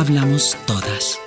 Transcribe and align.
hablamos 0.00 0.56
todas. 0.66 1.18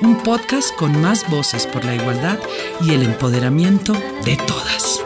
Un 0.00 0.22
podcast 0.22 0.74
con 0.76 0.98
más 1.02 1.28
voces 1.28 1.66
por 1.66 1.84
la 1.84 1.94
igualdad 1.94 2.38
y 2.80 2.94
el 2.94 3.02
empoderamiento 3.02 3.92
de 4.24 4.38
todas. 4.46 5.00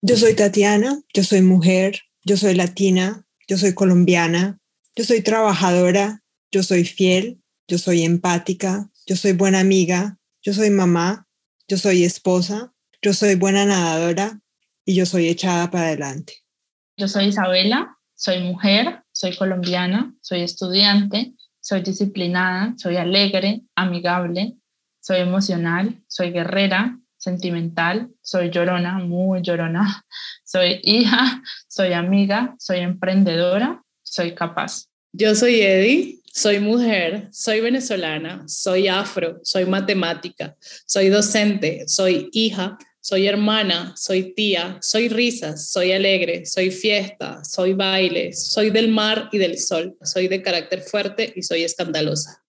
Yo 0.00 0.16
soy 0.16 0.34
Tatiana, 0.34 1.02
yo 1.12 1.24
soy 1.24 1.42
mujer, 1.42 2.00
yo 2.24 2.38
soy 2.38 2.54
latina, 2.54 3.26
yo 3.46 3.58
soy 3.58 3.74
colombiana, 3.74 4.60
yo 4.96 5.04
soy 5.04 5.20
trabajadora, 5.20 6.22
yo 6.50 6.62
soy 6.62 6.84
fiel, 6.84 7.42
yo 7.68 7.76
soy 7.76 8.02
empática, 8.02 8.90
yo 9.06 9.14
soy 9.14 9.32
buena 9.32 9.60
amiga, 9.60 10.18
yo 10.42 10.54
soy 10.54 10.70
mamá, 10.70 11.28
yo 11.68 11.78
soy 11.78 12.04
esposa, 12.04 12.72
yo 13.02 13.12
soy 13.12 13.34
buena 13.36 13.64
nadadora 13.64 14.40
y 14.84 14.94
yo 14.94 15.06
soy 15.06 15.28
echada 15.28 15.70
para 15.70 15.86
adelante. 15.86 16.34
Yo 16.96 17.08
soy 17.08 17.26
Isabela, 17.26 17.98
soy 18.14 18.40
mujer, 18.42 19.02
soy 19.12 19.36
colombiana, 19.36 20.14
soy 20.20 20.42
estudiante, 20.42 21.34
soy 21.60 21.82
disciplinada, 21.82 22.74
soy 22.76 22.96
alegre, 22.96 23.62
amigable, 23.74 24.56
soy 25.00 25.20
emocional, 25.20 26.02
soy 26.06 26.30
guerrera, 26.30 26.98
sentimental, 27.16 28.10
soy 28.22 28.50
llorona, 28.50 28.98
muy 28.98 29.40
llorona, 29.42 30.04
soy 30.44 30.80
hija, 30.82 31.42
soy 31.68 31.94
amiga, 31.94 32.54
soy 32.58 32.80
emprendedora, 32.80 33.82
soy 34.02 34.34
capaz. 34.34 34.86
Yo 35.12 35.34
soy 35.34 35.60
Eddie, 35.60 36.20
soy 36.34 36.58
mujer, 36.58 37.28
soy 37.30 37.60
venezolana, 37.60 38.42
soy 38.48 38.88
afro, 38.88 39.38
soy 39.44 39.66
matemática, 39.66 40.56
soy 40.84 41.08
docente, 41.08 41.84
soy 41.86 42.28
hija, 42.32 42.76
soy 43.00 43.28
hermana, 43.28 43.94
soy 43.96 44.34
tía, 44.34 44.78
soy 44.82 45.08
risas, 45.08 45.70
soy 45.70 45.92
alegre, 45.92 46.44
soy 46.44 46.72
fiesta, 46.72 47.44
soy 47.44 47.74
baile, 47.74 48.32
soy 48.32 48.70
del 48.70 48.88
mar 48.88 49.28
y 49.30 49.38
del 49.38 49.60
sol, 49.60 49.96
soy 50.02 50.26
de 50.26 50.42
carácter 50.42 50.82
fuerte 50.82 51.32
y 51.36 51.42
soy 51.42 51.62
escandalosa. 51.62 52.43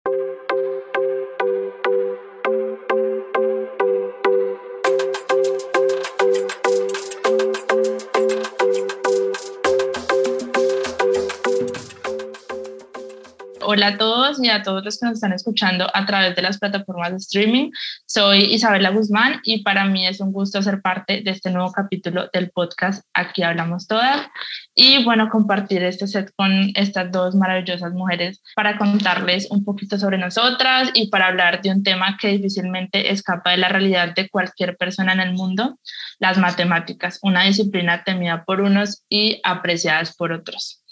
Hola 13.76 13.88
a 13.88 13.98
todos 13.98 14.42
y 14.42 14.50
a 14.50 14.64
todos 14.64 14.86
los 14.86 14.98
que 14.98 15.06
nos 15.06 15.16
están 15.16 15.34
escuchando 15.34 15.92
a 15.94 16.06
través 16.06 16.34
de 16.34 16.42
las 16.42 16.59
plataformas 16.59 17.12
de 17.12 17.18
streaming. 17.18 17.72
Soy 18.06 18.54
Isabela 18.54 18.90
Guzmán 18.92 19.42
y 19.44 19.64
para 19.64 19.84
mí 19.84 20.08
es 20.08 20.22
un 20.22 20.32
gusto 20.32 20.62
ser 20.62 20.82
parte 20.82 21.23
de 21.26 21.32
este 21.32 21.52
nuevo 21.52 21.73
capítulo 21.73 22.30
del 22.32 22.52
podcast 22.52 23.06
Aquí 23.14 23.44
Hablamos 23.44 23.86
Todas 23.86 24.28
y 24.73 25.04
bueno, 25.04 25.28
compartir 25.30 25.84
este 25.84 26.08
set 26.08 26.32
con 26.38 26.72
estas 26.76 27.12
dos 27.12 27.36
maravillosas 27.36 27.92
mujeres 27.92 28.42
para 28.56 28.78
contarles 28.78 29.52
un 29.52 29.66
poquito 29.66 30.00
sobre 30.00 30.20
nosotras 30.20 30.92
y 30.94 31.10
para 31.10 31.28
hablar 31.28 31.62
de 31.62 31.72
un 31.72 31.84
tema 31.84 32.16
que 32.17 32.30
difícilmente 32.30 33.12
escapa 33.12 33.52
de 33.52 33.58
la 33.58 33.67
realidad 33.67 34.16
de 34.16 34.30
cualquier 34.30 34.78
persona 34.78 35.12
en 35.12 35.20
el 35.20 35.34
mundo, 35.34 35.78
las 36.20 36.38
matemáticas, 36.38 37.20
una 37.23 37.44
disciplina 37.44 38.06
temida 38.06 38.45
por 38.45 38.62
unos 38.62 39.04
y 39.10 39.42
apreciadas 39.44 40.16
por 40.16 40.32
otros. 40.32 40.84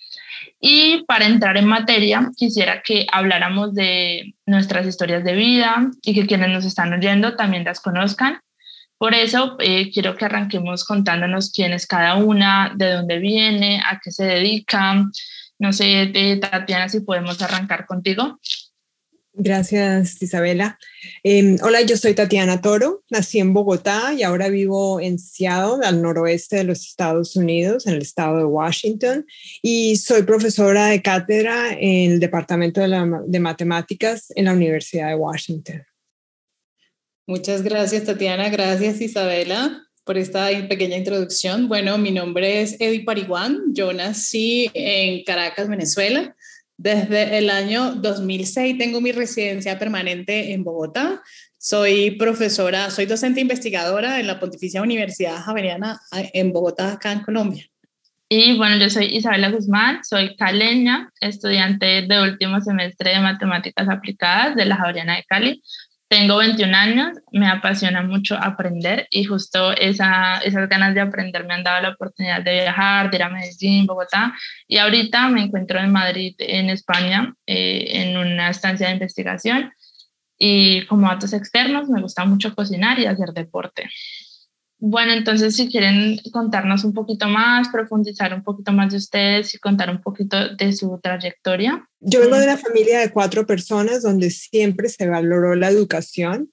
Y 0.60 1.04
para 1.06 1.26
entrar 1.26 1.58
en 1.58 1.66
materia, 1.66 2.30
quisiera 2.36 2.82
que 2.82 3.06
habláramos 3.12 3.74
de 3.74 4.34
nuestras 4.46 4.88
historias 4.88 5.24
de 5.24 5.34
vida 5.34 5.92
y 6.02 6.14
que 6.14 6.26
quienes 6.26 6.50
nos 6.50 6.66
están 6.66 6.94
oyendo 6.94 7.36
también 7.36 7.64
las 7.64 7.80
conozcan. 7.80 8.40
Por 8.98 9.14
eso 9.14 9.58
eh, 9.60 9.92
quiero 9.92 10.16
que 10.16 10.26
arranquemos 10.26 10.86
contándonos 10.86 11.52
quién 11.52 11.74
es 11.74 11.86
cada 11.86 12.16
una, 12.16 12.72
de 12.76 12.94
dónde 12.94 13.20
viene, 13.20 13.82
a 13.86 14.00
qué 14.02 14.12
se 14.12 14.24
dedica. 14.24 15.04
No 15.60 15.74
sé, 15.74 16.12
eh, 16.14 16.38
Tatiana, 16.38 16.88
si 16.88 17.02
podemos 17.02 17.42
arrancar 17.42 17.86
contigo. 17.86 18.40
Gracias, 19.36 20.22
Isabela. 20.22 20.78
Em, 21.24 21.58
hola, 21.64 21.82
yo 21.82 21.98
soy 21.98 22.14
Tatiana 22.14 22.62
Toro, 22.62 23.04
nací 23.10 23.40
en 23.40 23.52
Bogotá 23.52 24.14
y 24.14 24.22
ahora 24.22 24.48
vivo 24.50 25.00
en 25.00 25.18
Seattle, 25.18 25.84
al 25.84 26.04
noroeste 26.04 26.58
de 26.58 26.64
los 26.66 26.86
Estados 26.86 27.36
Unidos, 27.36 27.88
en 27.88 27.96
el 27.96 28.04
estado 28.04 28.38
de 28.38 28.46
Washington, 28.46 29.26
y 29.64 29.96
soy 29.96 30.22
profesora 30.22 30.88
de 30.88 31.02
cátedra 31.02 31.72
en 31.72 32.12
el 32.12 32.20
Departamento 32.20 32.80
de, 32.80 33.22
de 33.26 33.40
Matemáticas 33.40 34.32
en 34.36 34.46
la 34.46 34.54
Universidad 34.54 35.08
de 35.08 35.16
Washington. 35.16 35.84
Muchas 37.26 37.64
gracias, 37.64 38.04
Tatiana. 38.04 38.50
Gracias, 38.50 39.02
Isabela, 39.02 39.88
por 40.04 40.20
esta 40.20 40.50
pequeña 40.68 40.98
introducción. 40.98 41.68
Bueno, 41.68 41.98
mi 41.98 42.12
nombre 42.12 42.62
es 42.62 42.76
Eddie 42.80 43.04
Pariguán. 43.04 43.62
Yo 43.72 43.94
nací 43.94 44.70
en 44.76 45.24
Caracas, 45.24 45.68
Venezuela. 45.68 46.36
Desde 46.84 47.38
el 47.38 47.50
año 47.50 47.96
2006 47.96 48.78
tengo 48.78 49.00
mi 49.00 49.14
residencia 49.14 49.80
permanente 49.80 50.52
en 50.52 50.66
Bogotá. 50.66 51.22
Soy 51.58 52.12
profesora, 52.12 52.90
soy 52.90 53.06
docente 53.06 53.40
investigadora 53.40 54.20
en 54.20 54.28
la 54.28 54.38
Pontificia 54.38 54.82
Universidad 54.82 55.38
Javeriana 55.38 55.98
en 56.12 56.52
Bogotá, 56.52 56.92
acá 56.92 57.14
en 57.14 57.22
Colombia. 57.22 57.66
Y 58.28 58.58
bueno, 58.58 58.76
yo 58.76 58.90
soy 58.90 59.06
Isabela 59.16 59.50
Guzmán, 59.50 60.04
soy 60.04 60.36
caleña, 60.36 61.10
estudiante 61.22 62.02
de 62.02 62.22
último 62.22 62.60
semestre 62.60 63.12
de 63.12 63.22
matemáticas 63.22 63.88
aplicadas 63.88 64.58
de 64.58 64.66
la 64.66 64.76
Javeriana 64.76 65.16
de 65.16 65.24
Cali. 65.24 65.64
Tengo 66.08 66.38
21 66.38 66.76
años, 66.76 67.18
me 67.32 67.48
apasiona 67.48 68.04
mucho 68.04 68.36
aprender 68.36 69.08
y 69.10 69.24
justo 69.24 69.72
esa, 69.72 70.38
esas 70.38 70.70
ganas 70.70 70.94
de 70.94 71.02
aprender 71.02 71.46
me 71.46 71.56
han 71.56 71.64
dado 71.64 71.82
la 71.82 71.90
oportunidad 71.90 72.44
de 72.44 72.54
viajar, 72.54 73.10
de 73.10 73.18
ir 73.18 73.24
a 73.24 73.30
Medellín, 73.30 73.88
Bogotá 73.88 74.34
y 74.68 74.78
ahorita 74.78 75.30
me 75.30 75.42
encuentro 75.42 75.80
en 75.80 75.92
Madrid, 75.92 76.36
en 76.38 76.70
España, 76.70 77.34
eh, 77.48 77.86
en 77.94 78.18
una 78.18 78.50
estancia 78.50 78.88
de 78.88 78.94
investigación 78.94 79.72
y 80.38 80.86
como 80.88 81.08
datos 81.08 81.34
externos 81.34 81.90
me 81.90 82.02
gusta 82.02 82.26
mucho 82.26 82.54
cocinar 82.54 83.00
y 83.00 83.06
hacer 83.06 83.30
deporte. 83.30 83.90
Bueno, 84.86 85.14
entonces 85.14 85.56
si 85.56 85.70
quieren 85.70 86.20
contarnos 86.34 86.84
un 86.84 86.92
poquito 86.92 87.30
más, 87.30 87.70
profundizar 87.70 88.34
un 88.34 88.44
poquito 88.44 88.74
más 88.74 88.92
de 88.92 88.98
ustedes 88.98 89.56
y 89.56 89.58
contar 89.58 89.90
un 89.90 90.02
poquito 90.02 90.36
de 90.58 90.74
su 90.74 91.00
trayectoria. 91.02 91.88
Yo 92.02 92.20
vengo 92.20 92.36
de 92.36 92.44
una 92.44 92.58
familia 92.58 93.00
de 93.00 93.10
cuatro 93.10 93.48
personas 93.48 94.02
donde 94.02 94.30
siempre 94.30 94.90
se 94.90 95.08
valoró 95.08 95.56
la 95.56 95.70
educación, 95.70 96.52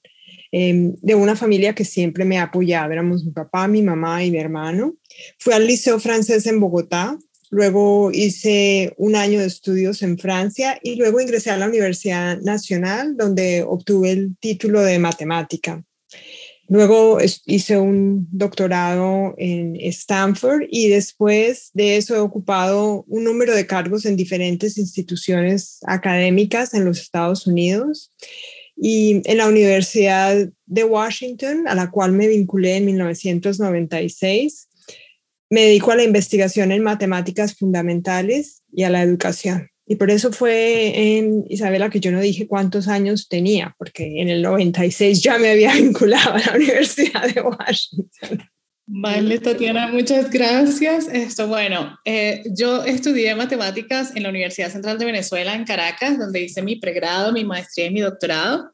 em, 0.52 0.94
de 1.02 1.16
una 1.16 1.34
familia 1.34 1.74
que 1.74 1.84
siempre 1.84 2.24
me 2.24 2.38
ha 2.38 2.44
apoyado. 2.44 2.92
Éramos 2.92 3.24
mi 3.24 3.32
papá, 3.32 3.66
mi 3.66 3.82
mamá 3.82 4.22
y 4.22 4.30
mi 4.30 4.38
hermano. 4.38 4.94
Fui 5.41 5.52
al 5.52 5.66
Liceo 5.66 5.98
Francés 5.98 6.47
en 6.47 6.60
Bogotá, 6.60 7.18
luego 7.50 8.12
hice 8.12 8.94
un 8.97 9.16
año 9.16 9.41
de 9.41 9.47
estudios 9.47 10.02
en 10.02 10.16
Francia 10.18 10.78
y 10.84 10.94
luego 10.94 11.20
ingresé 11.20 11.50
a 11.50 11.56
la 11.56 11.66
Universidad 11.66 12.41
Nacional 12.42 13.16
donde 13.16 13.64
obtuve 13.64 14.12
el 14.12 14.36
título 14.38 14.82
de 14.82 15.00
matemática. 15.00 15.82
Luego 16.70 17.19
hice 17.47 17.78
un 17.78 18.28
doctorado 18.31 19.34
en 19.38 19.75
Stanford 19.75 20.69
y 20.70 20.88
después 20.88 21.70
de 21.75 21.97
eso 21.97 22.14
he 22.14 22.20
ocupado 22.20 23.04
un 23.08 23.25
número 23.25 23.56
de 23.56 23.66
cargos 23.66 24.06
en 24.06 24.16
diferentes 24.16 24.78
instituciones 24.78 25.80
académicas 25.84 26.72
en 26.72 26.84
los 26.84 27.00
Estados 27.00 27.48
Unidos 27.48 28.12
y 28.76 29.20
en 29.25 29.38
la 29.38 29.48
Universidad 29.48 30.48
de 30.66 30.84
Washington, 30.84 31.66
a 31.66 31.75
la 31.75 31.91
cual 31.91 32.12
me 32.12 32.28
vinculé 32.28 32.76
en 32.76 32.86
1996. 32.86 34.69
Me 35.50 35.62
dedico 35.62 35.91
a 35.91 35.97
la 35.97 36.04
investigación 36.04 36.70
en 36.70 36.84
matemáticas 36.84 37.56
fundamentales 37.56 38.62
y 38.72 38.84
a 38.84 38.91
la 38.91 39.03
educación. 39.03 39.71
Y 39.91 39.97
por 39.97 40.09
eso 40.09 40.31
fue 40.31 41.16
en 41.16 41.45
Isabela 41.48 41.91
que 41.91 41.98
yo 41.98 42.13
no 42.13 42.21
dije 42.21 42.47
cuántos 42.47 42.87
años 42.87 43.27
tenía, 43.27 43.75
porque 43.77 44.21
en 44.21 44.28
el 44.28 44.41
96 44.41 45.21
ya 45.21 45.37
me 45.37 45.51
había 45.51 45.75
vinculado 45.75 46.34
a 46.34 46.39
la 46.39 46.53
Universidad 46.54 47.34
de 47.34 47.41
Washington. 47.41 48.41
Vale, 48.87 49.41
Tatiana, 49.41 49.89
muchas 49.89 50.31
gracias. 50.31 51.09
Esto, 51.09 51.48
bueno, 51.48 51.98
eh, 52.04 52.45
yo 52.57 52.84
estudié 52.84 53.34
matemáticas 53.34 54.15
en 54.15 54.22
la 54.22 54.28
Universidad 54.28 54.71
Central 54.71 54.97
de 54.97 55.07
Venezuela, 55.07 55.57
en 55.57 55.65
Caracas, 55.65 56.21
donde 56.21 56.41
hice 56.41 56.63
mi 56.63 56.77
pregrado, 56.77 57.33
mi 57.33 57.45
maestría 57.45 57.86
y 57.86 57.91
mi 57.91 58.01
doctorado. 58.01 58.71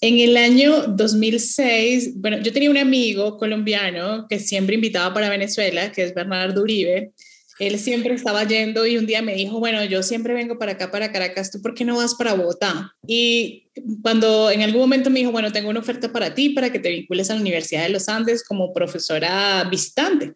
En 0.00 0.20
el 0.20 0.38
año 0.38 0.86
2006, 0.86 2.14
bueno, 2.16 2.40
yo 2.40 2.50
tenía 2.50 2.70
un 2.70 2.78
amigo 2.78 3.36
colombiano 3.36 4.26
que 4.26 4.38
siempre 4.38 4.76
invitaba 4.76 5.12
para 5.12 5.28
Venezuela, 5.28 5.92
que 5.92 6.02
es 6.02 6.14
Bernardo 6.14 6.62
Uribe, 6.62 7.12
él 7.60 7.78
siempre 7.78 8.14
estaba 8.14 8.42
yendo 8.44 8.86
y 8.86 8.96
un 8.96 9.04
día 9.04 9.20
me 9.20 9.34
dijo, 9.34 9.60
bueno, 9.60 9.84
yo 9.84 10.02
siempre 10.02 10.32
vengo 10.32 10.58
para 10.58 10.72
acá, 10.72 10.90
para 10.90 11.12
Caracas, 11.12 11.50
¿tú 11.50 11.60
por 11.60 11.74
qué 11.74 11.84
no 11.84 11.98
vas 11.98 12.14
para 12.14 12.32
Bogotá? 12.32 12.96
Y 13.06 13.68
cuando 14.02 14.50
en 14.50 14.62
algún 14.62 14.80
momento 14.80 15.10
me 15.10 15.20
dijo, 15.20 15.30
bueno, 15.30 15.52
tengo 15.52 15.68
una 15.68 15.80
oferta 15.80 16.10
para 16.10 16.34
ti, 16.34 16.48
para 16.50 16.72
que 16.72 16.78
te 16.78 16.88
vincules 16.88 17.28
a 17.30 17.34
la 17.34 17.40
Universidad 17.42 17.82
de 17.82 17.90
los 17.90 18.08
Andes 18.08 18.42
como 18.44 18.72
profesora 18.72 19.62
visitante. 19.70 20.32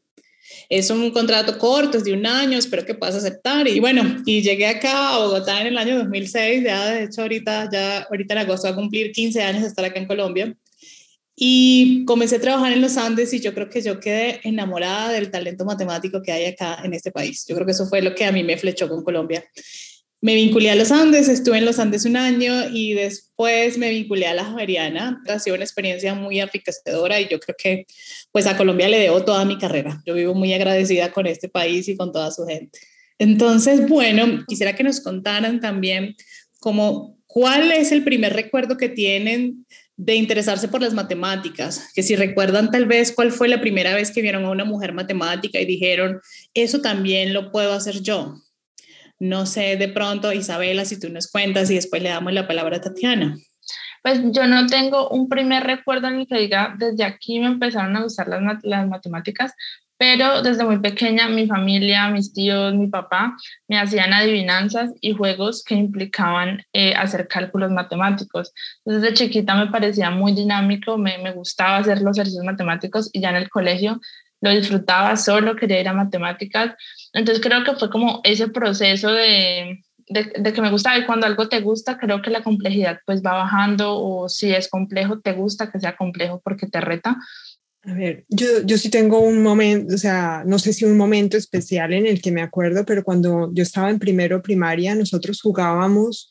Es 0.68 0.90
un 0.90 1.10
contrato 1.12 1.58
corto, 1.58 1.96
es 1.96 2.04
de 2.04 2.12
un 2.12 2.26
año, 2.26 2.58
espero 2.58 2.84
que 2.84 2.94
puedas 2.94 3.14
aceptar. 3.14 3.66
Y 3.68 3.80
bueno, 3.80 4.22
y 4.26 4.42
llegué 4.42 4.66
acá 4.66 5.14
a 5.14 5.18
Bogotá 5.18 5.62
en 5.62 5.68
el 5.68 5.78
año 5.78 5.96
2006, 5.96 6.62
ya 6.62 6.90
de 6.90 7.04
hecho 7.04 7.22
ahorita, 7.22 7.70
ya 7.72 8.02
ahorita 8.02 8.34
en 8.34 8.40
agosto 8.40 8.68
va 8.68 8.74
a 8.74 8.76
cumplir 8.76 9.12
15 9.12 9.42
años 9.42 9.62
de 9.62 9.68
estar 9.68 9.84
acá 9.84 9.98
en 9.98 10.06
Colombia. 10.06 10.54
Y 11.36 12.04
comencé 12.04 12.36
a 12.36 12.40
trabajar 12.40 12.72
en 12.72 12.80
los 12.80 12.96
Andes 12.96 13.32
y 13.32 13.40
yo 13.40 13.54
creo 13.54 13.68
que 13.68 13.82
yo 13.82 13.98
quedé 13.98 14.40
enamorada 14.44 15.10
del 15.12 15.30
talento 15.30 15.64
matemático 15.64 16.22
que 16.22 16.32
hay 16.32 16.46
acá 16.46 16.78
en 16.84 16.94
este 16.94 17.10
país. 17.10 17.44
Yo 17.48 17.54
creo 17.56 17.66
que 17.66 17.72
eso 17.72 17.86
fue 17.86 18.02
lo 18.02 18.14
que 18.14 18.24
a 18.24 18.32
mí 18.32 18.44
me 18.44 18.56
flechó 18.56 18.88
con 18.88 19.02
Colombia. 19.02 19.44
Me 20.20 20.34
vinculé 20.34 20.70
a 20.70 20.74
los 20.74 20.90
Andes, 20.90 21.28
estuve 21.28 21.58
en 21.58 21.66
los 21.66 21.78
Andes 21.78 22.06
un 22.06 22.16
año 22.16 22.70
y 22.72 22.94
después 22.94 23.76
me 23.76 23.90
vinculé 23.90 24.26
a 24.26 24.34
la 24.34 24.44
Javeriana. 24.44 25.22
Ha 25.28 25.38
sido 25.38 25.56
una 25.56 25.64
experiencia 25.64 26.14
muy 26.14 26.40
enriquecedora 26.40 27.20
y 27.20 27.28
yo 27.28 27.40
creo 27.40 27.56
que 27.58 27.86
pues 28.32 28.46
a 28.46 28.56
Colombia 28.56 28.88
le 28.88 29.00
debo 29.00 29.24
toda 29.24 29.44
mi 29.44 29.58
carrera. 29.58 30.00
Yo 30.06 30.14
vivo 30.14 30.34
muy 30.34 30.54
agradecida 30.54 31.12
con 31.12 31.26
este 31.26 31.48
país 31.48 31.88
y 31.88 31.96
con 31.96 32.12
toda 32.12 32.30
su 32.30 32.46
gente. 32.46 32.78
Entonces, 33.18 33.88
bueno, 33.88 34.44
quisiera 34.46 34.74
que 34.74 34.84
nos 34.84 35.00
contaran 35.00 35.60
también 35.60 36.14
como 36.58 37.18
cuál 37.26 37.72
es 37.72 37.92
el 37.92 38.04
primer 38.04 38.32
recuerdo 38.32 38.76
que 38.76 38.88
tienen 38.88 39.66
de 39.96 40.16
interesarse 40.16 40.68
por 40.68 40.82
las 40.82 40.94
matemáticas, 40.94 41.92
que 41.94 42.02
si 42.02 42.16
recuerdan 42.16 42.70
tal 42.70 42.86
vez 42.86 43.12
cuál 43.12 43.30
fue 43.30 43.48
la 43.48 43.60
primera 43.60 43.94
vez 43.94 44.10
que 44.10 44.22
vieron 44.22 44.44
a 44.44 44.50
una 44.50 44.64
mujer 44.64 44.92
matemática 44.92 45.60
y 45.60 45.66
dijeron, 45.66 46.20
eso 46.52 46.80
también 46.80 47.32
lo 47.32 47.52
puedo 47.52 47.72
hacer 47.72 48.02
yo. 48.02 48.34
No 49.20 49.46
sé, 49.46 49.76
de 49.76 49.88
pronto, 49.88 50.32
Isabela, 50.32 50.84
si 50.84 50.98
tú 50.98 51.08
nos 51.10 51.30
cuentas 51.30 51.70
y 51.70 51.76
después 51.76 52.02
le 52.02 52.08
damos 52.08 52.32
la 52.32 52.48
palabra 52.48 52.78
a 52.78 52.80
Tatiana. 52.80 53.36
Pues 54.02 54.20
yo 54.32 54.46
no 54.46 54.66
tengo 54.66 55.08
un 55.08 55.28
primer 55.28 55.62
recuerdo 55.62 56.08
en 56.08 56.16
el 56.16 56.26
que 56.26 56.38
diga, 56.38 56.74
desde 56.78 57.04
aquí 57.04 57.38
me 57.38 57.46
empezaron 57.46 57.96
a 57.96 58.02
gustar 58.02 58.28
las, 58.28 58.42
las 58.62 58.86
matemáticas, 58.88 59.54
pero 60.06 60.42
desde 60.42 60.66
muy 60.66 60.80
pequeña 60.80 61.28
mi 61.28 61.46
familia, 61.46 62.08
mis 62.08 62.34
tíos, 62.34 62.74
mi 62.74 62.88
papá 62.88 63.34
me 63.68 63.78
hacían 63.78 64.12
adivinanzas 64.12 64.90
y 65.00 65.14
juegos 65.14 65.64
que 65.64 65.76
implicaban 65.76 66.62
eh, 66.74 66.92
hacer 66.94 67.26
cálculos 67.26 67.70
matemáticos. 67.70 68.52
Desde 68.84 69.14
chiquita 69.14 69.54
me 69.54 69.68
parecía 69.68 70.10
muy 70.10 70.32
dinámico, 70.34 70.98
me, 70.98 71.16
me, 71.16 71.32
gustaba 71.32 71.78
hacer 71.78 72.02
los 72.02 72.18
ejercicios 72.18 72.44
matemáticos 72.44 73.08
y 73.14 73.22
ya 73.22 73.30
en 73.30 73.36
el 73.36 73.48
colegio 73.48 73.98
lo 74.42 74.50
disfrutaba, 74.50 75.16
solo 75.16 75.56
quería 75.56 75.80
ir 75.80 75.88
a 75.88 75.94
matemáticas. 75.94 76.74
Entonces 77.14 77.42
creo 77.42 77.64
que 77.64 77.72
fue 77.72 77.88
como 77.88 78.20
ese 78.24 78.48
proceso 78.48 79.10
de, 79.10 79.84
de, 80.08 80.52
que 80.52 80.60
me 80.60 80.70
gustaba 80.70 80.98
y 80.98 81.06
cuando 81.06 81.26
algo 81.26 81.48
te 81.48 81.60
gusta, 81.60 81.96
creo 81.98 82.20
que 82.20 82.30
la 82.30 82.42
complejidad 82.42 83.00
pues 83.06 83.22
va 83.22 83.32
bajando 83.32 83.98
o 83.98 84.28
si 84.28 84.52
es 84.52 84.68
complejo, 84.68 85.20
te 85.20 85.32
gusta 85.32 85.70
que 85.70 85.80
sea 85.80 85.96
complejo 85.96 86.42
porque 86.44 86.66
te 86.66 86.80
reta. 86.80 87.16
A 87.86 87.92
ver, 87.92 88.24
yo, 88.28 88.62
yo 88.64 88.78
sí 88.78 88.88
tengo 88.88 89.20
un 89.20 89.42
momento, 89.42 89.94
o 89.94 89.98
sea, 89.98 90.42
no 90.46 90.58
sé 90.58 90.72
si 90.72 90.84
un 90.84 90.96
momento 90.96 91.36
especial 91.36 91.92
en 91.92 92.06
el 92.06 92.22
que 92.22 92.32
me 92.32 92.40
acuerdo, 92.40 92.84
pero 92.84 93.04
cuando 93.04 93.52
yo 93.52 93.62
estaba 93.62 93.90
en 93.90 93.98
primero 93.98 94.42
primaria, 94.42 94.94
nosotros 94.94 95.40
jugábamos 95.42 96.30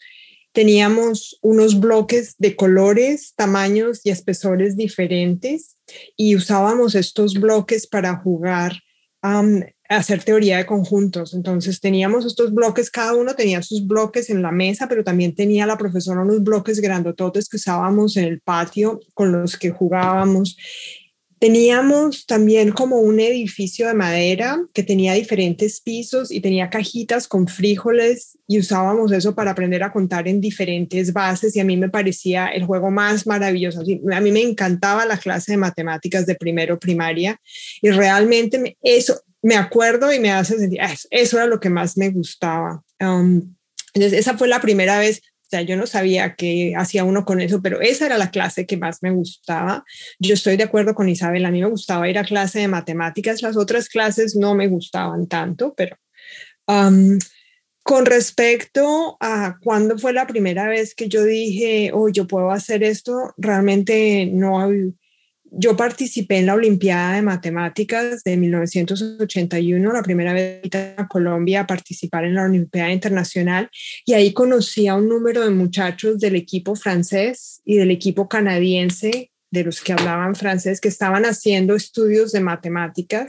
teníamos 0.53 1.39
unos 1.41 1.79
bloques 1.79 2.35
de 2.37 2.55
colores, 2.55 3.33
tamaños 3.35 4.01
y 4.03 4.11
espesores 4.11 4.77
diferentes 4.77 5.77
y 6.15 6.35
usábamos 6.35 6.95
estos 6.95 7.33
bloques 7.33 7.87
para 7.87 8.15
jugar 8.17 8.79
a 9.21 9.43
hacer 9.89 10.23
teoría 10.23 10.57
de 10.57 10.65
conjuntos. 10.65 11.33
Entonces 11.33 11.79
teníamos 11.81 12.25
estos 12.25 12.53
bloques, 12.53 12.91
cada 12.91 13.15
uno 13.15 13.35
tenía 13.35 13.63
sus 13.63 13.87
bloques 13.87 14.29
en 14.29 14.41
la 14.41 14.51
mesa, 14.51 14.87
pero 14.87 15.03
también 15.03 15.33
tenía 15.33 15.65
la 15.65 15.77
profesora 15.77 16.21
unos 16.21 16.43
bloques 16.43 16.79
grandototes 16.79 17.49
que 17.49 17.57
usábamos 17.57 18.15
en 18.17 18.25
el 18.25 18.39
patio 18.39 18.99
con 19.13 19.31
los 19.31 19.57
que 19.57 19.71
jugábamos 19.71 20.55
Teníamos 21.39 22.25
también 22.25 22.71
como 22.71 22.99
un 22.99 23.19
edificio 23.19 23.87
de 23.87 23.93
madera 23.93 24.65
que 24.73 24.83
tenía 24.83 25.13
diferentes 25.13 25.81
pisos 25.81 26.31
y 26.31 26.39
tenía 26.39 26.69
cajitas 26.69 27.27
con 27.27 27.47
frijoles 27.47 28.37
y 28.47 28.59
usábamos 28.59 29.11
eso 29.11 29.35
para 29.35 29.51
aprender 29.51 29.83
a 29.83 29.91
contar 29.91 30.27
en 30.27 30.39
diferentes 30.39 31.11
bases 31.11 31.55
y 31.55 31.59
a 31.59 31.65
mí 31.65 31.75
me 31.77 31.89
parecía 31.89 32.47
el 32.47 32.65
juego 32.65 32.91
más 32.91 33.27
maravilloso. 33.27 33.81
A 34.13 34.21
mí 34.21 34.31
me 34.31 34.41
encantaba 34.41 35.05
la 35.05 35.17
clase 35.17 35.53
de 35.53 35.57
matemáticas 35.57 36.25
de 36.25 36.35
primero 36.35 36.79
primaria 36.79 37.39
y 37.81 37.89
realmente 37.89 38.77
eso 38.81 39.21
me 39.41 39.55
acuerdo 39.55 40.11
y 40.13 40.19
me 40.19 40.31
hace 40.31 40.57
sentir, 40.57 40.81
ah, 40.81 40.95
eso, 41.11 41.37
era 41.37 41.47
lo 41.47 41.59
que 41.59 41.69
más 41.69 41.97
me 41.97 42.09
gustaba. 42.09 42.81
Entonces, 42.97 44.13
esa 44.13 44.37
fue 44.37 44.47
la 44.47 44.61
primera 44.61 44.97
vez 44.97 45.21
yo 45.61 45.77
no 45.77 45.85
sabía 45.85 46.35
qué 46.35 46.73
hacía 46.75 47.03
uno 47.03 47.23
con 47.23 47.39
eso, 47.39 47.61
pero 47.61 47.79
esa 47.79 48.07
era 48.07 48.17
la 48.17 48.31
clase 48.31 48.65
que 48.65 48.77
más 48.77 49.03
me 49.03 49.11
gustaba. 49.11 49.85
Yo 50.19 50.33
estoy 50.33 50.57
de 50.57 50.63
acuerdo 50.63 50.95
con 50.95 51.07
Isabel, 51.07 51.45
a 51.45 51.51
mí 51.51 51.61
me 51.61 51.69
gustaba 51.69 52.09
ir 52.09 52.17
a 52.17 52.23
clase 52.23 52.59
de 52.59 52.67
matemáticas, 52.67 53.41
las 53.41 53.55
otras 53.55 53.89
clases 53.89 54.35
no 54.35 54.55
me 54.55 54.67
gustaban 54.67 55.27
tanto, 55.27 55.73
pero 55.75 55.97
con 57.83 58.05
respecto 58.05 59.17
a 59.19 59.57
cuándo 59.61 59.97
fue 59.97 60.13
la 60.13 60.25
primera 60.25 60.67
vez 60.67 60.95
que 60.95 61.09
yo 61.09 61.23
dije, 61.23 61.91
oh, 61.93 62.09
yo 62.09 62.25
puedo 62.27 62.51
hacer 62.51 62.83
esto, 62.83 63.33
realmente 63.37 64.25
no, 64.31 64.71
yo 65.55 65.77
participé 65.77 66.37
en 66.37 66.47
la 66.47 66.55
Olimpiada 66.55 67.15
de 67.15 67.21
Matemáticas 67.21 68.23
de 68.23 68.37
1981, 68.37 69.93
la 69.93 70.01
primera 70.01 70.33
vez 70.33 70.61
a 70.97 71.07
Colombia 71.07 71.61
a 71.61 71.67
participar 71.67 72.25
en 72.25 72.35
la 72.35 72.45
Olimpiada 72.45 72.91
Internacional, 72.91 73.69
y 74.05 74.13
ahí 74.13 74.33
conocí 74.33 74.87
a 74.87 74.95
un 74.95 75.07
número 75.07 75.41
de 75.41 75.51
muchachos 75.51 76.19
del 76.19 76.35
equipo 76.35 76.75
francés 76.75 77.61
y 77.65 77.77
del 77.77 77.91
equipo 77.91 78.27
canadiense, 78.27 79.31
de 79.51 79.63
los 79.63 79.81
que 79.81 79.93
hablaban 79.93 80.35
francés, 80.35 80.81
que 80.81 80.87
estaban 80.87 81.25
haciendo 81.25 81.75
estudios 81.75 82.31
de 82.31 82.39
matemáticas 82.39 83.27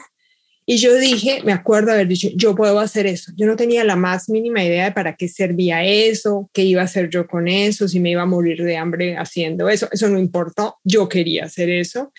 y 0.66 0.78
yo 0.78 0.96
dije, 0.96 1.42
me 1.44 1.52
acuerdo 1.52 1.92
haber 1.92 2.08
dicho, 2.08 2.28
yo 2.34 2.54
puedo 2.54 2.80
hacer 2.80 3.06
eso. 3.06 3.32
Yo 3.36 3.46
no 3.46 3.54
tenía 3.54 3.84
la 3.84 3.96
más 3.96 4.30
mínima 4.30 4.64
idea 4.64 4.86
de 4.86 4.92
para 4.92 5.14
qué 5.14 5.28
servía 5.28 5.84
eso, 5.84 6.50
qué 6.54 6.62
iba 6.62 6.80
a 6.80 6.86
hacer 6.86 7.10
yo 7.10 7.26
con 7.26 7.48
eso, 7.48 7.86
si 7.86 8.00
me 8.00 8.10
iba 8.10 8.22
a 8.22 8.26
morir 8.26 8.62
de 8.62 8.78
hambre 8.78 9.16
haciendo 9.18 9.68
eso. 9.68 9.88
Eso 9.92 10.08
no 10.08 10.18
importó, 10.18 10.78
yo 10.82 11.08
quería 11.08 11.44
hacer 11.44 11.68
eso. 11.68 12.12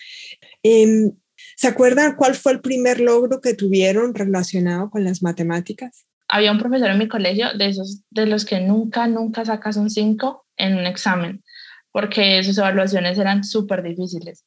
Em, 0.62 1.10
¿Se 1.56 1.66
acuerdan 1.66 2.14
cuál 2.16 2.34
fue 2.34 2.52
el 2.52 2.60
primer 2.60 3.00
logro 3.00 3.40
que 3.40 3.54
tuvieron 3.54 4.14
relacionado 4.14 4.90
con 4.90 5.02
las 5.02 5.22
matemáticas? 5.22 6.06
Había 6.28 6.52
un 6.52 6.58
profesor 6.58 6.90
en 6.90 6.98
mi 6.98 7.08
colegio 7.08 7.48
de 7.56 7.68
esos 7.68 8.02
de 8.10 8.26
los 8.26 8.44
que 8.44 8.60
nunca, 8.60 9.08
nunca 9.08 9.44
sacas 9.44 9.76
un 9.76 9.90
5 9.90 10.46
en 10.56 10.76
un 10.76 10.86
examen, 10.86 11.42
porque 11.90 12.44
sus 12.44 12.58
evaluaciones 12.58 13.18
eran 13.18 13.42
súper 13.42 13.82
difíciles 13.82 14.44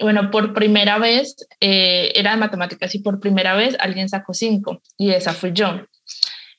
bueno, 0.00 0.30
por 0.30 0.54
primera 0.54 0.98
vez 0.98 1.36
eh, 1.60 2.12
era 2.14 2.32
de 2.32 2.36
matemáticas 2.36 2.94
y 2.94 3.00
por 3.00 3.20
primera 3.20 3.54
vez 3.54 3.76
alguien 3.80 4.08
sacó 4.08 4.32
cinco 4.34 4.82
y 4.96 5.10
esa 5.10 5.32
fui 5.32 5.52
yo. 5.52 5.82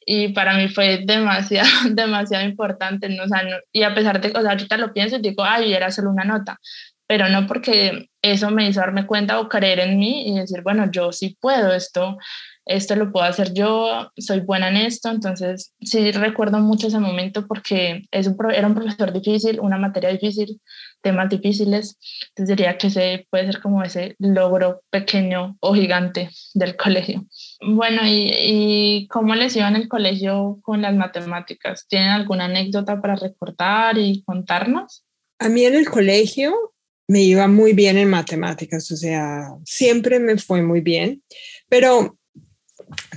Y 0.05 0.29
para 0.29 0.57
mí 0.57 0.67
fue 0.69 1.03
demasiado, 1.05 1.69
demasiado 1.91 2.45
importante, 2.45 3.09
¿no? 3.09 3.23
O 3.23 3.27
sea, 3.27 3.43
y 3.71 3.83
a 3.83 3.93
pesar 3.93 4.19
de, 4.19 4.29
o 4.29 4.41
sea, 4.41 4.51
ahorita 4.51 4.77
lo 4.77 4.93
pienso 4.93 5.17
y 5.17 5.21
digo, 5.21 5.43
ay, 5.43 5.73
era 5.73 5.91
solo 5.91 6.09
una 6.09 6.23
nota, 6.23 6.59
pero 7.07 7.29
no 7.29 7.47
porque 7.47 8.09
eso 8.21 8.51
me 8.51 8.67
hizo 8.67 8.81
darme 8.81 9.07
cuenta 9.07 9.39
o 9.39 9.49
creer 9.49 9.79
en 9.79 9.97
mí 9.97 10.27
y 10.27 10.39
decir, 10.39 10.61
bueno, 10.61 10.89
yo 10.91 11.11
sí 11.11 11.37
puedo 11.39 11.73
esto, 11.73 12.17
esto 12.65 12.95
lo 12.95 13.11
puedo 13.11 13.25
hacer 13.25 13.53
yo, 13.53 14.11
soy 14.17 14.41
buena 14.41 14.69
en 14.69 14.77
esto, 14.77 15.09
entonces 15.09 15.73
sí 15.81 16.11
recuerdo 16.11 16.59
mucho 16.59 16.87
ese 16.87 16.99
momento 16.99 17.47
porque 17.47 18.03
es 18.11 18.27
un, 18.27 18.37
era 18.53 18.67
un 18.67 18.75
profesor 18.75 19.11
difícil, 19.11 19.59
una 19.59 19.77
materia 19.77 20.11
difícil, 20.11 20.61
temas 21.01 21.29
difíciles, 21.29 21.97
entonces 22.29 22.57
diría 22.57 22.77
que 22.77 22.87
ese 22.87 23.27
puede 23.29 23.45
ser 23.45 23.61
como 23.61 23.83
ese 23.83 24.15
logro 24.19 24.81
pequeño 24.89 25.57
o 25.59 25.73
gigante 25.73 26.29
del 26.53 26.75
colegio. 26.75 27.25
Bueno, 27.61 28.05
¿y, 28.05 28.31
y 28.33 29.07
cómo 29.07 29.35
les 29.35 29.55
iba 29.55 29.67
en 29.67 29.75
el 29.75 29.87
colegio 29.87 30.59
con 30.61 30.81
las 30.81 30.95
matemáticas? 30.95 31.85
¿Tienen 31.87 32.09
alguna 32.09 32.45
anécdota 32.45 33.01
para 33.01 33.15
recordar 33.15 33.97
y 33.97 34.23
contarnos? 34.23 35.03
A 35.39 35.49
mí 35.49 35.65
en 35.65 35.75
el 35.75 35.89
colegio 35.89 36.73
me 37.07 37.21
iba 37.23 37.47
muy 37.47 37.73
bien 37.73 37.97
en 37.97 38.09
matemáticas, 38.09 38.91
o 38.91 38.95
sea, 38.95 39.49
siempre 39.65 40.19
me 40.19 40.37
fue 40.37 40.61
muy 40.61 40.81
bien, 40.81 41.23
pero 41.67 42.19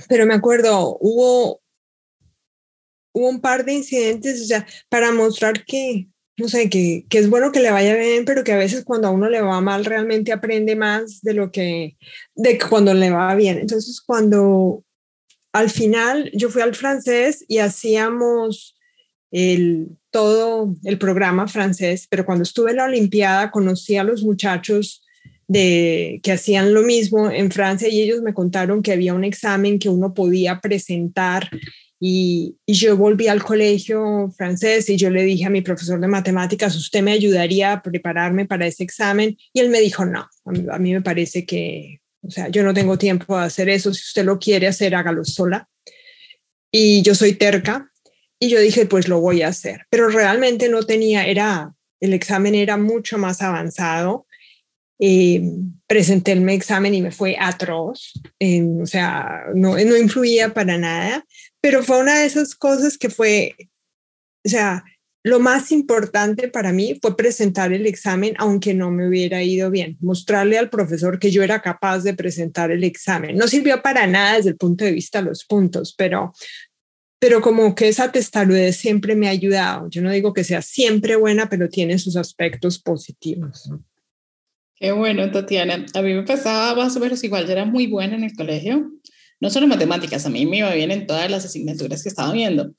pero 0.07 0.25
me 0.25 0.33
acuerdo, 0.33 0.97
hubo, 0.99 1.61
hubo 3.13 3.29
un 3.29 3.41
par 3.41 3.65
de 3.65 3.73
incidentes, 3.73 4.41
o 4.41 4.45
sea, 4.45 4.67
para 4.89 5.11
mostrar 5.11 5.65
que, 5.65 6.07
no 6.37 6.47
sé, 6.47 6.69
que, 6.69 7.05
que, 7.09 7.19
es 7.19 7.29
bueno 7.29 7.51
que 7.51 7.59
le 7.59 7.71
vaya 7.71 7.95
bien, 7.95 8.25
pero 8.25 8.43
que 8.43 8.53
a 8.53 8.57
veces 8.57 8.83
cuando 8.83 9.07
a 9.07 9.11
uno 9.11 9.29
le 9.29 9.41
va 9.41 9.61
mal 9.61 9.85
realmente 9.85 10.31
aprende 10.31 10.75
más 10.75 11.21
de 11.21 11.33
lo 11.33 11.51
que, 11.51 11.95
de 12.35 12.57
cuando 12.57 12.93
le 12.93 13.11
va 13.11 13.35
bien. 13.35 13.59
Entonces, 13.59 14.01
cuando 14.01 14.83
al 15.51 15.69
final 15.69 16.31
yo 16.33 16.49
fui 16.49 16.61
al 16.61 16.73
francés 16.73 17.45
y 17.47 17.59
hacíamos 17.59 18.75
el, 19.31 19.89
todo 20.09 20.75
el 20.83 20.97
programa 20.97 21.47
francés, 21.47 22.07
pero 22.09 22.25
cuando 22.25 22.43
estuve 22.43 22.71
en 22.71 22.77
la 22.77 22.85
Olimpiada 22.85 23.51
conocí 23.51 23.95
a 23.97 24.03
los 24.03 24.23
muchachos 24.23 25.03
de 25.47 26.19
que 26.23 26.31
hacían 26.31 26.73
lo 26.73 26.81
mismo 26.81 27.29
en 27.29 27.51
Francia 27.51 27.87
y 27.89 28.01
ellos 28.01 28.21
me 28.21 28.33
contaron 28.33 28.81
que 28.81 28.93
había 28.93 29.13
un 29.13 29.23
examen 29.23 29.77
que 29.77 29.89
uno 29.89 30.13
podía 30.13 30.59
presentar 30.61 31.49
y, 32.05 32.57
yo 32.67 32.97
volví 32.97 33.29
al 33.29 33.41
colegio 33.41 34.29
francés 34.35 34.89
y 34.89 34.97
yo 34.97 35.09
le 35.09 35.23
dije 35.23 35.45
a 35.45 35.49
mi 35.49 35.61
profesor 35.61 36.01
de 36.01 36.07
matemáticas, 36.09 36.75
¿usted 36.75 37.01
me 37.01 37.13
ayudaría 37.13 37.71
a 37.71 37.81
prepararme 37.81 38.45
para 38.45 38.67
ese 38.67 38.83
examen? 38.83 39.37
Y 39.53 39.61
él 39.61 39.69
me 39.69 39.79
dijo, 39.79 40.03
no, 40.03 40.27
a 40.69 40.79
mí, 40.79 40.91
me 40.91 41.01
parece 41.01 41.45
que, 41.45 42.01
o 42.21 42.29
sea, 42.29 42.49
yo 42.49 42.61
no 42.63 42.73
tengo 42.73 42.97
tiempo 42.97 43.37
de 43.37 43.45
hacer 43.45 43.69
eso, 43.69 43.93
si 43.93 44.01
usted 44.01 44.25
lo 44.25 44.37
quiere 44.37 44.67
hacer, 44.67 44.95
hágalo 44.95 45.23
sola. 45.23 45.69
Y 46.69 47.03
yo 47.03 47.15
soy 47.15 47.35
terca 47.35 47.89
y 48.37 48.49
yo 48.49 48.59
dije, 48.59 48.85
pues 48.85 49.07
lo 49.07 49.21
voy 49.21 49.41
a 49.41 49.47
hacer, 49.47 49.85
pero 49.89 50.09
realmente 50.09 50.67
no 50.67 50.83
tenía, 50.83 51.25
era, 51.25 51.73
el 52.01 52.11
examen 52.11 52.53
era 52.53 52.75
mucho 52.75 53.17
más 53.17 53.41
avanzado 53.41 54.27
Eh, 54.99 55.41
presenté 55.87 56.31
el 56.33 56.47
examen 56.49 56.93
y 56.93 57.01
me 57.01 57.11
fue 57.11 57.35
atroz, 57.39 58.13
o 58.81 58.85
sea, 58.85 59.43
no, 59.53 59.75
no 59.75 59.97
influía 59.97 60.53
para 60.53 60.77
nada, 60.77 61.25
pero 61.63 61.81
fue 61.81 61.99
una 61.99 62.19
de 62.19 62.25
esas 62.25 62.55
cosas 62.55 62.97
que 62.97 63.09
fue, 63.09 63.55
o 64.45 64.49
sea, 64.49 64.83
lo 65.23 65.39
más 65.39 65.71
importante 65.71 66.49
para 66.49 66.73
mí 66.73 66.99
fue 67.01 67.15
presentar 67.15 67.71
el 67.71 67.85
examen 67.85 68.33
aunque 68.37 68.73
no 68.73 68.91
me 68.91 69.07
hubiera 69.07 69.41
ido 69.41 69.71
bien, 69.71 69.97
mostrarle 70.01 70.57
al 70.57 70.69
profesor 70.69 71.19
que 71.19 71.31
yo 71.31 71.41
era 71.41 71.61
capaz 71.61 71.99
de 71.99 72.13
presentar 72.13 72.69
el 72.71 72.83
examen. 72.83 73.37
No 73.37 73.47
sirvió 73.47 73.81
para 73.81 74.05
nada 74.07 74.35
desde 74.35 74.49
el 74.49 74.57
punto 74.57 74.83
de 74.83 74.91
vista 74.91 75.21
de 75.21 75.29
los 75.29 75.45
puntos, 75.45 75.95
pero, 75.97 76.33
pero 77.17 77.39
como 77.39 77.73
que 77.75 77.87
esa 77.87 78.11
testarudez 78.11 78.75
siempre 78.75 79.15
me 79.15 79.27
ha 79.27 79.31
ayudado. 79.31 79.89
Yo 79.89 80.01
no 80.01 80.11
digo 80.11 80.33
que 80.33 80.43
sea 80.43 80.61
siempre 80.61 81.15
buena, 81.15 81.47
pero 81.47 81.69
tiene 81.69 81.97
sus 81.97 82.17
aspectos 82.17 82.77
positivos. 82.77 83.71
Qué 84.75 84.91
bueno, 84.91 85.31
Tatiana. 85.31 85.85
A 85.93 86.01
mí 86.01 86.13
me 86.13 86.23
pasaba 86.23 86.75
más 86.75 86.97
o 86.97 86.99
menos 86.99 87.23
igual. 87.23 87.45
Yo 87.45 87.53
era 87.53 87.63
muy 87.63 87.87
buena 87.87 88.17
en 88.17 88.25
el 88.25 88.35
colegio, 88.35 88.91
no 89.43 89.49
solo 89.49 89.67
matemáticas, 89.67 90.25
a 90.25 90.29
mí 90.29 90.45
me 90.45 90.59
iba 90.59 90.73
bien 90.73 90.89
en 90.89 91.05
todas 91.05 91.29
las 91.29 91.43
asignaturas 91.43 92.01
que 92.01 92.07
estaba 92.07 92.31
viendo. 92.31 92.71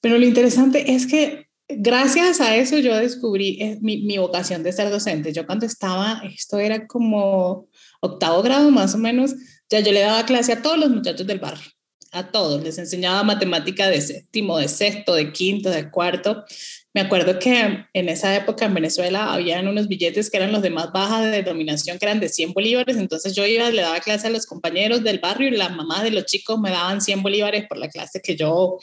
Pero 0.00 0.18
lo 0.18 0.26
interesante 0.26 0.92
es 0.92 1.06
que 1.06 1.46
gracias 1.68 2.40
a 2.40 2.56
eso 2.56 2.78
yo 2.78 2.96
descubrí 2.96 3.58
eh, 3.60 3.78
mi, 3.80 4.02
mi, 4.02 4.18
vocación 4.18 4.64
de 4.64 4.72
ser 4.72 4.90
docente. 4.90 5.32
Yo 5.32 5.46
cuando 5.46 5.66
estaba, 5.66 6.20
esto 6.34 6.58
era 6.58 6.88
como 6.88 7.68
octavo 8.00 8.42
grado 8.42 8.72
más 8.72 8.96
o 8.96 8.98
menos, 8.98 9.36
ya 9.70 9.78
yo 9.78 9.92
le 9.92 10.00
daba 10.00 10.26
clase 10.26 10.52
a 10.52 10.62
todos 10.62 10.78
los 10.78 10.90
muchachos 10.90 11.28
del 11.28 11.38
barrio, 11.38 11.70
a 12.10 12.32
todos. 12.32 12.60
Les 12.64 12.76
enseñaba 12.78 13.22
matemática 13.22 13.88
de 13.88 14.00
séptimo, 14.00 14.58
de 14.58 14.66
sexto, 14.66 15.14
de 15.14 15.30
quinto, 15.30 15.70
de 15.70 15.92
cuarto. 15.92 16.44
Me 16.92 17.02
acuerdo 17.02 17.38
que 17.38 17.86
en 17.92 18.08
esa 18.08 18.34
época 18.34 18.64
en 18.64 18.74
Venezuela 18.74 19.32
habían 19.32 19.68
unos 19.68 19.86
billetes 19.86 20.28
que 20.28 20.38
eran 20.38 20.50
los 20.50 20.62
de 20.62 20.70
más 20.70 20.90
baja 20.90 21.24
de 21.24 21.42
denominación, 21.42 21.98
que 21.98 22.04
eran 22.04 22.18
de 22.18 22.28
100 22.28 22.52
bolívares. 22.52 22.96
Entonces 22.96 23.34
yo 23.34 23.46
iba, 23.46 23.70
le 23.70 23.82
daba 23.82 24.00
clase 24.00 24.26
a 24.26 24.30
los 24.30 24.46
compañeros 24.46 25.04
del 25.04 25.20
barrio 25.20 25.48
y 25.48 25.56
las 25.56 25.70
mamás 25.70 26.02
de 26.02 26.10
los 26.10 26.24
chicos 26.26 26.58
me 26.58 26.70
daban 26.70 27.00
100 27.00 27.22
bolívares 27.22 27.66
por 27.68 27.78
la 27.78 27.88
clase 27.88 28.20
que 28.20 28.34
yo 28.36 28.78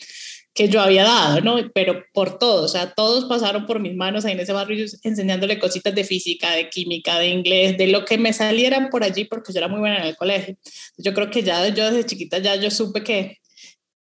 que 0.58 0.70
yo 0.70 0.82
había 0.82 1.04
dado, 1.04 1.40
¿no? 1.42 1.58
Pero 1.72 2.04
por 2.14 2.40
todos, 2.40 2.66
o 2.66 2.68
sea, 2.68 2.92
todos 2.96 3.26
pasaron 3.26 3.68
por 3.68 3.80
mis 3.80 3.96
manos 3.96 4.26
ahí 4.26 4.32
en 4.34 4.40
ese 4.40 4.54
barrio 4.54 4.88
enseñándole 5.04 5.60
cositas 5.60 5.94
de 5.94 6.04
física, 6.04 6.52
de 6.52 6.68
química, 6.70 7.20
de 7.20 7.28
inglés, 7.28 7.78
de 7.78 7.86
lo 7.86 8.06
que 8.06 8.18
me 8.18 8.34
salieran 8.34 8.90
por 8.90 9.04
allí, 9.04 9.26
porque 9.26 9.54
yo 9.54 9.60
era 9.60 9.68
muy 9.68 9.80
buena 9.80 10.00
en 10.00 10.06
el 10.06 10.16
colegio. 10.18 10.58
Yo 10.98 11.14
creo 11.14 11.30
que 11.30 11.44
ya 11.44 11.68
yo 11.68 11.86
desde 11.92 12.08
chiquita 12.08 12.40
ya 12.40 12.56
yo 12.56 12.72
supe 12.72 13.04
que, 13.04 13.38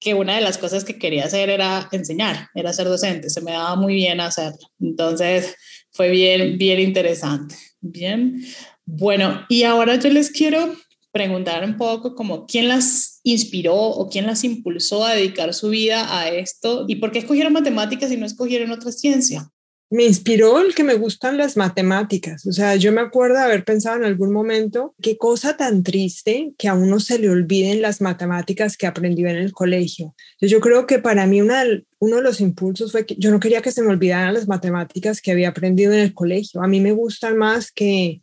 que 0.06 0.14
una 0.14 0.36
de 0.36 0.42
las 0.42 0.60
cosas 0.60 0.86
que 0.86 1.00
quería 1.00 1.26
hacer 1.26 1.50
era 1.50 1.90
enseñar, 1.92 2.50
era 2.54 2.72
ser 2.74 2.86
docente, 2.86 3.28
se 3.32 3.42
me 3.42 3.54
daba 3.54 3.76
muy 3.76 3.96
bien 3.96 4.22
hacerlo. 4.22 4.70
Entonces 4.80 5.56
fue 5.90 6.12
bien, 6.12 6.60
bien 6.60 6.80
interesante. 6.80 7.56
Bien, 7.82 8.40
bueno, 8.86 9.44
y 9.50 9.64
ahora 9.64 9.96
yo 9.96 10.12
les 10.12 10.30
quiero 10.30 10.76
preguntar 11.12 11.66
un 11.66 11.76
poco 11.76 12.14
como 12.14 12.46
quién 12.46 12.68
las 12.68 13.20
inspiró 13.24 13.76
o 13.76 14.08
quién 14.08 14.28
las 14.28 14.44
impulsó 14.44 15.04
a 15.04 15.16
dedicar 15.16 15.56
su 15.56 15.70
vida 15.70 16.20
a 16.20 16.30
esto 16.30 16.86
y 16.88 16.98
por 16.98 17.12
qué 17.12 17.18
escogieron 17.18 17.54
matemáticas 17.54 18.12
y 18.12 18.18
no 18.18 18.28
escogieron 18.28 18.70
otra 18.70 18.92
ciencia. 18.92 19.50
Me 19.90 20.04
inspiró 20.04 20.60
el 20.60 20.74
que 20.74 20.84
me 20.84 20.96
gustan 20.96 21.38
las 21.38 21.58
matemáticas. 21.58 22.46
O 22.48 22.52
sea, 22.52 22.76
yo 22.76 22.92
me 22.92 23.02
acuerdo 23.02 23.38
haber 23.38 23.64
pensado 23.64 23.98
en 23.98 24.04
algún 24.04 24.34
momento 24.34 24.96
qué 25.02 25.18
cosa 25.18 25.58
tan 25.58 25.84
triste 25.84 26.54
que 26.58 26.68
a 26.68 26.74
uno 26.74 27.00
se 27.00 27.20
le 27.20 27.30
olviden 27.30 27.82
las 27.82 28.02
matemáticas 28.02 28.78
que 28.78 28.88
aprendió 28.88 29.30
en 29.30 29.38
el 29.38 29.52
colegio. 29.52 30.16
Yo 30.42 30.60
creo 30.60 30.88
que 30.88 31.00
para 31.00 31.28
mí 31.28 31.42
una, 31.42 31.64
uno 32.00 32.16
de 32.16 32.24
los 32.24 32.42
impulsos 32.42 32.92
fue 32.92 33.06
que 33.06 33.16
yo 33.18 33.30
no 33.32 33.40
quería 33.40 33.62
que 33.62 33.72
se 33.72 33.84
me 33.84 33.90
olvidaran 33.90 34.34
las 34.34 34.48
matemáticas 34.48 35.22
que 35.22 35.32
había 35.32 35.50
aprendido 35.50 35.94
en 35.94 36.00
el 36.00 36.14
colegio. 36.14 36.64
A 36.64 36.68
mí 36.68 36.82
me 36.82 36.92
gustan 36.92 37.38
más 37.38 37.72
que 37.72 38.22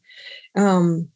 um, 0.55 1.07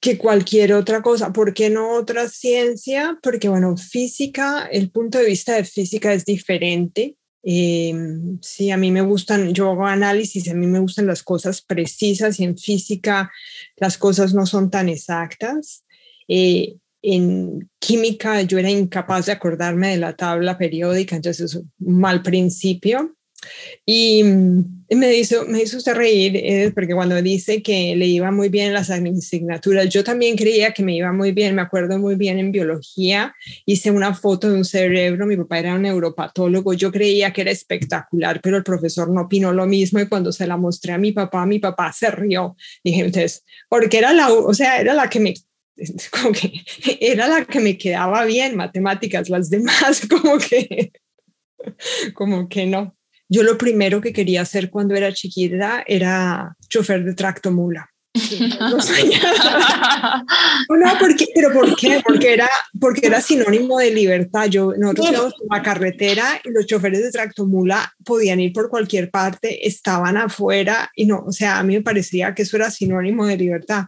que 0.00 0.18
cualquier 0.18 0.74
otra 0.74 1.02
cosa. 1.02 1.32
¿Por 1.32 1.54
qué 1.54 1.70
no 1.70 1.94
otra 1.94 2.28
ciencia? 2.28 3.18
Porque, 3.22 3.48
bueno, 3.48 3.76
física, 3.76 4.68
el 4.70 4.90
punto 4.90 5.18
de 5.18 5.26
vista 5.26 5.54
de 5.54 5.64
física 5.64 6.12
es 6.12 6.24
diferente. 6.24 7.16
Eh, 7.42 7.94
sí, 8.42 8.70
a 8.70 8.76
mí 8.76 8.90
me 8.90 9.00
gustan, 9.00 9.54
yo 9.54 9.70
hago 9.70 9.86
análisis, 9.86 10.48
a 10.48 10.54
mí 10.54 10.66
me 10.66 10.80
gustan 10.80 11.06
las 11.06 11.22
cosas 11.22 11.62
precisas 11.62 12.40
y 12.40 12.44
en 12.44 12.58
física 12.58 13.30
las 13.76 13.96
cosas 13.96 14.34
no 14.34 14.46
son 14.46 14.70
tan 14.70 14.88
exactas. 14.88 15.84
Eh, 16.26 16.76
en 17.02 17.70
química 17.78 18.42
yo 18.42 18.58
era 18.58 18.70
incapaz 18.70 19.26
de 19.26 19.32
acordarme 19.32 19.90
de 19.90 19.98
la 19.98 20.16
tabla 20.16 20.58
periódica, 20.58 21.16
entonces 21.16 21.54
es 21.54 21.54
un 21.54 21.70
mal 21.78 22.22
principio. 22.22 23.16
Y, 23.86 24.22
me, 24.24 25.14
hizo, 25.14 25.46
me 25.46 25.62
hizo 25.62 25.76
usted 25.76 25.94
reír 25.94 26.36
eh, 26.36 26.72
porque 26.74 26.94
cuando 26.94 27.20
dice 27.22 27.62
que 27.62 27.94
le 27.96 28.06
iba 28.06 28.30
muy 28.30 28.48
bien 28.48 28.72
las 28.72 28.90
asignaturas, 28.90 29.88
yo 29.88 30.02
también 30.02 30.36
creía 30.36 30.72
que 30.72 30.82
me 30.82 30.96
iba 30.96 31.12
muy 31.12 31.32
bien, 31.32 31.54
me 31.54 31.62
acuerdo 31.62 31.98
muy 31.98 32.16
bien 32.16 32.38
en 32.38 32.52
biología, 32.52 33.34
hice 33.66 33.90
una 33.90 34.14
foto 34.14 34.48
de 34.48 34.56
un 34.56 34.64
cerebro, 34.64 35.26
mi 35.26 35.36
papá 35.36 35.58
era 35.60 35.74
un 35.74 35.82
neuropatólogo, 35.82 36.72
yo 36.74 36.90
creía 36.90 37.32
que 37.32 37.42
era 37.42 37.50
espectacular, 37.50 38.40
pero 38.42 38.56
el 38.56 38.64
profesor 38.64 39.10
no 39.10 39.22
opinó 39.22 39.52
lo 39.52 39.66
mismo 39.66 40.00
y 40.00 40.08
cuando 40.08 40.32
se 40.32 40.46
la 40.46 40.56
mostré 40.56 40.92
a 40.92 40.98
mi 40.98 41.12
papá, 41.12 41.46
mi 41.46 41.58
papá 41.58 41.92
se 41.92 42.10
rió. 42.10 42.56
Dije, 42.82 43.00
entonces, 43.00 43.44
porque 43.68 43.98
era 43.98 44.12
la, 44.12 44.32
o 44.32 44.54
sea, 44.54 44.80
era 44.80 44.94
la 44.94 45.08
que 45.08 45.20
me 45.20 45.34
como 46.10 46.32
que 46.32 46.64
era 47.00 47.28
la 47.28 47.44
que 47.44 47.60
me 47.60 47.78
quedaba 47.78 48.24
bien, 48.24 48.56
matemáticas, 48.56 49.28
las 49.28 49.48
demás 49.48 50.02
como 50.10 50.38
que 50.38 50.92
como 52.14 52.48
que 52.48 52.66
no. 52.66 52.97
Yo 53.28 53.42
lo 53.42 53.58
primero 53.58 54.00
que 54.00 54.12
quería 54.12 54.42
hacer 54.42 54.70
cuando 54.70 54.94
era 54.94 55.12
chiquita 55.12 55.84
era 55.86 56.56
chofer 56.68 57.04
de 57.04 57.14
tracto 57.14 57.50
mula. 57.50 57.90
no, 60.68 60.88
porque, 60.98 61.26
pero 61.34 61.52
¿por 61.52 61.76
qué? 61.76 62.00
Porque 62.04 62.32
era, 62.32 62.48
porque 62.80 63.06
era 63.06 63.20
sinónimo 63.20 63.78
de 63.78 63.90
libertad. 63.90 64.46
Yo, 64.46 64.72
nosotros 64.76 65.10
íbamos 65.10 65.34
por 65.34 65.56
la 65.56 65.62
carretera 65.62 66.40
y 66.42 66.50
los 66.50 66.66
choferes 66.66 67.02
de 67.02 67.10
tracto 67.10 67.46
mula 67.46 67.94
podían 68.04 68.40
ir 68.40 68.52
por 68.52 68.70
cualquier 68.70 69.10
parte, 69.10 69.66
estaban 69.66 70.16
afuera 70.16 70.90
y 70.94 71.06
no, 71.06 71.24
o 71.26 71.32
sea, 71.32 71.58
a 71.58 71.62
mí 71.62 71.74
me 71.74 71.82
parecía 71.82 72.34
que 72.34 72.42
eso 72.42 72.56
era 72.56 72.70
sinónimo 72.70 73.26
de 73.26 73.36
libertad. 73.36 73.84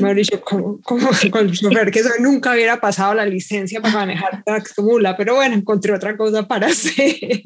Mauricio, 0.00 0.40
como, 0.40 0.80
como 0.80 1.08
con 1.30 1.52
chofer 1.52 1.90
que 1.90 2.00
eso 2.00 2.10
nunca 2.18 2.52
hubiera 2.52 2.80
pasado 2.80 3.14
la 3.14 3.24
licencia 3.24 3.80
para 3.80 3.94
manejar 3.94 4.42
tracto 4.44 4.82
mula, 4.82 5.16
pero 5.16 5.36
bueno, 5.36 5.54
encontré 5.54 5.92
otra 5.92 6.16
cosa 6.16 6.48
para 6.48 6.66
hacer. 6.68 7.42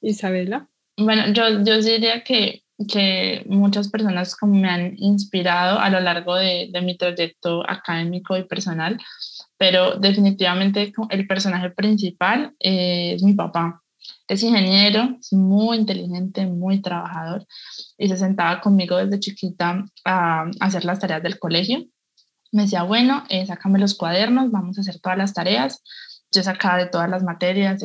Isabela. 0.00 0.68
Bueno, 0.96 1.32
yo, 1.32 1.62
yo 1.64 1.80
diría 1.80 2.22
que, 2.22 2.62
que 2.88 3.44
muchas 3.46 3.88
personas 3.88 4.36
como 4.36 4.54
me 4.54 4.68
han 4.68 4.94
inspirado 4.98 5.78
a 5.78 5.90
lo 5.90 6.00
largo 6.00 6.34
de, 6.34 6.68
de 6.72 6.80
mi 6.82 6.96
trayecto 6.96 7.62
académico 7.68 8.36
y 8.36 8.44
personal, 8.44 8.98
pero 9.56 9.96
definitivamente 9.96 10.92
el 11.10 11.26
personaje 11.26 11.70
principal 11.70 12.54
es 12.58 13.22
mi 13.22 13.34
papá. 13.34 13.82
Es 14.26 14.42
ingeniero, 14.42 15.16
es 15.20 15.32
muy 15.32 15.76
inteligente, 15.76 16.46
muy 16.46 16.80
trabajador 16.80 17.46
y 17.98 18.08
se 18.08 18.16
sentaba 18.16 18.60
conmigo 18.60 18.96
desde 18.96 19.20
chiquita 19.20 19.84
a, 20.04 20.50
hacer 20.60 20.84
las 20.84 21.00
tareas 21.00 21.22
del 21.22 21.38
colegio. 21.38 21.84
Me 22.52 22.62
decía, 22.62 22.84
bueno, 22.84 23.24
eh, 23.28 23.44
sácame 23.44 23.78
los 23.78 23.94
cuadernos, 23.94 24.50
vamos 24.50 24.78
a 24.78 24.80
hacer 24.80 25.00
todas 25.00 25.18
las 25.18 25.34
tareas. 25.34 25.82
Yo 26.32 26.42
sacaba 26.42 26.78
de 26.78 26.86
todas 26.86 27.10
las 27.10 27.22
materias, 27.22 27.82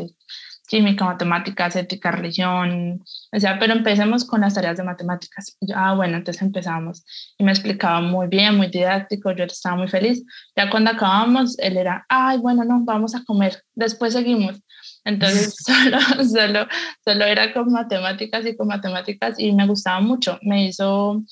química, 0.66 1.06
matemáticas, 1.06 1.76
ética, 1.76 2.12
religión, 2.12 3.04
o 3.32 3.40
sea, 3.40 3.60
pero 3.60 3.74
empecemos 3.74 4.26
con 4.26 4.42
las 4.42 4.54
tareas 4.54 4.78
de 4.78 4.84
matemáticas. 4.84 5.58
yo, 5.62 5.76
ah, 5.78 5.94
bueno, 5.96 6.18
entonces 6.18 6.42
empezamos. 6.42 7.04
Y 7.38 7.44
me 7.44 7.52
explicaba 7.52 8.02
muy 8.02 8.28
bien, 8.28 8.56
muy 8.56 8.68
didáctico, 8.68 9.32
yo 9.32 9.46
estaba 9.46 9.76
muy 9.76 9.88
feliz. 9.88 10.24
Ya 10.56 10.70
cuando 10.70 10.92
acabamos, 10.92 11.58
él 11.60 11.78
era, 11.78 12.06
ay, 12.10 12.38
bueno, 12.40 12.64
no, 12.64 12.82
vamos 12.84 13.16
a 13.16 13.24
comer, 13.24 13.62
después 13.74 14.14
seguimos. 14.14 14.60
Entonces 15.04 15.56
solo, 15.66 16.00
solo, 16.24 16.68
solo 17.04 17.26
era 17.26 17.54
con 17.54 17.72
matemáticas 17.72 18.46
y 18.46 18.56
con 18.56 18.68
matemáticas 18.68 19.40
y 19.40 19.52
me 19.54 19.68
gustaba 19.68 20.00
mucho. 20.02 20.40
Me 20.42 20.66
hizo, 20.66 21.24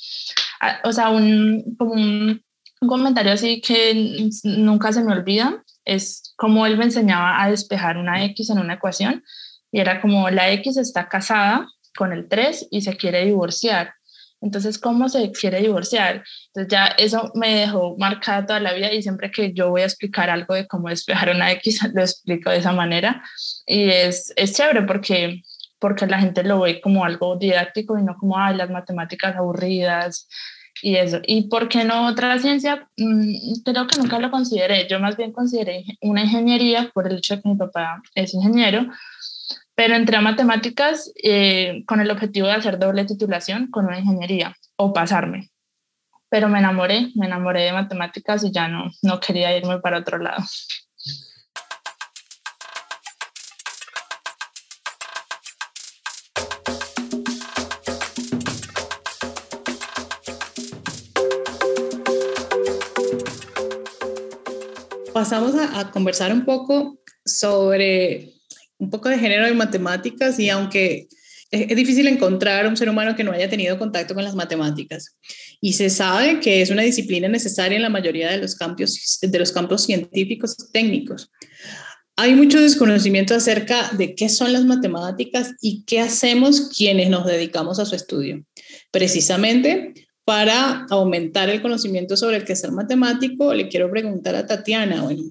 ah, 0.62 0.80
o 0.84 0.92
sea, 0.92 1.10
un, 1.10 1.76
como 1.78 1.94
un, 1.94 2.44
un 2.82 2.88
comentario 2.88 3.32
así 3.34 3.62
que 3.62 4.30
nunca 4.44 4.92
se 4.92 5.04
me 5.04 5.14
olvida 5.14 5.64
es 5.86 6.34
como 6.36 6.66
él 6.66 6.78
me 6.78 6.86
enseñaba 6.86 7.42
a 7.42 7.50
despejar 7.50 7.98
una 7.98 8.24
X 8.26 8.50
en 8.50 8.60
una 8.60 8.76
ecuación 8.76 9.24
y 9.72 9.80
era 9.80 10.02
como 10.02 10.30
la 10.30 10.52
X 10.52 10.78
está 10.78 11.10
casada 11.10 11.68
con 11.96 12.14
el 12.14 12.28
3 12.28 12.68
y 12.72 12.82
se 12.82 12.96
quiere 12.96 13.26
divorciar. 13.26 13.94
Entonces, 14.44 14.78
¿cómo 14.78 15.08
se 15.08 15.32
quiere 15.32 15.62
divorciar? 15.62 16.24
Entonces 16.48 16.70
ya 16.70 16.88
eso 16.98 17.32
me 17.34 17.62
dejó 17.62 17.96
marcada 17.98 18.46
toda 18.46 18.60
la 18.60 18.74
vida 18.74 18.92
y 18.92 19.02
siempre 19.02 19.32
que 19.32 19.54
yo 19.54 19.70
voy 19.70 19.82
a 19.82 19.86
explicar 19.86 20.30
algo 20.30 20.54
de 20.54 20.68
cómo 20.68 20.90
despejar 20.90 21.30
una 21.30 21.52
X, 21.54 21.80
lo 21.94 22.02
explico 22.02 22.50
de 22.50 22.58
esa 22.58 22.74
manera. 22.74 23.24
Y 23.66 23.90
es, 23.90 24.34
es 24.36 24.54
chévere 24.54 24.82
porque, 24.82 25.42
porque 25.80 26.08
la 26.08 26.20
gente 26.20 26.44
lo 26.44 26.60
ve 26.60 26.82
como 26.82 27.06
algo 27.06 27.38
didáctico 27.38 27.98
y 27.98 28.04
no 28.04 28.18
como, 28.18 28.38
ay, 28.38 28.58
las 28.58 28.70
matemáticas 28.70 29.36
aburridas, 29.36 30.28
y 30.84 30.98
eso. 30.98 31.20
¿Y 31.26 31.44
por 31.48 31.70
qué 31.70 31.86
no 31.86 32.08
otra 32.08 32.38
ciencia? 32.38 32.90
Mm, 32.98 33.62
creo 33.64 33.88
que 33.88 33.98
nunca 33.98 34.20
lo 34.20 34.30
consideré. 34.30 34.88
Yo 34.90 35.00
más 35.00 35.18
bien 35.18 35.32
consideré 35.32 35.86
una 36.02 36.24
ingeniería 36.24 36.92
por 36.94 37.08
el 37.08 37.18
hecho 37.18 37.38
de 37.38 37.42
que 37.42 37.50
mi 37.50 37.56
papá 37.56 38.04
es 38.14 38.34
ingeniero, 38.34 38.86
pero 39.76 39.96
entré 39.96 40.18
a 40.18 40.22
matemáticas 40.22 41.12
eh, 41.24 41.84
con 41.88 42.02
el 42.02 42.12
objetivo 42.12 42.48
de 42.48 42.54
hacer 42.54 42.78
doble 42.78 43.06
titulación 43.06 43.72
con 43.72 43.86
una 43.86 44.00
ingeniería 44.00 44.56
o 44.76 44.94
pasarme. 44.94 45.50
pero 46.30 46.50
me 46.50 46.60
enamoré, 46.60 47.12
me 47.16 47.28
enamoré 47.28 47.62
de 47.64 47.74
matemáticas 47.74 48.44
y 48.44 48.52
ya 48.52 48.68
no, 48.68 48.92
no 49.04 49.20
quería 49.20 49.56
irme 49.56 49.80
para 49.80 50.00
otro 50.00 50.18
lado. 50.18 50.44
Pasamos 65.24 65.56
a, 65.56 65.90
conversar 65.90 66.34
un 66.34 66.44
poco 66.44 67.00
sobre 67.24 68.34
un 68.78 68.90
poco 68.90 69.08
de 69.08 69.18
género 69.18 69.48
y 69.48 69.54
matemáticas 69.54 70.38
y 70.38 70.50
aunque 70.50 71.08
es, 71.50 71.74
difícil 71.78 72.10
encontrar 72.10 72.68
un 72.68 72.76
ser 72.76 72.90
humano 72.90 73.16
que 73.16 73.24
no 73.24 73.32
haya 73.32 73.50
tenido 73.50 73.80
contacto 73.80 74.16
con 74.16 74.26
las 74.26 74.36
matemáticas. 74.36 75.16
Y 75.62 75.72
se 75.72 75.90
sabe 75.90 76.42
que 76.42 76.62
es 76.62 76.72
una 76.72 76.82
disciplina 76.82 77.30
necesaria 77.30 77.78
en 77.78 77.84
la 77.84 77.90
mayoría 77.90 78.32
de 78.32 78.40
los 78.40 78.56
campos, 78.56 79.20
de 79.22 79.40
los 79.40 79.54
campos 79.54 79.84
científicos 79.84 80.58
técnicos. 80.74 81.32
Hay 82.18 82.36
mucho 82.36 82.60
desconocimiento 82.60 83.34
acerca 83.34 83.92
de 83.94 84.16
qué 84.16 84.28
son 84.28 84.52
las 84.52 84.66
matemáticas 84.66 85.54
y 85.62 85.86
qué 85.86 86.02
hacemos 86.02 86.70
quienes 86.76 87.10
nos 87.10 87.26
dedicamos 87.26 87.80
a 87.80 87.86
su 87.86 87.96
estudio. 87.96 88.44
Precisamente 88.92 89.94
para 90.26 90.86
aumentar 90.90 91.50
el 91.50 91.62
conocimiento 91.62 92.16
sobre 92.18 92.38
el 92.38 92.46
quehacer 92.46 92.72
matemático, 92.72 93.54
le 93.54 93.68
quiero 93.68 93.92
preguntar 93.92 94.36
a 94.36 94.46
Tatiana, 94.46 95.04
bueno, 95.04 95.24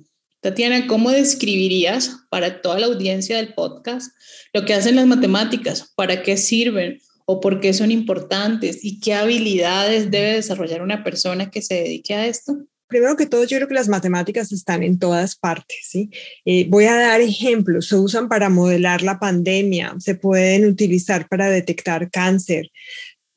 Tatiana, 0.42 0.88
¿cómo 0.88 1.12
describirías 1.12 2.16
para 2.28 2.61
toda 2.62 2.80
la 2.80 2.87
audiencia 2.87 3.37
del 3.37 3.54
podcast 3.54 4.12
lo 4.52 4.64
que 4.64 4.75
hacen 4.75 4.96
las 4.96 5.06
matemáticas? 5.06 5.92
¿Para 5.94 6.25
qué 6.25 6.37
sirven? 6.37 6.99
¿O 7.26 7.40
por 7.40 7.61
qué 7.61 7.72
son 7.72 7.92
importantes? 7.92 8.84
¿Y 8.84 8.99
qué 8.99 9.14
habilidades 9.14 10.11
debe 10.11 10.32
desarrollar 10.32 10.82
una 10.82 11.04
persona 11.04 11.49
que 11.49 11.62
se 11.62 11.75
dedique 11.75 12.14
a 12.14 12.26
esto? 12.26 12.58
Primero 12.88 13.16
que 13.16 13.26
todo, 13.26 13.44
yo 13.44 13.56
creo 13.56 13.68
que 13.68 13.75
las 13.75 13.88
matemáticas 13.88 14.50
están 14.50 14.82
en 14.82 14.99
todas 14.99 15.37
partes. 15.37 15.78
¿sí? 15.88 16.11
Eh, 16.44 16.66
voy 16.68 16.87
a 16.87 16.96
dar 16.96 17.20
ejemplos. 17.20 17.87
Se 17.87 17.94
usan 17.94 18.28
para 18.28 18.50
modelar 18.50 19.02
la 19.02 19.20
pandemia, 19.20 19.94
se 20.00 20.16
pueden 20.16 20.66
utilizar 20.66 21.28
para 21.28 21.49
detectar 21.49 22.11
cáncer, 22.11 22.70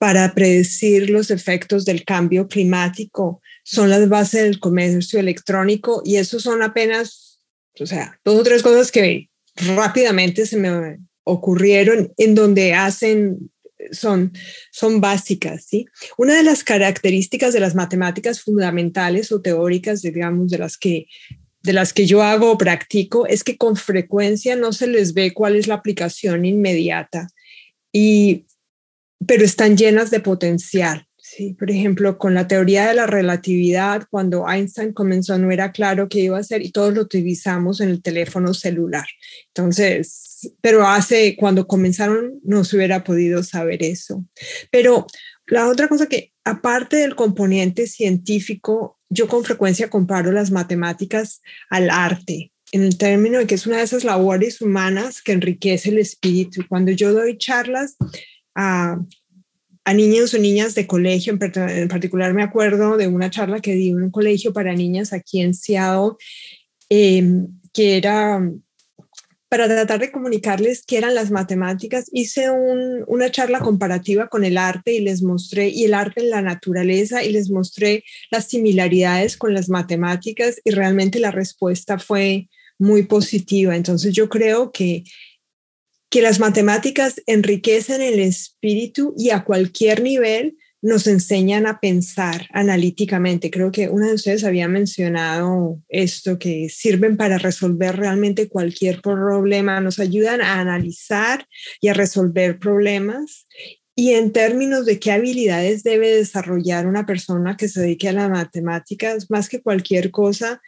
para 0.05 0.35
predecir 0.35 1.09
los 1.09 1.31
efectos 1.31 1.83
del 1.83 2.05
cambio 2.05 2.47
climático, 2.47 3.41
son 3.63 3.89
las 3.89 4.07
bases 4.07 4.43
del 4.43 4.59
comercio 4.59 5.19
electrónico 5.19 6.03
y 6.05 6.17
eso 6.17 6.39
son 6.39 6.61
apenas, 6.61 7.39
o 7.79 7.87
sea, 7.87 8.19
dos 8.23 8.35
o 8.35 8.43
tres 8.43 8.61
cosas 8.61 8.91
que 8.91 9.31
rápidamente 9.55 10.45
se 10.45 10.57
me 10.57 10.99
ocurrieron 11.23 12.13
en 12.17 12.35
donde 12.35 12.75
hacen 12.75 13.49
son, 13.91 14.31
son 14.71 15.01
básicas, 15.01 15.65
¿sí? 15.65 15.87
Una 16.19 16.35
de 16.35 16.43
las 16.43 16.63
características 16.63 17.51
de 17.51 17.61
las 17.61 17.73
matemáticas 17.73 18.41
fundamentales 18.41 19.31
o 19.31 19.41
teóricas, 19.41 20.03
digamos, 20.03 20.51
de 20.51 20.59
las 20.59 20.77
que 20.77 21.07
de 21.63 21.73
las 21.73 21.93
que 21.93 22.05
yo 22.05 22.21
hago 22.21 22.51
o 22.51 22.59
practico 22.59 23.25
es 23.25 23.43
que 23.43 23.57
con 23.57 23.75
frecuencia 23.75 24.55
no 24.55 24.71
se 24.71 24.85
les 24.85 25.15
ve 25.15 25.33
cuál 25.33 25.55
es 25.55 25.65
la 25.65 25.73
aplicación 25.73 26.45
inmediata 26.45 27.27
y 27.91 28.45
pero 29.25 29.43
están 29.43 29.77
llenas 29.77 30.11
de 30.11 30.19
potencial. 30.19 31.07
Sí, 31.17 31.53
por 31.53 31.71
ejemplo, 31.71 32.19
con 32.19 32.35
la 32.35 32.47
teoría 32.47 32.87
de 32.87 32.93
la 32.93 33.07
relatividad, 33.07 34.03
cuando 34.11 34.47
Einstein 34.47 34.93
comenzó 34.93 35.37
no 35.39 35.51
era 35.51 35.71
claro 35.71 36.07
qué 36.07 36.19
iba 36.19 36.37
a 36.37 36.41
hacer 36.41 36.61
y 36.61 36.71
todos 36.71 36.93
lo 36.93 37.01
utilizamos 37.01 37.81
en 37.81 37.89
el 37.89 38.03
teléfono 38.03 38.53
celular. 38.53 39.07
Entonces, 39.47 40.53
pero 40.61 40.87
hace, 40.87 41.35
cuando 41.35 41.67
comenzaron, 41.67 42.39
no 42.43 42.63
se 42.63 42.75
hubiera 42.75 43.03
podido 43.03 43.41
saber 43.41 43.81
eso. 43.81 44.23
Pero 44.71 45.07
la 45.47 45.67
otra 45.67 45.87
cosa 45.87 46.05
que, 46.05 46.31
aparte 46.43 46.97
del 46.97 47.15
componente 47.15 47.87
científico, 47.87 48.99
yo 49.09 49.27
con 49.27 49.43
frecuencia 49.43 49.89
comparo 49.89 50.31
las 50.31 50.51
matemáticas 50.51 51.41
al 51.69 51.89
arte, 51.89 52.51
en 52.71 52.83
el 52.83 52.97
término 52.97 53.39
de 53.39 53.47
que 53.47 53.55
es 53.55 53.67
una 53.67 53.77
de 53.77 53.83
esas 53.83 54.03
labores 54.03 54.61
humanas 54.61 55.21
que 55.21 55.31
enriquece 55.31 55.89
el 55.89 55.99
espíritu. 55.99 56.61
Cuando 56.67 56.91
yo 56.91 57.13
doy 57.13 57.37
charlas 57.37 57.95
a 58.55 58.97
a 59.85 59.93
niños 59.93 60.33
o 60.33 60.39
niñas 60.39 60.73
de 60.73 60.87
colegio, 60.87 61.31
en, 61.31 61.87
particular 61.87 62.33
me 62.33 62.41
acuerdo 62.41 62.97
de 62.97 63.07
una 63.07 63.29
charla 63.29 63.59
que 63.59 63.75
di 63.75 63.89
en 63.89 64.01
un 64.01 64.11
colegio 64.11 64.51
para 64.51 64.73
niñas 64.73 65.13
aquí 65.13 65.41
en 65.41 65.53
Seattle, 65.53 66.13
em, 66.89 67.47
que 67.71 67.97
era 67.97 68.41
para 69.47 69.67
tratar 69.67 69.99
de 69.99 70.11
comunicarles 70.11 70.83
qué 70.85 70.97
eran 70.97 71.13
las 71.13 71.29
matemáticas, 71.29 72.09
hice 72.11 72.49
una 73.07 73.29
charla 73.29 73.59
comparativa 73.59 74.27
con 74.27 74.43
el 74.43 74.57
arte 74.57 74.93
y 74.93 75.01
les 75.01 75.21
mostré, 75.21 75.69
y 75.69 75.85
el 75.85 75.93
arte 75.93 76.21
en 76.21 76.31
la 76.31 76.41
naturaleza, 76.41 77.23
y 77.23 77.31
les 77.31 77.51
mostré 77.51 78.03
las 78.31 78.47
similaridades 78.47 79.37
con 79.37 79.53
las 79.53 79.69
matemáticas 79.69 80.59
y 80.65 80.71
realmente 80.71 81.19
la 81.19 81.31
respuesta 81.31 81.99
fue 81.99 82.49
muy 82.79 83.03
positiva. 83.03 83.75
Entonces 83.75 84.13
yo 84.13 84.29
creo 84.29 84.71
que 84.71 85.03
que 86.09 86.21
las 86.21 86.39
matemáticas 86.39 87.21
enriquecen 87.25 88.01
el 88.01 88.19
espíritu 88.19 89.13
y 89.17 89.31
a 89.31 89.43
cualquier 89.43 90.01
nivel 90.01 90.57
nos 90.85 91.07
enseñan 91.07 91.65
a 91.65 91.79
pensar 91.79 92.47
analíticamente. 92.53 93.49
Creo 93.49 93.71
que 93.71 93.89
una 93.89 94.07
de 94.07 94.13
ustedes 94.13 94.43
había 94.43 94.67
mencionado 94.67 95.81
esto, 95.89 96.37
que 96.37 96.69
sirven 96.69 97.17
para 97.17 97.39
resolver 97.39 97.95
realmente 97.95 98.49
cualquier 98.49 99.01
problema, 99.01 99.81
nos 99.81 99.97
ayudan 99.97 100.41
a 100.41 100.59
analizar 100.59 101.47
y 101.81 101.87
a 101.87 101.95
resolver 101.95 102.59
problemas. 102.59 103.47
Y 103.95 104.11
en 104.11 104.31
términos 104.31 104.85
de 104.85 104.99
qué 104.99 105.11
habilidades 105.11 105.81
debe 105.81 106.15
desarrollar 106.15 106.85
una 106.85 107.07
persona 107.07 107.57
que 107.57 107.67
se 107.67 107.81
dedique 107.81 108.09
a 108.09 108.13
las 108.13 108.29
matemáticas, 108.29 109.31
más 109.31 109.49
que 109.49 109.63
cualquier 109.63 110.11
cosa, 110.11 110.61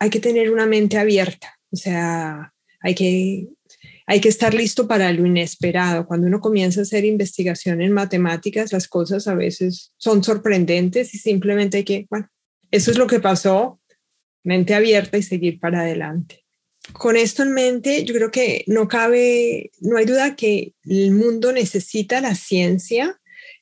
hay 0.00 0.10
que 0.10 0.18
tener 0.18 0.50
una 0.50 0.66
mente 0.66 0.98
abierta. 0.98 1.56
O 1.70 1.76
sea, 1.76 2.52
hay 2.80 2.96
que 2.96 3.46
hay 4.06 4.20
que 4.20 4.28
estar 4.28 4.54
listo 4.54 4.88
para 4.88 5.12
lo 5.12 5.26
inesperado. 5.26 6.06
Cuando 6.06 6.26
uno 6.26 6.40
comienza 6.40 6.80
a 6.80 6.82
hacer 6.82 7.04
investigación 7.04 7.80
en 7.82 7.92
matemáticas, 7.92 8.72
las 8.72 8.88
cosas 8.88 9.28
a 9.28 9.34
veces 9.34 9.92
son 9.96 10.24
sorprendentes 10.24 11.14
y 11.14 11.18
simplemente 11.18 11.78
hay 11.78 11.84
que, 11.84 12.06
bueno, 12.10 12.28
eso 12.70 12.90
es 12.90 12.98
lo 12.98 13.06
que 13.06 13.20
pasó, 13.20 13.80
mente 14.44 14.74
abierta 14.74 15.18
y 15.18 15.22
seguir 15.22 15.60
para 15.60 15.80
adelante. 15.80 16.44
Con 16.92 17.16
esto 17.16 17.44
en 17.44 17.52
mente, 17.52 18.04
yo 18.04 18.14
creo 18.14 18.30
que 18.32 18.64
no 18.66 18.88
cabe, 18.88 19.70
no 19.80 19.98
hay 19.98 20.04
duda 20.04 20.34
que 20.34 20.74
el 20.84 21.12
mundo 21.12 21.52
necesita 21.52 22.20
la 22.20 22.34
ciencia 22.34 23.20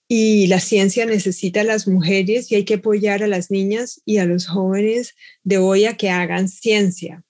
y 0.08 0.46
la 0.46 0.58
ciencia 0.58 1.06
necesita 1.06 1.60
a 1.60 1.64
las 1.64 1.86
mujeres 1.86 2.50
y 2.50 2.56
hay 2.56 2.64
que 2.64 2.74
apoyar 2.74 3.22
a 3.22 3.28
las 3.28 3.50
niñas 3.50 4.00
y 4.04 4.18
a 4.18 4.24
los 4.24 4.46
jóvenes 4.46 5.14
de 5.44 5.58
hoy 5.58 5.84
a 5.84 5.96
que 5.96 6.08
hagan 6.10 6.48
ciencia. 6.48 7.22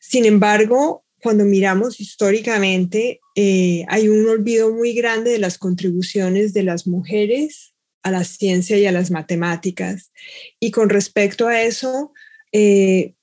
Sin 0.00 0.24
embargo, 0.24 1.03
cuando 1.24 1.46
miramos 1.46 2.00
históricamente, 2.00 3.22
eh, 3.34 3.86
hay 3.88 4.10
un 4.10 4.28
olvido 4.28 4.70
muy 4.74 4.92
grande 4.92 5.30
de 5.30 5.38
las 5.38 5.56
contribuciones 5.56 6.52
de 6.52 6.64
las 6.64 6.86
mujeres 6.86 7.72
a 8.02 8.10
la 8.10 8.24
ciencia 8.24 8.76
y 8.76 8.84
a 8.84 8.92
las 8.92 9.10
matemáticas. 9.10 10.12
Y 10.60 10.70
con 10.70 10.90
respecto 10.90 11.48
a 11.48 11.62
eso, 11.62 12.12
eh, 12.52 13.14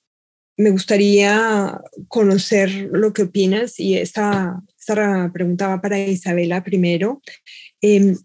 me 0.57 0.71
gustaría 0.71 1.79
conocer 2.07 2.89
lo 2.91 3.13
que 3.13 3.21
opinas 3.21 3.79
y 3.79 3.95
esta, 3.95 4.59
esta 4.79 5.29
pregunta 5.31 5.67
va 5.67 5.79
para 5.79 5.99
Isabela 5.99 6.63
primero. 6.63 7.21
Em, 7.81 8.17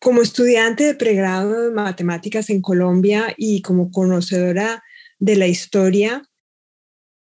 como 0.00 0.22
estudiante 0.22 0.84
de 0.84 0.94
pregrado 0.94 1.64
de 1.64 1.70
matemáticas 1.70 2.48
en 2.48 2.62
Colombia 2.62 3.34
y 3.36 3.60
como 3.60 3.90
conocedora 3.90 4.82
de 5.18 5.36
la 5.36 5.48
historia, 5.48 6.22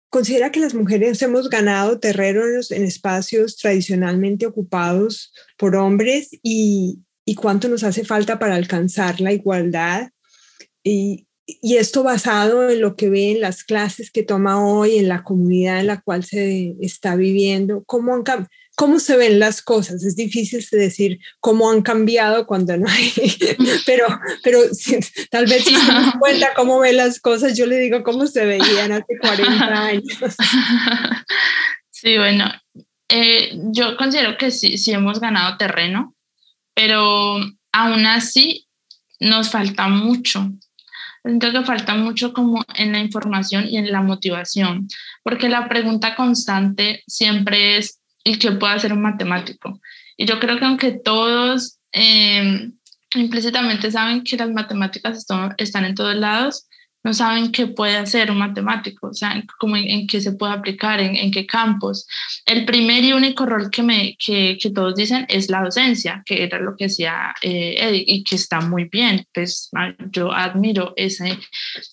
considera 0.10 0.52
que 0.52 0.60
las 0.60 0.74
mujeres 0.74 1.22
hemos 1.22 1.50
ganado 1.50 2.00
terrenos 2.00 2.72
en 2.72 2.84
espacios 2.84 3.58
tradicionalmente 3.58 4.46
ocupados 4.46 5.34
por 5.58 5.76
hombres 5.76 6.30
y, 6.42 7.00
y 7.26 7.36
cuánto 7.36 7.70
nos 7.70 7.84
hace 7.84 8.04
falta 8.04 8.40
para 8.40 8.56
alcanzar 8.56 9.22
la 9.22 9.32
igualdad. 9.32 10.10
Y, 10.84 11.28
y, 11.46 11.78
esto 11.78 12.04
basado 12.04 12.70
en 12.70 12.82
lo 12.82 12.96
que 12.96 13.10
ve 13.10 13.32
en 13.32 13.42
las 13.42 13.64
clases 13.64 14.12
que 14.12 14.24
toma 14.24 14.64
hoy, 14.64 14.98
en 14.98 15.08
la 15.08 15.24
comunidad 15.24 15.80
en 15.80 15.88
la 15.88 16.02
cual 16.02 16.24
se 16.24 16.76
está 16.80 17.16
viviendo, 17.16 17.84
cómo 17.86 18.16
han, 18.16 18.24
cómo 18.80 18.98
se 19.00 19.18
ven 19.18 19.40
las 19.40 19.62
cosas. 19.62 20.06
Es 20.06 20.16
difícil 20.16 20.66
decir 20.72 21.20
cómo 21.42 21.70
han 21.70 21.82
cambiado 21.82 22.48
cuando 22.48 22.78
no 22.78 22.88
hay, 22.88 23.12
pero, 23.86 24.06
pero 24.42 24.60
tal 25.30 25.48
vez 25.48 25.66
si 25.66 25.76
se 25.76 25.86
dan 25.86 26.12
cuenta 26.20 26.54
cómo 26.56 26.80
ven 26.80 26.96
las 26.96 27.20
cosas, 27.20 27.58
yo 27.58 27.66
le 27.66 27.76
digo 27.78 28.04
cómo 28.04 28.26
se 28.26 28.46
veían 28.46 28.94
hace 28.94 29.18
40 29.20 29.66
años. 29.86 30.06
Sí, 31.92 32.18
bueno, 32.18 32.50
eh, 33.10 33.52
yo 33.74 33.98
considero 33.98 34.38
que 34.38 34.50
sí, 34.50 34.78
sí 34.78 34.94
hemos 34.94 35.20
ganado 35.20 35.58
terreno, 35.58 36.16
pero 36.74 37.36
aún 37.74 38.06
así 38.06 38.66
nos 39.20 39.50
falta 39.50 39.90
mucho. 39.90 40.52
Siento 41.22 41.52
que 41.52 41.66
falta 41.66 41.96
mucho 41.96 42.32
como 42.32 42.64
en 42.76 42.94
la 42.94 43.00
información 43.00 43.68
y 43.68 43.76
en 43.76 43.92
la 43.92 44.02
motivación, 44.02 44.88
porque 45.22 45.50
la 45.50 45.68
pregunta 45.68 46.16
constante 46.16 47.04
siempre 47.08 47.78
es, 47.78 47.99
y 48.24 48.38
que 48.38 48.52
pueda 48.52 48.80
ser 48.80 48.94
un 48.94 49.02
matemático. 49.02 49.80
Y 50.18 50.26
yo 50.26 50.40
creo 50.40 50.58
que 50.58 50.66
aunque 50.66 50.92
todos 50.92 51.80
em, 51.92 52.74
implícitamente 53.16 53.92
saben 53.92 54.24
que 54.24 54.38
las 54.38 54.50
matemáticas 54.52 55.26
están 55.58 55.86
en 55.86 55.96
todos 55.96 56.16
lados, 56.16 56.68
no 57.04 57.14
saben 57.14 57.52
qué 57.52 57.68
puede 57.68 57.98
hacer 57.98 58.30
un 58.30 58.38
matemático, 58.38 59.08
o 59.08 59.14
sea, 59.14 59.42
cómo 59.58 59.78
en, 59.78 60.06
qué 60.08 60.20
se 60.20 60.34
puede 60.34 60.54
aplicar, 60.54 61.00
en, 61.00 61.16
en, 61.16 61.32
qué 61.32 61.46
campos. 61.46 62.08
El 62.46 62.66
primer 62.66 63.04
y 63.04 63.14
único 63.14 63.46
rol 63.46 63.70
que, 63.72 63.84
me, 63.84 64.18
que, 64.18 64.58
que, 64.62 64.70
todos 64.72 64.96
dicen 64.96 65.26
es 65.30 65.50
la 65.50 65.64
docencia, 65.64 66.22
que 66.26 66.44
era 66.44 66.60
lo 66.60 66.76
que 66.76 66.86
decía 66.86 67.34
eh, 67.42 67.76
Eddie, 67.80 68.04
y 68.06 68.24
que 68.24 68.36
está 68.36 68.60
muy 68.62 68.86
bien, 68.86 69.26
pues 69.34 69.70
yo 70.12 70.32
admiro 70.34 70.94
ese, 70.98 71.40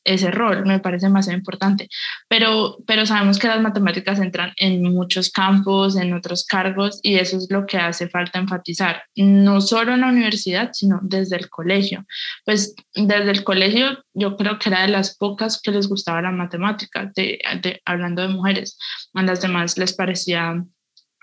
ese 0.05 0.31
rol, 0.31 0.67
me 0.67 0.81
parece 0.81 1.09
más 1.09 1.29
importante, 1.29 1.89
pero, 2.29 2.79
pero 2.87 3.07
sabemos 3.07 3.39
que 3.39 3.49
las 3.49 3.61
matemáticas 3.61 4.19
entran 4.19 4.53
en 4.57 4.83
muchos 4.83 5.31
campos, 5.31 5.97
en 5.97 6.15
otros 6.15 6.45
cargos, 6.45 6.99
y 7.03 7.17
eso 7.17 7.37
es 7.37 7.47
lo 7.51 7.65
que 7.67 7.79
hace 7.79 8.09
falta 8.09 8.39
enfatizar, 8.39 9.05
no 9.15 9.61
solo 9.61 9.95
en 9.95 10.01
la 10.01 10.09
universidad, 10.09 10.71
sino 10.73 10.99
desde 11.03 11.37
el 11.37 11.49
colegio. 11.49 12.05
Pues 12.45 12.75
desde 12.95 13.31
el 13.31 13.45
colegio 13.45 14.05
yo 14.15 14.37
creo 14.37 14.59
que 14.59 14.71
era 14.71 14.83
de 14.83 14.96
las 14.97 15.17
pocas 15.17 15.61
que 15.61 15.71
les 15.71 15.89
gustaba 15.89 16.23
la 16.23 16.31
matemática, 16.31 17.11
de, 17.15 17.39
hablando 17.85 18.23
de 18.23 18.29
mujeres. 18.29 18.79
A 19.15 19.23
las 19.23 19.41
demás 19.43 19.77
les 19.77 19.93
parecía 19.93 20.65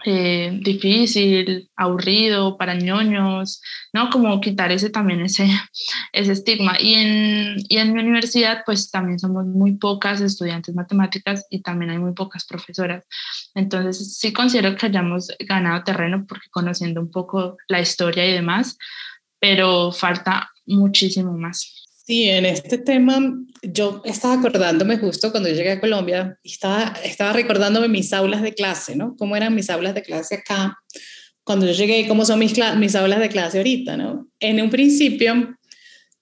eh, 0.05 0.59
difícil, 0.61 1.69
aburrido, 1.75 2.57
para 2.57 2.75
ñoños, 2.75 3.61
¿no? 3.93 4.09
Como 4.09 4.39
quitar 4.41 4.71
ese 4.71 4.89
también, 4.89 5.21
ese, 5.21 5.47
ese 6.13 6.33
estigma. 6.33 6.73
Y 6.79 6.93
en, 6.93 7.55
y 7.67 7.77
en 7.77 7.93
mi 7.93 8.01
universidad, 8.01 8.63
pues 8.65 8.91
también 8.91 9.17
somos 9.17 9.45
muy 9.45 9.77
pocas 9.77 10.21
estudiantes 10.21 10.75
matemáticas 10.75 11.45
y 11.49 11.61
también 11.61 11.91
hay 11.91 11.99
muy 11.99 12.13
pocas 12.13 12.45
profesoras. 12.45 13.05
Entonces, 13.55 14.17
sí 14.17 14.33
considero 14.33 14.75
que 14.75 14.85
hayamos 14.85 15.29
ganado 15.39 15.83
terreno 15.83 16.25
porque 16.27 16.49
conociendo 16.51 17.01
un 17.01 17.09
poco 17.09 17.57
la 17.67 17.79
historia 17.79 18.27
y 18.27 18.33
demás, 18.33 18.77
pero 19.39 19.91
falta 19.91 20.51
muchísimo 20.65 21.35
más. 21.37 21.82
Sí, 22.05 22.29
en 22.29 22.45
este 22.45 22.77
tema 22.77 23.33
yo 23.61 24.01
estaba 24.03 24.33
acordándome 24.33 24.97
justo 24.97 25.31
cuando 25.31 25.47
llegué 25.47 25.71
a 25.71 25.79
Colombia, 25.79 26.37
estaba, 26.43 26.93
estaba 27.01 27.31
recordándome 27.31 27.87
mis 27.87 28.11
aulas 28.11 28.41
de 28.41 28.53
clase, 28.53 28.97
¿no? 28.97 29.15
¿Cómo 29.17 29.37
eran 29.37 29.55
mis 29.55 29.69
aulas 29.69 29.95
de 29.95 30.01
clase 30.01 30.35
acá? 30.35 30.77
Cuando 31.45 31.65
yo 31.65 31.71
llegué 31.71 32.05
cómo 32.09 32.25
son 32.25 32.39
mis, 32.39 32.59
mis 32.77 32.95
aulas 32.95 33.21
de 33.21 33.29
clase 33.29 33.59
ahorita, 33.59 33.95
¿no? 33.95 34.27
En 34.41 34.61
un 34.61 34.69
principio, 34.69 35.57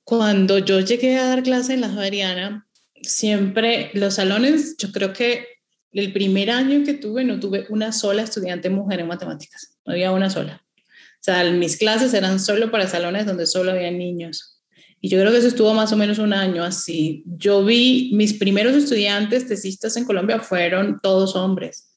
cuando 0.04 0.60
yo 0.60 0.82
llegué 0.82 1.18
a 1.18 1.26
dar 1.26 1.42
clase 1.42 1.74
en 1.74 1.82
la 1.82 1.90
Javeriana, 1.90 2.68
siempre 3.02 3.90
los 3.96 4.16
salones, 4.16 4.76
yo 4.78 4.92
creo 4.92 5.14
que 5.14 5.48
el 5.94 6.14
primer 6.14 6.52
año 6.52 6.86
que 6.86 6.94
tuve 6.94 7.24
no 7.24 7.40
tuve 7.40 7.66
una 7.70 7.92
sola 7.92 8.22
estudiante 8.22 8.70
mujer 8.70 9.00
en 9.00 9.08
matemáticas, 9.08 9.80
no 9.84 9.94
había 9.94 10.12
una 10.12 10.30
sola. 10.30 10.64
O 10.78 11.24
sea, 11.24 11.44
mis 11.52 11.78
clases 11.78 12.14
eran 12.14 12.40
solo 12.40 12.70
para 12.70 12.88
salones 12.88 13.26
donde 13.26 13.48
solo 13.48 13.72
había 13.72 13.90
niños. 13.90 14.61
Y 15.04 15.10
yo 15.10 15.20
creo 15.20 15.32
que 15.32 15.40
eso 15.40 15.48
estuvo 15.48 15.74
más 15.74 15.92
o 15.92 15.98
menos 15.98 16.20
un 16.20 16.32
año 16.32 16.64
así. 16.64 17.24
Yo 17.26 17.66
vi, 17.66 18.12
mis 18.14 18.34
primeros 18.36 18.76
estudiantes 18.76 19.48
tesistas 19.48 19.98
en 19.98 20.06
Colombia 20.06 20.40
fueron 20.40 21.00
todos 21.02 21.36
hombres. 21.36 21.88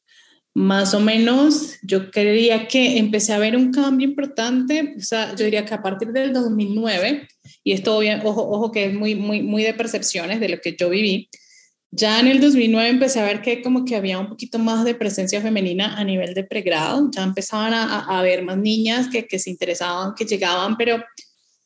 Más 0.54 0.94
o 0.94 1.00
menos, 1.00 1.74
yo 1.82 2.10
creía 2.10 2.66
que 2.66 2.96
empecé 2.96 3.34
a 3.34 3.38
ver 3.38 3.56
un 3.56 3.72
cambio 3.72 4.08
importante, 4.08 4.94
o 4.96 5.02
sea, 5.02 5.34
yo 5.34 5.44
diría 5.44 5.64
que 5.66 5.74
a 5.74 5.82
partir 5.82 6.12
del 6.12 6.32
2009, 6.32 7.28
y 7.62 7.72
esto, 7.72 7.98
ojo, 8.22 8.48
ojo 8.48 8.72
que 8.72 8.86
es 8.86 8.94
muy, 8.94 9.16
muy, 9.16 9.42
muy 9.42 9.64
de 9.64 9.74
percepciones 9.74 10.40
de 10.40 10.48
lo 10.48 10.60
que 10.60 10.76
yo 10.78 10.88
viví, 10.88 11.28
ya 11.90 12.20
en 12.20 12.28
el 12.28 12.40
2009 12.40 12.88
empecé 12.88 13.20
a 13.20 13.24
ver 13.24 13.42
que 13.42 13.62
como 13.62 13.84
que 13.84 13.96
había 13.96 14.18
un 14.18 14.28
poquito 14.28 14.58
más 14.58 14.84
de 14.84 14.94
presencia 14.94 15.40
femenina 15.42 15.96
a 15.96 16.04
nivel 16.04 16.34
de 16.34 16.44
pregrado, 16.44 17.10
ya 17.12 17.22
empezaban 17.22 17.74
a, 17.74 17.98
a, 17.98 18.18
a 18.18 18.22
ver 18.22 18.42
más 18.44 18.56
niñas 18.56 19.08
que, 19.08 19.26
que 19.26 19.38
se 19.38 19.50
interesaban, 19.50 20.14
que 20.16 20.24
llegaban, 20.24 20.76
pero 20.76 21.04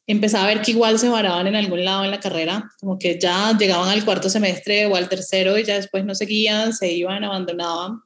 empezaba 0.09 0.45
a 0.45 0.55
ver 0.55 0.63
que 0.63 0.71
igual 0.71 0.99
se 0.99 1.11
varaban 1.11 1.47
en 1.47 1.55
algún 1.55 1.85
lado 1.85 2.03
en 2.03 2.11
la 2.11 2.19
carrera, 2.19 2.71
como 2.81 2.99
que 2.99 3.19
ya 3.21 3.57
llegaban 3.57 3.91
al 3.91 4.05
cuarto 4.05 4.31
semestre 4.31 4.87
o 4.87 4.97
al 4.97 5.09
tercero 5.09 5.59
y 5.59 5.65
ya 5.65 5.75
después 5.75 6.05
no 6.05 6.15
seguían, 6.15 6.73
se 6.73 6.91
iban, 6.91 7.25
abandonaban. 7.25 8.01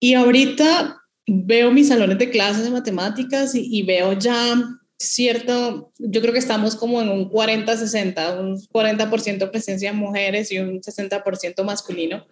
Y 0.00 0.14
ahorita 0.14 0.96
veo 1.26 1.70
mis 1.70 1.88
salones 1.88 2.18
de 2.18 2.30
clases 2.30 2.64
de 2.64 2.70
matemáticas 2.70 3.54
y, 3.54 3.82
veo 3.82 4.14
ya 4.14 4.64
cierto, 4.98 5.92
yo 5.98 6.22
creo 6.22 6.32
que 6.32 6.38
estamos 6.38 6.74
como 6.74 7.02
en 7.02 7.10
un 7.10 7.30
40-60, 7.30 8.40
un 8.40 8.58
40% 8.58 9.50
presencia 9.50 9.92
de 9.92 9.96
mujeres 9.96 10.50
y 10.50 10.58
un 10.58 10.80
60% 10.80 11.62
masculino, 11.64 12.26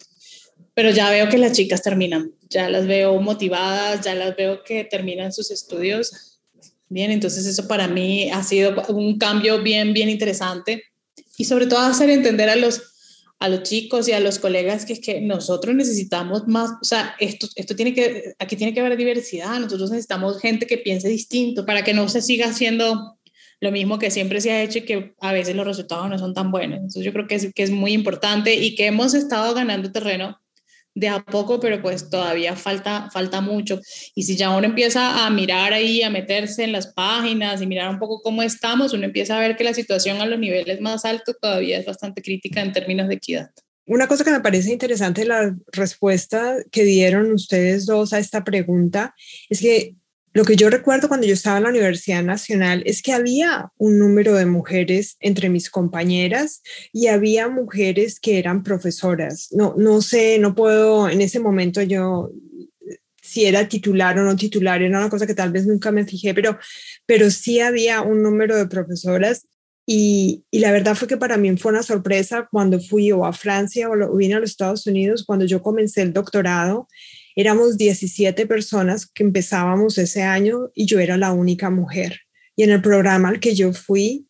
pero 0.73 0.91
ya 0.91 1.11
veo 1.11 1.29
que 1.29 1.37
las 1.37 1.53
chicas 1.53 1.83
terminan, 1.83 2.33
ya 2.49 2.71
las 2.71 2.87
veo 2.87 3.21
motivadas, 3.21 4.01
ya 4.03 4.15
las 4.15 4.35
veo 4.35 4.65
que 4.65 4.85
terminan 4.85 5.33
sus 5.33 5.51
estudios 5.51 6.38
Bien, 6.89 7.11
entonces 7.11 7.47
eso 7.47 7.69
para 7.69 7.87
mí 7.89 8.31
ha 8.31 8.43
sido 8.43 8.83
un 8.89 9.19
cambio 9.19 9.63
bien, 9.63 9.93
bien 9.93 10.09
interesante 10.09 10.85
y 11.37 11.45
sobre 11.45 11.67
todo 11.67 11.81
hacer 11.81 12.09
entender 12.09 12.49
a 12.49 12.57
los, 12.57 12.83
a 13.39 13.49
los 13.49 13.63
chicos 13.63 14.09
y 14.09 14.13
a 14.13 14.21
los 14.21 14.39
colegas 14.39 14.87
que 14.87 14.95
es 14.95 15.01
que 15.01 15.21
nosotros 15.21 15.75
necesitamos 15.75 16.49
más, 16.49 16.71
o 16.81 16.85
sea, 16.85 17.15
esto, 17.21 17.47
esto 17.57 17.77
tiene 17.77 17.93
que, 17.93 18.35
aquí 18.39 18.57
tiene 18.57 18.73
que 18.73 18.81
haber 18.81 18.97
diversidad, 18.97 19.61
nosotros 19.61 19.91
necesitamos 19.91 20.41
gente 20.41 20.67
que 20.67 20.79
piense 20.79 21.09
distinto 21.09 21.67
para 21.67 21.85
que 21.85 21.93
no 21.93 22.09
se 22.09 22.23
siga 22.23 22.49
haciendo 22.49 23.19
lo 23.61 23.73
mismo 23.73 23.99
que 23.99 24.11
siempre 24.11 24.41
se 24.41 24.53
ha 24.53 24.63
hecho 24.63 24.79
y 24.79 24.85
que 24.85 25.15
a 25.21 25.33
veces 25.33 25.57
los 25.57 25.67
resultados 25.67 26.09
no 26.09 26.19
son 26.19 26.33
tan 26.33 26.51
buenos. 26.51 26.79
Entonces 26.79 27.05
yo 27.05 27.13
creo 27.13 27.27
que 27.27 27.35
es, 27.35 27.53
que 27.53 27.63
es 27.65 27.71
muy 27.71 27.93
importante 27.93 28.55
y 28.55 28.77
que 28.77 28.87
hemos 28.87 29.15
estado 29.15 29.53
ganando 29.53 29.91
terreno 29.91 30.41
de 30.99 31.09
a 31.09 31.21
poco, 31.21 31.61
pero 31.61 31.81
pues 31.81 32.11
todavía 32.11 32.57
falta, 32.57 33.09
falta 33.13 33.41
mucho. 33.41 33.81
Y 34.15 34.25
si 34.25 34.37
ya 34.37 34.51
uno 34.51 34.67
empieza 34.67 35.27
a 35.27 35.31
mirar 35.31 35.73
ahí, 35.73 36.03
a 36.03 36.11
meterse 36.11 36.65
en 36.65 36.73
las 36.73 36.89
páginas 36.89 37.63
y 37.63 37.67
mirar 37.67 37.91
un 37.91 37.99
poco 37.99 38.21
cómo 38.21 38.43
estamos, 38.43 38.93
uno 38.93 39.05
empieza 39.05 39.37
a 39.37 39.41
ver 39.41 39.57
que 39.57 39.65
la 39.65 39.75
situación 39.75 40.21
a 40.21 40.27
los 40.27 40.39
niveles 40.39 40.81
más 40.81 41.05
altos 41.05 41.37
todavía 41.41 41.79
es 41.79 41.87
bastante 41.87 42.23
crítica 42.23 42.61
en 42.63 42.73
términos 42.73 43.09
de 43.09 43.15
equidad. 43.15 43.51
Una 43.87 44.07
cosa 44.07 44.25
que 44.25 44.33
me 44.33 44.41
parece 44.41 44.71
interesante 44.71 45.25
la 45.25 45.57
respuesta 45.73 46.57
que 46.71 46.85
dieron 46.85 47.33
ustedes 47.33 47.87
dos 47.87 48.13
a 48.13 48.19
esta 48.19 48.45
pregunta 48.45 49.15
es 49.49 49.61
que 49.61 49.95
lo 50.39 50.45
que 50.45 50.55
yo 50.55 50.71
recuerdo 50.71 51.09
cuando 51.09 51.27
yo 51.27 51.35
estaba 51.35 51.57
en 51.57 51.65
la 51.65 51.71
Universidad 51.71 52.23
Nacional 52.23 52.85
es 52.87 53.03
que 53.03 53.13
había 53.13 53.73
un 53.77 53.99
número 53.99 54.35
de 54.35 54.47
mujeres 54.47 55.17
entre 55.19 55.49
mis 55.49 55.69
compañeras 55.69 56.63
y 56.93 57.09
había 57.09 57.49
mujeres 57.49 58.21
que 58.21 58.39
eran 58.39 58.63
profesoras. 58.63 59.49
No, 59.51 59.75
no 59.77 60.01
sé, 60.01 60.39
no 60.39 60.55
puedo, 60.55 61.09
en 61.09 61.23
ese 61.23 61.41
momento 61.41 61.83
yo, 61.83 62.31
si 63.21 63.47
era 63.47 63.69
titular 63.69 64.17
o 64.17 64.23
no 64.23 64.37
titular, 64.37 64.81
era 64.81 65.01
una 65.01 65.11
cosa 65.11 65.27
que 65.27 65.35
tal 65.35 65.51
vez 65.51 65.67
nunca 65.67 65.91
me 65.91 66.05
fijé, 66.05 66.33
pero, 66.35 66.57
pero 67.05 67.33
sí 67.33 67.59
había 67.59 68.01
un 68.03 68.23
número 68.23 68.57
de 68.57 68.69
profesoras 68.69 69.45
y, 69.87 70.45
y, 70.53 70.61
la 70.61 70.71
verdad 70.71 70.95
fue 70.95 71.09
que 71.09 71.17
para 71.17 71.37
mí 71.37 71.57
fue 71.57 71.73
una 71.73 71.83
sorpresa 71.83 72.47
cuando 72.49 72.79
fui 72.79 73.11
o 73.11 73.25
a 73.25 73.33
Francia 73.33 73.89
o, 73.89 73.95
o 73.95 74.17
vine 74.17 74.35
a 74.35 74.39
los 74.39 74.51
Estados 74.51 74.87
Unidos, 74.87 75.25
cuando 75.27 75.47
yo 75.47 75.63
comencé 75.63 76.03
el 76.03 76.13
doctorado 76.13 76.87
Éramos 77.39 77.79
17 77.79 78.47
personas 78.47 79.07
que 79.07 79.23
empezábamos 79.23 79.97
ese 79.97 80.23
año 80.23 80.73
y 80.75 80.87
yo 80.87 80.99
era 80.99 81.17
la 81.17 81.31
única 81.31 81.71
mujer. 81.71 82.23
Y 82.57 82.65
en 82.65 82.71
el 82.71 82.83
programa 82.83 83.29
al 83.29 83.39
que 83.39 83.55
yo 83.55 83.73
fui, 83.73 84.27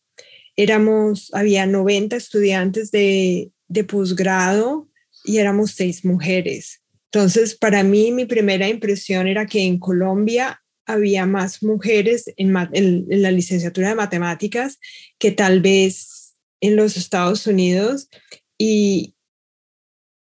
éramos, 0.55 1.31
había 1.33 1.65
90 1.65 2.15
estudiantes 2.15 2.91
de, 2.91 3.49
de 3.67 3.83
posgrado 3.83 4.91
y 5.25 5.37
éramos 5.37 5.71
seis 5.71 6.05
mujeres. 6.05 6.83
Entonces, 7.05 7.55
para 7.55 7.81
mí, 7.81 8.11
mi 8.11 8.25
primera 8.25 8.69
impresión 8.69 9.27
era 9.27 9.47
que 9.47 9.63
en 9.63 9.79
Colombia 9.79 10.61
había 10.85 11.25
más 11.25 11.63
mujeres 11.63 12.31
en, 12.37 12.55
en, 12.73 13.07
en, 13.09 13.21
la 13.23 13.31
licenciatura 13.31 13.89
de 13.89 13.95
matemáticas 13.95 14.77
que 15.17 15.31
tal 15.31 15.61
vez 15.61 16.35
en 16.61 16.75
los 16.75 16.95
Estados 16.95 17.47
Unidos. 17.47 18.07
Y, 18.55 19.15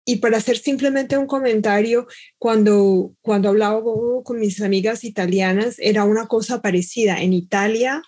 y 0.08 0.16
para 0.16 0.38
hacer 0.38 0.56
simplemente 0.56 1.18
un 1.18 1.26
comentario, 1.26 2.06
cuando, 2.38 3.12
cuando 3.20 3.50
hablaba 3.50 3.82
con 4.24 4.40
mis 4.40 4.58
amigas 4.62 5.04
italianas, 5.04 5.76
era 5.78 6.04
una 6.04 6.26
cosa 6.28 6.62
parecida. 6.62 7.20
En 7.20 7.34
Italia 7.34 8.02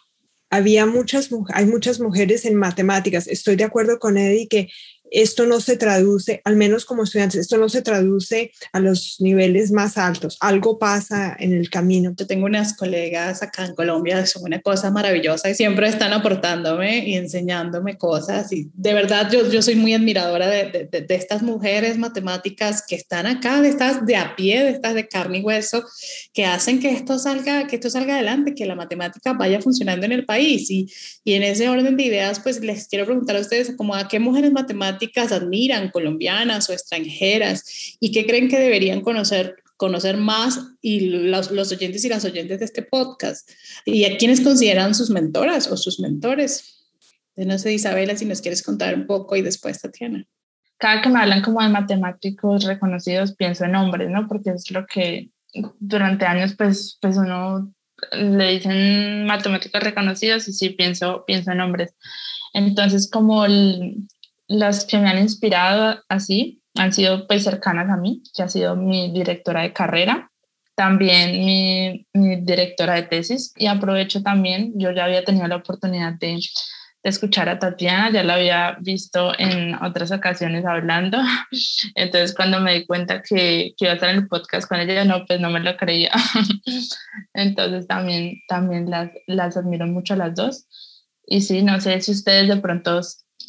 había 0.48 0.86
muchas, 0.86 1.28
hay 1.52 1.66
muchas 1.66 2.00
mujeres 2.00 2.46
en 2.46 2.54
matemáticas. 2.54 3.28
Estoy 3.28 3.56
de 3.56 3.64
acuerdo 3.64 3.98
con 3.98 4.16
Eddie 4.16 4.48
que 4.48 4.70
esto 5.10 5.46
no 5.46 5.60
se 5.60 5.76
traduce, 5.76 6.40
al 6.44 6.56
menos 6.56 6.84
como 6.84 7.02
estudiantes, 7.02 7.40
esto 7.40 7.58
no 7.58 7.68
se 7.68 7.82
traduce 7.82 8.52
a 8.72 8.80
los 8.80 9.16
niveles 9.18 9.72
más 9.72 9.98
altos. 9.98 10.36
Algo 10.40 10.78
pasa 10.78 11.36
en 11.38 11.52
el 11.52 11.68
camino. 11.68 12.14
Yo 12.16 12.26
tengo 12.26 12.46
unas 12.46 12.76
colegas 12.76 13.42
acá 13.42 13.66
en 13.66 13.74
Colombia, 13.74 14.24
son 14.26 14.44
una 14.44 14.60
cosa 14.60 14.90
maravillosa 14.90 15.50
y 15.50 15.54
siempre 15.54 15.88
están 15.88 16.12
aportándome 16.12 17.08
y 17.08 17.14
enseñándome 17.14 17.98
cosas. 17.98 18.52
Y 18.52 18.70
de 18.74 18.94
verdad 18.94 19.30
yo, 19.30 19.50
yo 19.50 19.62
soy 19.62 19.74
muy 19.74 19.94
admiradora 19.94 20.48
de, 20.48 20.88
de, 20.90 21.00
de, 21.00 21.14
estas 21.14 21.42
mujeres 21.42 21.98
matemáticas 21.98 22.84
que 22.86 22.94
están 22.94 23.26
acá, 23.26 23.60
de 23.60 23.68
estas 23.68 24.06
de 24.06 24.16
a 24.16 24.36
pie, 24.36 24.62
de 24.62 24.70
estas 24.70 24.94
de 24.94 25.08
carne 25.08 25.38
y 25.38 25.42
hueso, 25.42 25.84
que 26.32 26.44
hacen 26.44 26.80
que 26.80 26.90
esto 26.90 27.18
salga, 27.18 27.66
que 27.66 27.76
esto 27.76 27.90
salga 27.90 28.14
adelante, 28.14 28.54
que 28.54 28.66
la 28.66 28.76
matemática 28.76 29.32
vaya 29.32 29.60
funcionando 29.60 30.06
en 30.06 30.12
el 30.12 30.24
país. 30.24 30.70
Y, 30.70 30.88
y 31.24 31.34
en 31.34 31.42
ese 31.42 31.68
orden 31.68 31.96
de 31.96 32.04
ideas, 32.04 32.40
pues 32.40 32.60
les 32.60 32.86
quiero 32.86 33.06
preguntar 33.06 33.36
a 33.36 33.40
ustedes, 33.40 33.74
como 33.76 33.94
a 33.94 34.08
qué 34.08 34.18
mujeres 34.18 34.52
matemáticas 34.52 34.99
admiran, 35.32 35.90
colombianas 35.90 36.68
o 36.68 36.72
extranjeras, 36.72 37.96
y 38.00 38.12
qué 38.12 38.26
creen 38.26 38.48
que 38.48 38.58
deberían 38.58 39.00
conocer 39.00 39.56
conocer 39.80 40.18
más 40.18 40.60
y 40.82 41.08
los, 41.08 41.50
los, 41.50 41.72
oyentes 41.72 42.04
y 42.04 42.10
las 42.10 42.26
oyentes 42.26 42.58
de 42.58 42.66
este 42.66 42.82
podcast. 42.82 43.50
¿Y 43.86 44.04
a 44.04 44.18
quiénes 44.18 44.42
consideran 44.42 44.94
sus 44.94 45.08
mentoras 45.08 45.68
o 45.68 45.76
sus 45.78 46.00
mentores? 46.00 46.86
No 47.34 47.58
sé, 47.58 47.72
Isabela, 47.72 48.14
si 48.14 48.26
nos 48.26 48.42
quieres 48.42 48.62
contar 48.62 48.94
un 48.94 49.06
poco 49.06 49.36
y 49.36 49.42
después 49.42 49.80
Tatiana. 49.80 50.26
Cada 50.76 51.00
que 51.00 51.08
me 51.08 51.20
hablan 51.20 51.40
como 51.40 51.62
de 51.62 51.70
matemáticos 51.70 52.64
reconocidos, 52.64 53.34
pienso 53.34 53.64
en 53.64 53.74
hombres, 53.74 54.10
¿no? 54.10 54.28
Porque 54.28 54.50
es 54.50 54.70
lo 54.70 54.86
que 54.86 55.30
durante 55.78 56.26
años, 56.26 56.54
pues, 56.56 56.98
pues 57.00 57.16
uno 57.16 57.72
le 58.12 58.52
dicen 58.52 59.24
matemáticos 59.24 59.82
reconocidos 59.82 60.46
y 60.48 60.52
sí 60.52 60.70
pienso, 60.70 61.24
pienso 61.26 61.52
en 61.52 61.60
hombres. 61.60 61.94
Entonces, 62.52 63.10
como 63.10 63.46
las 64.50 64.84
que 64.84 64.98
me 64.98 65.08
han 65.08 65.18
inspirado 65.18 66.02
así 66.08 66.60
han 66.76 66.92
sido 66.92 67.26
pues 67.26 67.44
cercanas 67.44 67.88
a 67.88 67.96
mí, 67.96 68.22
que 68.34 68.42
ha 68.42 68.48
sido 68.48 68.76
mi 68.76 69.12
directora 69.12 69.62
de 69.62 69.72
carrera, 69.72 70.30
también 70.74 71.44
mi, 71.44 72.06
mi 72.12 72.36
directora 72.36 72.94
de 72.94 73.02
tesis. 73.02 73.52
Y 73.56 73.66
aprovecho 73.66 74.22
también, 74.22 74.72
yo 74.76 74.90
ya 74.90 75.04
había 75.04 75.24
tenido 75.24 75.46
la 75.46 75.56
oportunidad 75.56 76.14
de 76.14 76.40
de 77.02 77.08
escuchar 77.08 77.48
a 77.48 77.58
Tatiana, 77.58 78.10
ya 78.10 78.22
la 78.22 78.34
había 78.34 78.76
visto 78.80 79.32
en 79.38 79.74
otras 79.82 80.12
ocasiones 80.12 80.66
hablando, 80.66 81.18
entonces 81.94 82.34
cuando 82.34 82.60
me 82.60 82.74
di 82.74 82.86
cuenta 82.86 83.22
que, 83.22 83.74
que 83.76 83.84
iba 83.86 83.92
a 83.92 83.94
estar 83.94 84.10
en 84.10 84.16
el 84.16 84.28
podcast 84.28 84.68
con 84.68 84.80
ella, 84.80 85.04
no, 85.04 85.24
pues 85.26 85.40
no 85.40 85.50
me 85.50 85.60
lo 85.60 85.76
creía, 85.76 86.12
entonces 87.34 87.86
también, 87.86 88.42
también 88.48 88.90
las, 88.90 89.10
las 89.26 89.56
admiro 89.56 89.86
mucho 89.86 90.14
a 90.14 90.18
las 90.18 90.34
dos, 90.34 90.66
y 91.26 91.40
sí, 91.40 91.62
no 91.62 91.80
sé 91.80 92.00
si 92.02 92.12
ustedes 92.12 92.48
de 92.48 92.56
pronto 92.56 93.00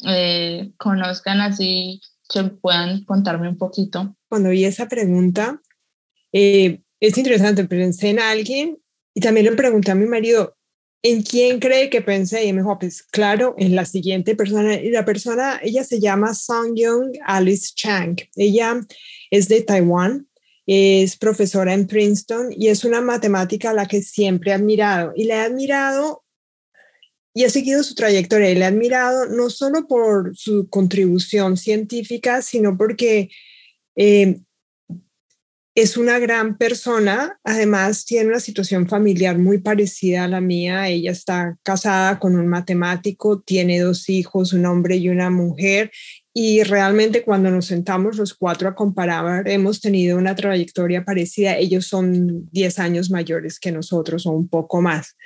eh, 0.06 0.72
conozcan 0.76 1.40
así, 1.40 2.00
que 2.32 2.44
puedan 2.44 3.04
contarme 3.04 3.48
un 3.48 3.58
poquito. 3.58 4.16
Cuando 4.28 4.50
vi 4.50 4.64
esa 4.64 4.88
pregunta, 4.88 5.60
eh, 6.32 6.80
es 7.00 7.18
interesante, 7.18 7.64
pensé 7.64 8.10
en 8.10 8.20
alguien 8.20 8.78
y 9.14 9.20
también 9.20 9.46
le 9.46 9.52
pregunté 9.52 9.90
a 9.90 9.94
mi 9.94 10.06
marido, 10.06 10.56
¿En 11.04 11.22
quién 11.22 11.58
cree 11.58 11.90
que 11.90 12.00
pensé? 12.00 12.44
Y 12.44 12.52
me 12.52 12.60
dijo, 12.60 12.78
pues 12.78 13.02
claro, 13.02 13.56
en 13.58 13.74
la 13.74 13.84
siguiente 13.84 14.36
persona. 14.36 14.76
Y 14.76 14.90
la 14.90 15.04
persona, 15.04 15.58
ella 15.60 15.82
se 15.82 15.98
llama 15.98 16.32
Song 16.32 16.74
Young 16.76 17.18
Alice 17.26 17.72
Chang. 17.74 18.16
Ella 18.36 18.80
es 19.30 19.48
de 19.48 19.62
Taiwán, 19.62 20.28
es 20.64 21.16
profesora 21.16 21.74
en 21.74 21.88
Princeton 21.88 22.50
y 22.50 22.68
es 22.68 22.84
una 22.84 23.00
matemática 23.00 23.70
a 23.70 23.74
la 23.74 23.86
que 23.86 24.00
siempre 24.00 24.52
he 24.52 24.54
admirado. 24.54 25.12
Y 25.16 25.24
le 25.24 25.34
he 25.34 25.40
admirado 25.40 26.21
y 27.34 27.44
he 27.44 27.50
seguido 27.50 27.82
su 27.82 27.94
trayectoria. 27.94 28.50
Y 28.50 28.54
le 28.54 28.60
he 28.60 28.64
admirado 28.64 29.26
no 29.26 29.50
solo 29.50 29.86
por 29.86 30.36
su 30.36 30.68
contribución 30.68 31.56
científica, 31.56 32.42
sino 32.42 32.76
porque 32.76 33.30
eh, 33.96 34.40
es 35.74 35.96
una 35.96 36.18
gran 36.18 36.58
persona, 36.58 37.40
además 37.44 38.04
tiene 38.04 38.28
una 38.28 38.40
situación 38.40 38.88
familiar 38.88 39.38
muy 39.38 39.58
parecida 39.58 40.24
a 40.24 40.28
la 40.28 40.42
mía. 40.42 40.88
Ella 40.88 41.12
está 41.12 41.56
casada 41.62 42.18
con 42.18 42.36
un 42.36 42.46
matemático, 42.46 43.40
tiene 43.40 43.80
dos 43.80 44.10
hijos, 44.10 44.52
un 44.52 44.66
hombre 44.66 44.96
y 44.96 45.08
una 45.08 45.30
mujer, 45.30 45.90
y 46.34 46.62
realmente 46.62 47.24
cuando 47.24 47.50
nos 47.50 47.66
sentamos 47.66 48.16
los 48.16 48.32
cuatro 48.32 48.66
a 48.66 48.74
comparar, 48.74 49.46
hemos 49.48 49.82
tenido 49.82 50.16
una 50.16 50.34
trayectoria 50.34 51.04
parecida. 51.04 51.58
Ellos 51.58 51.86
son 51.86 52.48
10 52.52 52.78
años 52.78 53.10
mayores 53.10 53.60
que 53.60 53.70
nosotros 53.70 54.24
o 54.24 54.30
un 54.30 54.48
poco 54.48 54.80
más. 54.80 55.16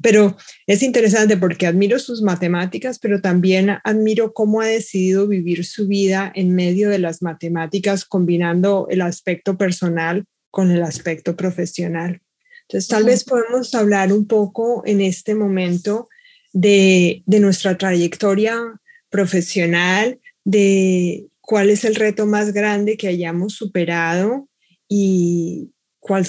pero 0.00 0.36
es 0.66 0.82
interesante 0.82 1.36
porque 1.36 1.66
admiro 1.66 1.98
sus 1.98 2.22
matemáticas, 2.22 2.98
pero 2.98 3.20
también 3.20 3.76
admiro 3.84 4.32
cómo 4.32 4.62
ha 4.62 4.66
decidido 4.66 5.28
vivir 5.28 5.66
su 5.66 5.86
vida 5.88 6.32
en 6.34 6.54
medio 6.54 6.88
de 6.88 6.98
las 6.98 7.20
matemáticas, 7.20 8.06
combinando 8.06 8.86
el 8.90 9.02
aspecto 9.02 9.58
personal 9.58 10.24
con 10.50 10.70
el 10.70 10.82
aspecto 10.82 11.36
profesional. 11.36 12.22
Entonces, 12.62 12.88
tal 12.88 13.04
vez 13.04 13.24
podemos 13.24 13.74
hablar 13.74 14.10
un 14.10 14.26
poco 14.26 14.82
en 14.86 15.02
este 15.02 15.34
momento 15.34 16.08
de, 16.54 17.22
de 17.26 17.40
nuestra 17.40 17.76
trayectoria 17.76 18.80
profesional 19.14 20.18
de 20.42 21.28
cuál 21.40 21.70
es 21.70 21.84
el 21.84 21.94
reto 21.94 22.26
más 22.26 22.52
grande 22.52 22.96
que 22.96 23.06
hayamos 23.06 23.52
superado 23.54 24.48
y 24.88 25.70
cuál, 26.00 26.26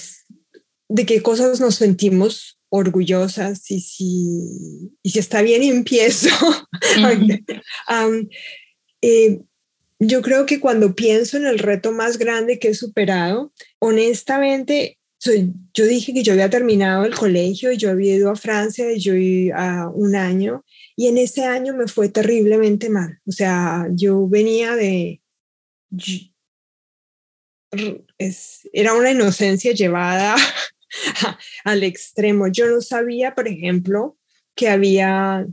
de 0.88 1.08
qué 1.08 1.24
cosas 1.24 1.60
nos 1.60 1.74
sentimos 1.74 2.60
orgullosas 2.69 3.71
y 3.71 3.80
si, 3.82 4.91
y 5.02 5.10
si 5.10 5.17
está 5.17 5.41
bien 5.41 5.63
empiezo. 5.63 6.30
Eh, 9.08 9.39
yo 10.00 10.24
creo 10.24 10.48
que 10.48 10.60
cuando 10.60 10.95
pienso 10.95 11.38
en 11.38 11.45
el 11.45 11.60
reto 11.60 11.91
más 11.91 12.17
grande 12.17 12.58
que 12.58 12.69
he 12.69 12.74
superado, 12.74 13.54
honestamente, 13.78 14.98
yo 15.74 15.86
dije 15.86 16.12
que 16.12 16.24
yo 16.24 16.34
había 16.34 16.50
terminado 16.50 17.06
el 17.06 17.13
colegio 17.13 17.71
y 17.71 17.78
yo 17.78 17.91
había 17.91 18.15
ido 18.15 18.32
a 18.32 18.36
Francia 18.36 18.91
y 18.91 19.00
yo 19.00 19.13
a 19.56 19.89
un 19.89 20.15
año 20.15 20.65
y 20.96 21.08
en 21.08 21.18
ese 21.18 21.44
año 21.44 21.74
me 21.74 21.88
fue 21.88 22.10
terriblemente 22.10 22.90
mal. 22.90 23.20
O 23.28 23.32
sea, 23.32 23.88
yo 23.92 24.28
venía 24.28 24.76
de... 24.76 25.22
era 28.72 28.94
una 28.94 29.12
inocencia 29.12 29.74
llevada 29.74 30.36
al 31.66 31.84
extremo. 31.84 32.48
Yo 32.48 32.68
no 32.68 32.82
sabía, 32.82 33.36
por 33.36 33.48
ejemplo, 33.48 34.18
que 34.56 34.70
había 34.70 35.46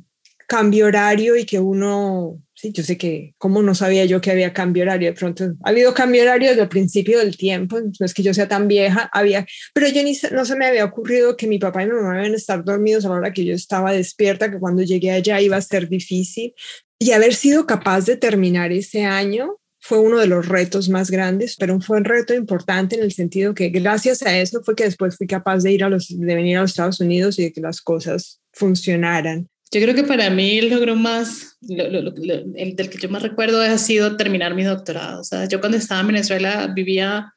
cambio 0.47 0.87
horario 0.87 1.37
y 1.37 1.45
que 1.45 1.59
uno 1.59 2.41
Sí, 2.63 2.71
yo 2.73 2.85
sé 2.85 2.97
que, 2.97 3.35
¿cómo 3.39 3.61
no 3.61 3.75
sabía 3.75 4.05
yo 4.05 4.21
que 4.21 4.31
había 4.31 4.53
cambio 4.53 4.85
horario? 4.85 5.09
De 5.09 5.19
pronto, 5.19 5.53
ha 5.65 5.71
habido 5.71 5.93
cambio 5.95 6.23
horario 6.23 6.51
desde 6.51 6.63
el 6.63 6.69
principio 6.69 7.19
del 7.19 7.37
tiempo, 7.37 7.81
no 7.81 8.07
es 8.07 8.15
que 8.15 8.23
yo 8.23 8.33
sea 8.33 8.47
tan 8.47 8.69
vieja, 8.69 9.11
había, 9.13 9.45
pero 9.75 9.89
yo 9.89 10.01
ni, 10.05 10.17
no 10.31 10.45
se 10.45 10.55
me 10.55 10.67
había 10.67 10.85
ocurrido 10.85 11.37
que 11.37 11.49
mi 11.49 11.59
papá 11.59 11.83
y 11.83 11.87
mi 11.87 11.95
mamá 11.95 12.21
iban 12.21 12.35
a 12.35 12.37
estar 12.37 12.65
dormidos 12.65 13.05
a 13.05 13.09
la 13.09 13.17
hora 13.17 13.33
que 13.33 13.45
yo 13.45 13.53
estaba 13.53 13.91
despierta, 13.91 14.49
que 14.49 14.61
cuando 14.61 14.85
llegué 14.85 15.11
allá 15.11 15.41
iba 15.41 15.57
a 15.57 15.61
ser 15.61 15.89
difícil. 15.89 16.55
Y 17.01 17.11
haber 17.11 17.35
sido 17.35 17.67
capaz 17.67 18.07
de 18.07 18.17
terminar 18.17 18.71
ese 18.71 19.03
año 19.03 19.57
fue 19.81 19.99
uno 19.99 20.19
de 20.19 20.29
los 20.29 20.47
retos 20.47 20.89
más 20.89 21.11
grandes, 21.11 21.57
pero 21.57 21.81
fue 21.81 21.97
un 21.97 22.05
reto 22.05 22.33
importante 22.33 22.95
en 22.95 23.03
el 23.03 23.11
sentido 23.11 23.55
que 23.55 23.71
gracias 23.71 24.23
a 24.23 24.39
eso 24.39 24.63
fue 24.63 24.77
que 24.77 24.85
después 24.85 25.17
fui 25.17 25.27
capaz 25.27 25.65
de 25.65 25.73
ir 25.73 25.83
a 25.83 25.89
los, 25.89 26.17
de 26.17 26.35
venir 26.37 26.59
a 26.59 26.61
los 26.61 26.71
Estados 26.71 27.01
Unidos 27.01 27.41
y 27.41 27.43
de 27.43 27.53
que 27.53 27.61
las 27.61 27.81
cosas 27.81 28.41
funcionaran. 28.53 29.49
Yo 29.73 29.81
creo 29.81 29.95
que 29.95 30.05
para 30.05 30.29
mí 30.29 30.59
el 30.59 30.69
logro 30.69 30.97
más, 30.97 31.57
el 31.67 32.77
del 32.77 32.91
que 32.91 32.99
yo 32.99 33.09
más 33.09 33.23
recuerdo 33.23 33.63
ha 33.63 33.79
sido 33.79 34.19
terminar 34.19 34.55
mi 34.55 34.65
doctorado. 34.65 35.23
O 35.23 35.25
sea, 35.25 35.49
yo 35.49 35.61
cuando 35.61 35.79
estaba 35.79 36.03
en 36.03 36.09
Venezuela 36.09 36.71
vivía 36.75 37.33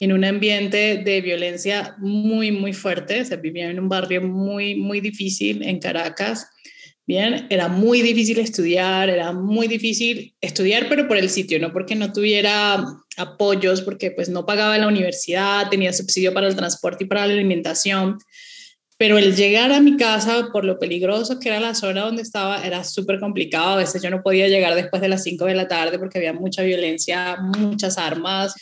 en 0.00 0.12
un 0.12 0.24
ambiente 0.24 1.00
de 1.04 1.20
violencia 1.20 1.94
muy, 1.98 2.50
muy 2.50 2.72
fuerte. 2.72 3.20
O 3.20 3.24
sea, 3.24 3.36
vivía 3.36 3.70
en 3.70 3.78
un 3.78 3.88
barrio 3.88 4.20
muy, 4.20 4.74
muy 4.74 5.00
difícil 5.00 5.62
en 5.62 5.78
Caracas. 5.78 6.48
Bien, 7.06 7.46
era 7.50 7.68
muy 7.68 8.02
difícil 8.02 8.40
estudiar, 8.40 9.08
era 9.08 9.32
muy 9.32 9.68
difícil 9.68 10.34
estudiar, 10.40 10.88
pero 10.88 11.06
por 11.06 11.16
el 11.16 11.30
sitio, 11.30 11.60
no 11.60 11.72
porque 11.72 11.94
no 11.94 12.12
tuviera 12.12 12.84
apoyos, 13.16 13.80
porque 13.82 14.10
pues 14.10 14.28
no 14.28 14.44
pagaba 14.44 14.76
la 14.76 14.88
universidad, 14.88 15.68
tenía 15.70 15.92
subsidio 15.92 16.34
para 16.34 16.48
el 16.48 16.56
transporte 16.56 17.04
y 17.04 17.06
para 17.06 17.28
la 17.28 17.34
alimentación 17.34 18.18
pero 18.98 19.18
el 19.18 19.36
llegar 19.36 19.72
a 19.72 19.80
mi 19.80 19.96
casa 19.96 20.48
por 20.52 20.64
lo 20.64 20.78
peligroso 20.78 21.38
que 21.38 21.48
era 21.48 21.60
la 21.60 21.74
zona 21.74 22.02
donde 22.02 22.22
estaba 22.22 22.64
era 22.66 22.82
súper 22.82 23.20
complicado. 23.20 23.74
A 23.74 23.76
veces 23.76 24.02
yo 24.02 24.10
no 24.10 24.22
podía 24.22 24.48
llegar 24.48 24.74
después 24.74 25.02
de 25.02 25.08
las 25.08 25.22
5 25.22 25.44
de 25.44 25.54
la 25.54 25.68
tarde 25.68 25.98
porque 25.98 26.18
había 26.18 26.32
mucha 26.32 26.62
violencia, 26.62 27.36
muchas 27.36 27.98
armas. 27.98 28.54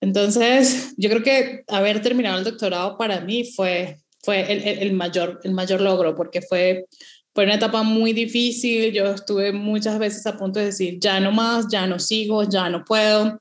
Entonces, 0.00 0.94
yo 0.96 1.10
creo 1.10 1.22
que 1.22 1.64
haber 1.68 2.00
terminado 2.00 2.38
el 2.38 2.44
doctorado 2.44 2.96
para 2.96 3.20
mí 3.20 3.44
fue, 3.44 3.98
fue 4.22 4.52
el, 4.52 4.82
el, 4.82 4.92
mayor, 4.92 5.40
el 5.42 5.52
mayor 5.52 5.80
logro 5.80 6.14
porque 6.14 6.42
fue, 6.42 6.86
fue 7.34 7.44
una 7.44 7.54
etapa 7.54 7.82
muy 7.82 8.12
difícil. 8.12 8.92
Yo 8.92 9.06
estuve 9.06 9.52
muchas 9.52 9.98
veces 9.98 10.24
a 10.26 10.36
punto 10.36 10.60
de 10.60 10.66
decir, 10.66 10.98
ya 11.00 11.18
no 11.18 11.32
más, 11.32 11.66
ya 11.68 11.88
no 11.88 11.98
sigo, 11.98 12.48
ya 12.48 12.68
no 12.68 12.84
puedo. 12.84 13.40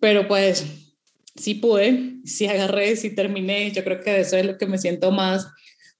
Pero 0.00 0.26
pues 0.26 0.85
sí 1.36 1.54
pude, 1.54 2.16
sí 2.24 2.46
agarré, 2.46 2.96
sí 2.96 3.14
terminé. 3.14 3.70
Yo 3.72 3.84
creo 3.84 4.00
que 4.00 4.10
de 4.10 4.20
eso 4.20 4.36
es 4.36 4.46
lo 4.46 4.58
que 4.58 4.66
me 4.66 4.78
siento 4.78 5.12
más 5.12 5.46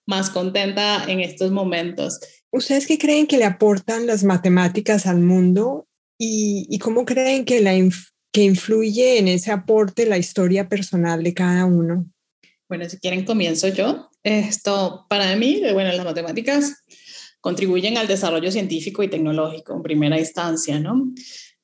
más 0.06 0.30
contenta 0.30 1.04
en 1.08 1.20
estos 1.20 1.50
momentos. 1.50 2.20
¿Ustedes 2.50 2.86
qué 2.86 2.96
creen 2.96 3.26
que 3.26 3.38
le 3.38 3.44
aportan 3.44 4.06
las 4.06 4.24
matemáticas 4.24 5.06
al 5.06 5.20
mundo 5.20 5.86
y, 6.18 6.78
cómo 6.78 7.04
creen 7.04 7.44
que, 7.44 7.60
la 7.60 7.72
que 8.32 8.42
influye 8.42 9.18
en 9.18 9.28
ese 9.28 9.50
aporte 9.50 10.06
la 10.06 10.16
historia 10.16 10.68
personal 10.68 11.22
de 11.22 11.34
cada 11.34 11.66
uno? 11.66 12.06
Bueno, 12.68 12.88
si 12.88 12.98
quieren 12.98 13.24
comienzo 13.24 13.68
yo. 13.68 14.10
Esto, 14.22 15.06
para 15.08 15.36
mí, 15.36 15.60
bueno, 15.72 15.92
las 15.92 16.04
matemáticas 16.04 16.84
contribuyen 17.40 17.98
al 17.98 18.08
desarrollo 18.08 18.50
científico 18.50 19.02
y 19.02 19.08
tecnológico 19.08 19.74
en 19.74 19.82
primera 19.82 20.18
instancia, 20.18 20.80
¿no? 20.80 21.12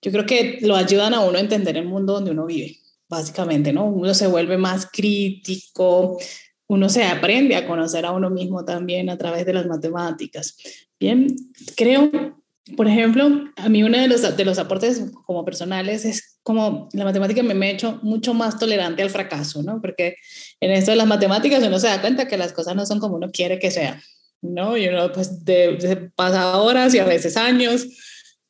Yo 0.00 0.12
creo 0.12 0.26
que 0.26 0.58
lo 0.60 0.76
ayudan 0.76 1.14
a 1.14 1.20
uno 1.20 1.38
a 1.38 1.40
entender 1.40 1.76
el 1.76 1.86
mundo 1.86 2.14
donde 2.14 2.32
uno 2.32 2.46
vive, 2.46 2.78
básicamente, 3.12 3.74
¿no? 3.74 3.84
Uno 3.84 4.14
se 4.14 4.26
vuelve 4.26 4.56
más 4.56 4.88
crítico, 4.90 6.18
uno 6.66 6.88
se 6.88 7.04
aprende 7.04 7.54
a 7.54 7.66
conocer 7.66 8.06
a 8.06 8.12
uno 8.12 8.30
mismo 8.30 8.64
también 8.64 9.10
a 9.10 9.18
través 9.18 9.44
de 9.44 9.52
las 9.52 9.66
matemáticas. 9.66 10.56
Bien, 10.98 11.26
creo, 11.76 12.10
por 12.74 12.88
ejemplo, 12.88 13.28
a 13.56 13.68
mí 13.68 13.82
uno 13.82 13.98
de 13.98 14.08
los, 14.08 14.36
de 14.36 14.44
los 14.46 14.58
aportes 14.58 15.02
como 15.26 15.44
personales 15.44 16.06
es 16.06 16.38
como 16.42 16.88
la 16.94 17.04
matemática 17.04 17.42
me, 17.42 17.66
ha 17.66 17.70
hecho 17.70 18.00
mucho 18.02 18.32
más 18.32 18.58
tolerante 18.58 19.02
al 19.02 19.10
fracaso, 19.10 19.62
¿no? 19.62 19.80
Porque 19.82 20.16
en 20.60 20.70
esto 20.70 20.90
de 20.90 20.96
las 20.96 21.06
matemáticas 21.06 21.62
uno 21.62 21.78
se 21.78 21.88
da 21.88 22.00
cuenta 22.00 22.26
que 22.26 22.38
las 22.38 22.54
cosas 22.54 22.74
no 22.74 22.86
son 22.86 22.98
como 22.98 23.16
uno 23.16 23.30
quiere 23.30 23.58
que 23.58 23.70
sean, 23.70 24.00
¿no? 24.40 24.78
Y 24.78 24.88
uno 24.88 25.12
pues 25.12 25.30
pasa 26.16 26.56
horas 26.56 26.94
y 26.94 26.98
a 26.98 27.04
veces 27.04 27.36
años 27.36 27.86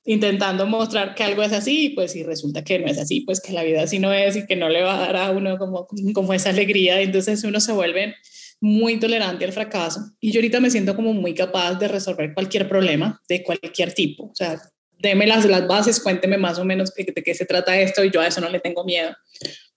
intentando 0.04 0.66
mostrar 0.66 1.14
que 1.14 1.22
algo 1.22 1.42
es 1.42 1.52
así, 1.52 1.90
pues 1.90 2.12
si 2.12 2.22
resulta 2.22 2.64
que 2.64 2.78
no 2.78 2.86
es 2.86 2.98
así, 2.98 3.20
pues 3.20 3.40
que 3.40 3.52
la 3.52 3.62
vida 3.62 3.82
así 3.82 3.98
no 3.98 4.12
es 4.12 4.36
y 4.36 4.46
que 4.46 4.56
no 4.56 4.68
le 4.68 4.82
va 4.82 4.96
a 4.96 5.00
dar 5.00 5.16
a 5.16 5.30
uno 5.30 5.58
como, 5.58 5.86
como 6.12 6.34
esa 6.34 6.50
alegría, 6.50 7.00
entonces 7.00 7.44
uno 7.44 7.60
se 7.60 7.72
vuelve 7.72 8.14
muy 8.60 8.98
tolerante 8.98 9.44
al 9.44 9.52
fracaso 9.52 10.00
y 10.20 10.32
yo 10.32 10.38
ahorita 10.38 10.60
me 10.60 10.70
siento 10.70 10.96
como 10.96 11.12
muy 11.12 11.34
capaz 11.34 11.74
de 11.74 11.88
resolver 11.88 12.34
cualquier 12.34 12.68
problema 12.68 13.20
de 13.28 13.42
cualquier 13.42 13.92
tipo, 13.92 14.24
o 14.24 14.34
sea, 14.34 14.60
deme 15.02 15.26
las, 15.26 15.44
las 15.44 15.66
bases, 15.66 16.00
cuénteme 16.00 16.38
más 16.38 16.58
o 16.58 16.64
menos 16.64 16.94
de, 16.94 17.04
qué 17.04 17.34
se 17.34 17.44
trata 17.44 17.78
esto 17.78 18.04
y 18.04 18.10
yo 18.10 18.20
a 18.20 18.28
eso 18.28 18.40
no 18.40 18.48
le 18.48 18.60
tengo 18.60 18.84
miedo. 18.84 19.10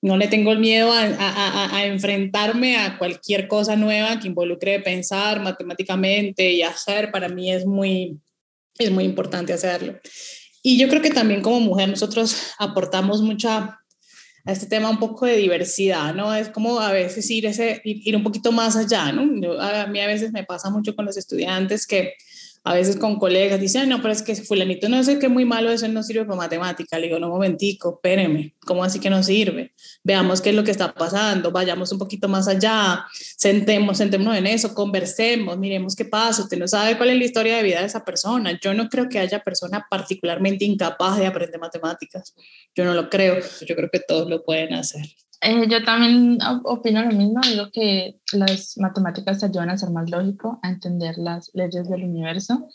No 0.02 0.18
le 0.18 0.28
tengo 0.28 0.52
el 0.52 0.60
miedo 0.60 0.94
a, 0.94 1.02
a, 1.02 1.76
a, 1.76 1.86
enfrentarme 1.88 2.78
a 2.78 3.00
cualquier 3.00 3.48
cosa 3.48 3.76
nueva 3.76 4.20
que 4.20 4.28
involucre 4.28 4.80
pensar 4.82 5.42
matemáticamente 5.42 6.52
y 6.52 6.62
hacer. 6.62 7.10
Para 7.12 7.28
mí 7.28 7.52
es 7.52 7.66
muy, 7.66 8.20
es 8.78 8.92
muy 8.92 9.04
importante 9.04 9.54
hacerlo. 9.54 10.00
Y 10.64 10.78
yo 10.78 10.90
creo 10.90 11.02
que 11.02 11.12
también 11.12 11.42
como 11.42 11.60
mujer 11.60 11.90
nosotros 11.90 12.36
aportamos 12.58 13.22
mucha 13.22 13.80
a 14.46 14.52
este 14.52 14.68
tema 14.68 14.90
un 14.90 15.00
poco 15.00 15.26
de 15.26 15.38
diversidad, 15.38 16.14
¿no? 16.14 16.34
Es 16.34 16.50
como 16.50 16.80
a 16.80 16.92
veces 16.92 17.30
ir, 17.32 17.48
ese, 17.48 17.82
ir, 17.84 18.16
un 18.16 18.24
poquito 18.24 18.52
más 18.52 18.76
allá, 18.76 19.12
¿no? 19.12 19.24
a 19.60 19.88
mí 19.88 20.00
a 20.00 20.08
veces 20.08 20.32
me 20.32 20.44
pasa 20.44 20.70
mucho 20.70 20.96
con 20.96 21.06
los 21.06 21.18
estudiantes 21.18 21.88
que 21.88 22.14
a 22.68 22.74
veces 22.74 22.98
con 22.98 23.20
colegas 23.20 23.60
dicen, 23.60 23.88
no, 23.88 24.02
pero 24.02 24.12
es 24.12 24.24
que 24.24 24.36
fulanito 24.36 24.90
no 24.90 25.04
sé 25.04 25.20
qué 25.20 25.30
muy 25.30 25.46
malo 25.46 25.70
eso, 25.70 25.88
no 25.88 26.02
sirve 26.02 26.26
para 26.26 26.36
matemática. 26.36 26.98
Le 26.98 27.08
digo, 27.08 27.20
no, 27.20 27.30
momentico, 27.30 27.94
espéreme, 27.96 28.56
¿cómo 28.66 28.84
así 28.84 29.00
que 29.00 29.12
no 29.12 29.22
sirve? 29.22 29.74
Veamos 30.04 30.42
qué 30.42 30.50
es 30.50 30.56
lo 30.56 30.64
que 30.64 30.72
está 30.72 30.92
pasando, 30.92 31.52
vayamos 31.52 31.92
un 31.92 32.00
poquito 32.00 32.28
más 32.28 32.48
allá, 32.48 33.06
sentemos, 33.14 34.00
sentémonos 34.00 34.36
en 34.36 34.48
eso, 34.48 34.74
conversemos, 34.74 35.60
miremos 35.60 35.96
qué 35.96 36.06
pasa. 36.06 36.42
Usted 36.42 36.58
no 36.58 36.68
sabe 36.68 36.98
cuál 36.98 37.12
es 37.12 37.20
la 37.20 37.26
historia 37.26 37.58
de 37.58 37.64
vida 37.64 37.82
de 37.82 37.86
esa 37.86 38.04
persona. 38.04 38.60
Yo 38.60 38.74
no 38.74 38.90
creo 38.90 39.10
que 39.10 39.20
haya 39.20 39.44
persona 39.44 39.86
particularmente 39.88 40.66
incapaz 40.66 41.20
de 41.20 41.28
aprender 41.28 41.60
matemáticas. 41.60 42.34
Yo 42.74 42.84
no 42.84 42.96
lo 42.96 43.12
creo. 43.12 43.38
Yo 43.64 43.76
creo 43.76 43.90
que 43.92 44.00
todos 44.00 44.28
lo 44.28 44.44
pueden 44.44 44.74
hacer. 44.74 45.06
Eh, 45.48 45.68
yo 45.70 45.84
también 45.84 46.40
opino 46.64 47.04
lo 47.04 47.12
mismo, 47.12 47.40
digo 47.42 47.70
que 47.72 48.20
las 48.34 48.80
matemáticas 48.80 49.40
te 49.40 49.46
ayudan 49.46 49.70
a 49.70 49.78
ser 49.78 49.92
más 49.92 50.10
lógico, 50.10 50.60
a 50.64 50.70
entender 50.70 51.20
las 51.20 51.52
leyes 51.54 51.88
del 51.88 52.04
universo. 52.04 52.68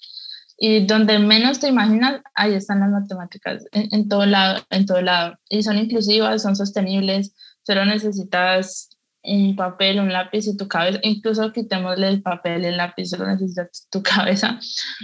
Y 0.57 0.87
donde 0.87 1.19
menos 1.19 1.59
te 1.59 1.67
imaginas, 1.67 2.21
ahí 2.35 2.55
están 2.55 2.79
las 2.79 2.91
matemáticas, 2.91 3.65
en, 3.73 3.89
en 3.91 4.09
todo 4.09 4.25
lado, 4.25 4.63
en 4.71 4.87
todo 4.87 5.03
lado. 5.03 5.37
Y 5.49 5.65
son 5.65 5.79
inclusivas, 5.79 6.43
son 6.43 6.55
sostenibles, 6.55 7.35
solo 7.63 7.85
necesitas 7.87 8.91
un 9.25 9.57
papel, 9.57 9.99
un 9.99 10.13
lápiz 10.13 10.47
y 10.47 10.57
tu 10.57 10.69
cabeza, 10.69 11.01
incluso 11.03 11.53
quitémosle 11.53 12.07
el 12.07 12.23
papel, 12.23 12.65
el 12.65 12.77
lápiz, 12.77 13.07
solo 13.07 13.27
necesitas 13.27 13.89
tu 13.91 14.01
cabeza 14.03 14.61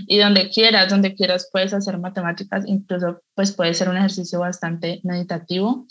y 0.06 0.18
donde 0.18 0.50
quieras, 0.50 0.88
donde 0.88 1.14
quieras 1.14 1.48
puedes 1.52 1.74
hacer 1.74 1.98
matemáticas, 1.98 2.64
incluso 2.66 3.22
pues 3.34 3.52
puede 3.52 3.74
ser 3.74 3.88
un 3.88 3.96
ejercicio 3.96 4.38
bastante 4.38 5.00
meditativo 5.02 5.86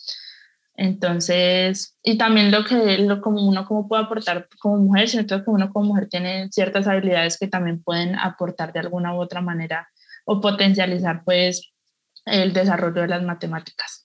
entonces, 0.78 1.98
y 2.04 2.18
también 2.18 2.52
lo 2.52 2.66
que 2.66 2.98
lo, 2.98 3.22
como 3.22 3.48
uno 3.48 3.66
como 3.66 3.88
puede 3.88 4.04
aportar 4.04 4.50
como 4.60 4.78
mujer, 4.78 5.08
sino 5.08 5.26
que 5.26 5.42
uno 5.48 5.72
como 5.72 5.88
mujer 5.88 6.10
tiene 6.10 6.50
ciertas 6.52 6.88
habilidades 6.88 7.38
que 7.38 7.48
también 7.48 7.82
pueden 7.82 8.16
aportar 8.16 8.74
de 8.74 8.80
alguna 8.80 9.14
u 9.16 9.22
otra 9.22 9.42
manera 9.42 9.90
o 10.26 10.42
potencializar 10.42 11.24
pues 11.24 11.72
el 12.26 12.52
desarrollo 12.54 13.02
de 13.02 13.08
las 13.08 13.24
matemáticas. 13.24 14.05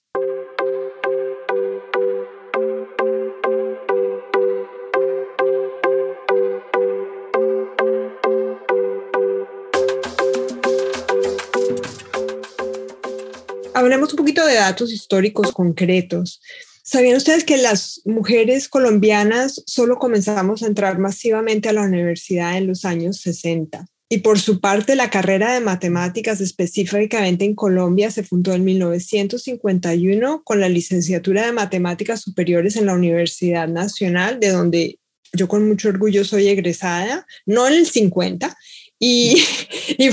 Hablemos 13.81 14.11
un 14.13 14.17
poquito 14.17 14.45
de 14.45 14.55
datos 14.55 14.91
históricos 14.91 15.51
concretos. 15.51 16.41
¿Sabían 16.83 17.17
ustedes 17.17 17.43
que 17.43 17.57
las 17.57 18.01
mujeres 18.05 18.67
colombianas 18.67 19.63
solo 19.65 19.97
comenzamos 19.97 20.63
a 20.63 20.67
entrar 20.67 20.97
masivamente 20.97 21.69
a 21.69 21.73
la 21.73 21.83
universidad 21.83 22.57
en 22.57 22.67
los 22.67 22.85
años 22.85 23.17
60? 23.17 23.85
Y 24.09 24.17
por 24.17 24.39
su 24.39 24.59
parte, 24.59 24.95
la 24.95 25.09
carrera 25.09 25.53
de 25.53 25.61
matemáticas 25.61 26.41
específicamente 26.41 27.45
en 27.45 27.55
Colombia 27.55 28.11
se 28.11 28.23
fundó 28.23 28.53
en 28.53 28.65
1951 28.65 30.43
con 30.43 30.59
la 30.59 30.67
licenciatura 30.67 31.45
de 31.45 31.53
matemáticas 31.53 32.19
superiores 32.21 32.75
en 32.75 32.87
la 32.87 32.93
Universidad 32.93 33.69
Nacional, 33.69 34.39
de 34.41 34.49
donde 34.49 34.99
yo 35.31 35.47
con 35.47 35.65
mucho 35.65 35.87
orgullo 35.87 36.25
soy 36.25 36.49
egresada, 36.49 37.25
no 37.45 37.67
en 37.67 37.75
el 37.75 37.85
50, 37.85 38.57
y, 38.99 39.41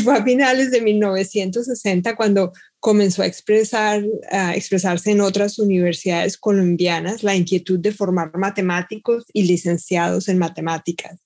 fue 0.03 0.17
a 0.17 0.25
finales 0.25 0.71
de 0.71 0.81
1960 0.81 2.17
cuando 2.17 2.53
comenzó 2.81 3.23
a, 3.23 3.27
expresar, 3.27 4.05
a 4.31 4.55
expresarse 4.55 5.11
en 5.11 5.21
otras 5.21 5.59
universidades 5.59 6.37
colombianas 6.37 7.23
la 7.23 7.35
inquietud 7.35 7.79
de 7.79 7.93
formar 7.93 8.31
matemáticos 8.37 9.25
y 9.33 9.45
licenciados 9.45 10.29
en 10.29 10.39
matemáticas. 10.39 11.19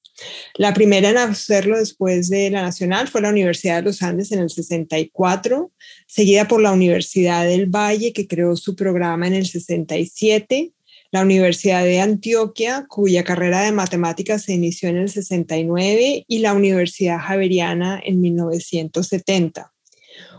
La 0.54 0.74
primera 0.74 1.10
en 1.10 1.18
hacerlo 1.18 1.78
después 1.78 2.28
de 2.28 2.50
la 2.50 2.62
Nacional 2.62 3.08
fue 3.08 3.22
la 3.22 3.30
Universidad 3.30 3.76
de 3.76 3.82
los 3.82 4.02
Andes 4.02 4.30
en 4.32 4.40
el 4.40 4.50
64, 4.50 5.72
seguida 6.06 6.46
por 6.46 6.60
la 6.60 6.72
Universidad 6.72 7.44
del 7.44 7.66
Valle, 7.66 8.12
que 8.12 8.28
creó 8.28 8.54
su 8.56 8.76
programa 8.76 9.26
en 9.26 9.34
el 9.34 9.46
67, 9.46 10.72
la 11.10 11.22
Universidad 11.22 11.84
de 11.84 12.00
Antioquia, 12.00 12.86
cuya 12.88 13.24
carrera 13.24 13.62
de 13.62 13.72
matemáticas 13.72 14.44
se 14.44 14.54
inició 14.54 14.88
en 14.88 14.98
el 14.98 15.08
69, 15.08 16.24
y 16.26 16.38
la 16.38 16.54
Universidad 16.54 17.18
Javeriana 17.18 18.00
en 18.04 18.20
1970. 18.20 19.71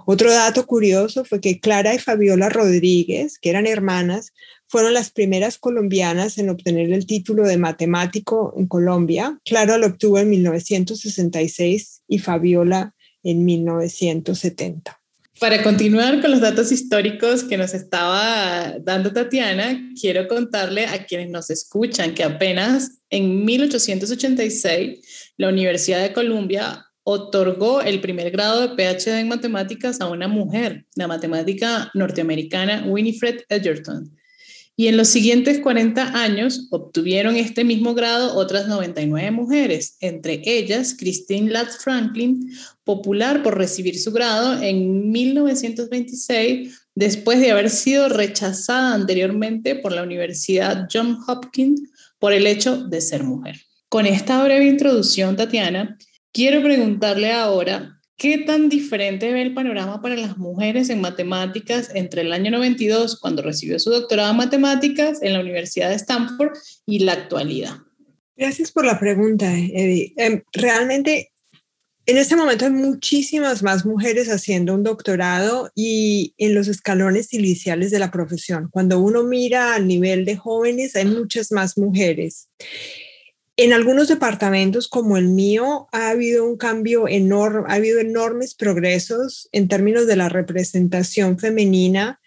Otro 0.06 0.32
dato 0.32 0.66
curioso 0.66 1.26
fue 1.26 1.40
que 1.40 1.60
Clara 1.60 1.94
y 1.94 2.00
Fabiola 2.00 2.50
Rodríguez, 2.50 3.40
que 3.40 3.50
eran 3.50 3.68
hermanas, 3.68 4.34
fueron 4.68 4.94
las 4.94 5.12
primeras 5.12 5.58
colombianas 5.58 6.38
en 6.38 6.50
obtener 6.50 6.92
el 6.92 7.06
título 7.06 7.44
de 7.44 7.58
matemático 7.58 8.54
en 8.58 8.68
Colombia. 8.68 9.40
Clara 9.46 9.78
lo 9.78 9.88
obtuvo 9.88 10.20
en 10.20 10.30
1966 10.30 12.02
y 12.08 12.20
Fabiola 12.20 12.96
en 13.24 13.46
1970. 13.46 15.00
Para 15.40 15.64
continuar 15.64 16.22
con 16.22 16.32
los 16.32 16.42
datos 16.42 16.72
históricos 16.72 17.44
que 17.44 17.58
nos 17.58 17.74
estaba 17.74 18.76
dando 18.80 19.12
Tatiana, 19.12 19.92
quiero 20.00 20.28
contarle 20.28 20.86
a 20.86 21.06
quienes 21.06 21.30
nos 21.30 21.50
escuchan 21.50 22.14
que 22.14 22.24
apenas 22.24 23.00
en 23.10 23.44
1886 23.44 25.34
la 25.38 25.50
Universidad 25.50 26.02
de 26.02 26.14
Columbia 26.14 26.86
otorgó 27.04 27.82
el 27.82 28.02
primer 28.02 28.32
grado 28.32 28.62
de 28.62 28.76
PhD 28.76 29.20
en 29.20 29.28
matemáticas 29.28 30.00
a 30.02 30.10
una 30.10 30.28
mujer, 30.28 30.86
la 30.96 31.08
matemática 31.08 31.92
norteamericana 31.94 32.86
Winifred 32.88 33.42
Edgerton. 33.50 34.12
Y 34.76 34.88
en 34.88 34.98
los 34.98 35.10
siguientes 35.10 35.60
40 35.60 36.20
años 36.20 36.68
obtuvieron 36.72 37.36
este 37.36 37.64
mismo 37.64 37.94
grado 37.94 38.36
otras 38.36 38.68
99 38.68 39.30
mujeres, 39.30 39.98
entre 40.00 40.42
ellas 40.46 40.96
Christine 40.98 41.52
Latz 41.52 41.78
Franklin, 41.78 42.52
popular 42.84 43.44
por 43.44 43.56
recibir 43.56 44.00
su 44.00 44.12
grado 44.12 44.60
en 44.64 45.12
1926 45.12 46.88
después 46.96 47.40
de 47.40 47.52
haber 47.52 47.70
sido 47.70 48.10
rechazada 48.10 48.96
anteriormente 48.96 49.76
por 49.76 49.92
la 49.92 50.02
Universidad 50.02 50.88
Johns 50.92 51.20
Hopkins 51.28 51.82
por 52.18 52.34
el 52.34 52.48
hecho 52.48 52.78
de 52.78 53.02
ser 53.02 53.24
mujer. 53.24 53.58
Con 53.90 54.08
esta 54.08 54.44
breve 54.44 54.66
introducción, 54.66 55.36
Tatiana, 55.36 56.00
quiero 56.34 56.62
preguntarle 56.62 57.32
ahora 57.32 57.94
¿Qué 58.24 58.38
tan 58.38 58.70
diferente 58.70 59.34
ve 59.34 59.42
el 59.42 59.54
panorama 59.54 60.02
para 60.02 60.16
las 60.16 60.38
mujeres 60.38 60.90
en 60.90 61.02
matemáticas 61.02 61.90
entre 61.94 62.22
el 62.22 62.32
año 62.32 62.52
92, 62.52 63.20
cuando 63.20 63.42
recibió 63.42 63.80
su 63.80 63.90
doctorado 63.90 64.32
en 64.32 64.38
matemáticas 64.38 65.22
en 65.22 65.34
la 65.34 65.42
Universidad 65.42 65.90
de 65.90 65.96
Stanford, 65.96 66.54
y 66.86 67.00
la 67.00 67.14
actualidad? 67.14 67.78
Gracias 68.38 68.72
por 68.72 68.86
la 68.86 69.00
pregunta, 69.00 69.52
Eddie. 69.54 70.14
Em, 70.16 70.42
realmente, 70.54 71.32
en 72.06 72.18
este 72.18 72.36
momento 72.36 72.66
hay 72.66 72.72
muchísimas 72.72 73.62
más 73.64 73.86
mujeres 73.86 74.30
haciendo 74.30 74.74
un 74.74 74.84
doctorado 74.84 75.72
y 75.76 76.34
en 76.38 76.56
los 76.56 76.68
escalones 76.68 77.34
iniciales 77.34 77.92
de 77.92 78.00
la 78.00 78.12
profesión. 78.12 78.70
Cuando 78.72 79.00
uno 79.00 79.24
mira 79.24 79.76
a 79.76 79.80
nivel 79.80 80.24
de 80.24 80.38
jóvenes, 80.38 80.96
hay 80.96 81.06
muchas 81.06 81.52
más 81.52 81.78
mujeres. 81.78 82.48
En 83.56 83.72
algunos 83.72 84.08
departamentos 84.08 84.88
como 84.88 85.16
el 85.16 85.28
mío 85.28 85.88
ha 85.92 86.10
habido 86.10 86.44
un 86.44 86.58
cambio 86.58 87.08
enorme, 87.08 87.66
ha 87.68 87.76
habido 87.76 88.00
enormes 88.00 88.56
progresos 88.56 89.48
en 89.52 89.68
términos 89.68 90.08
de 90.08 90.16
la 90.16 90.28
representación 90.28 91.38
femenina 91.38 92.20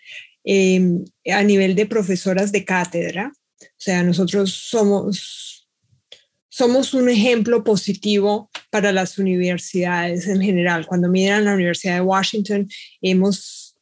em, 0.44 1.04
a 1.32 1.42
nivel 1.42 1.74
de 1.74 1.86
profesoras 1.86 2.52
de 2.52 2.64
cátedra. 2.64 3.32
O 3.60 3.66
sea, 3.76 4.04
nosotros 4.04 4.52
somos, 4.52 5.68
somos 6.48 6.94
un 6.94 7.08
ejemplo 7.08 7.64
positivo 7.64 8.48
para 8.70 8.92
las 8.92 9.18
universidades 9.18 10.28
en 10.28 10.40
general. 10.40 10.86
Cuando 10.86 11.08
miran 11.08 11.44
la 11.44 11.54
Universidad 11.54 11.96
de 11.96 12.02
Washington, 12.02 12.68
hemos 13.02 13.74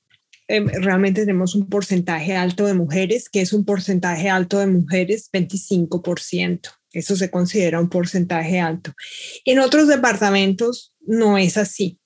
em, 0.48 0.66
realmente 0.66 1.20
tenemos 1.20 1.54
un 1.54 1.68
porcentaje 1.68 2.34
alto 2.36 2.64
de 2.64 2.72
mujeres, 2.72 3.28
que 3.28 3.42
es 3.42 3.52
un 3.52 3.66
porcentaje 3.66 4.30
alto 4.30 4.60
de 4.60 4.66
mujeres, 4.66 5.28
25%. 5.30 6.70
Eso 6.94 7.16
se 7.16 7.30
considera 7.30 7.80
un 7.80 7.88
porcentaje 7.88 8.60
alto. 8.60 8.94
En 9.44 9.58
otros 9.58 9.88
departamentos 9.88 10.94
no 11.00 11.36
es 11.36 11.56
así. 11.56 11.98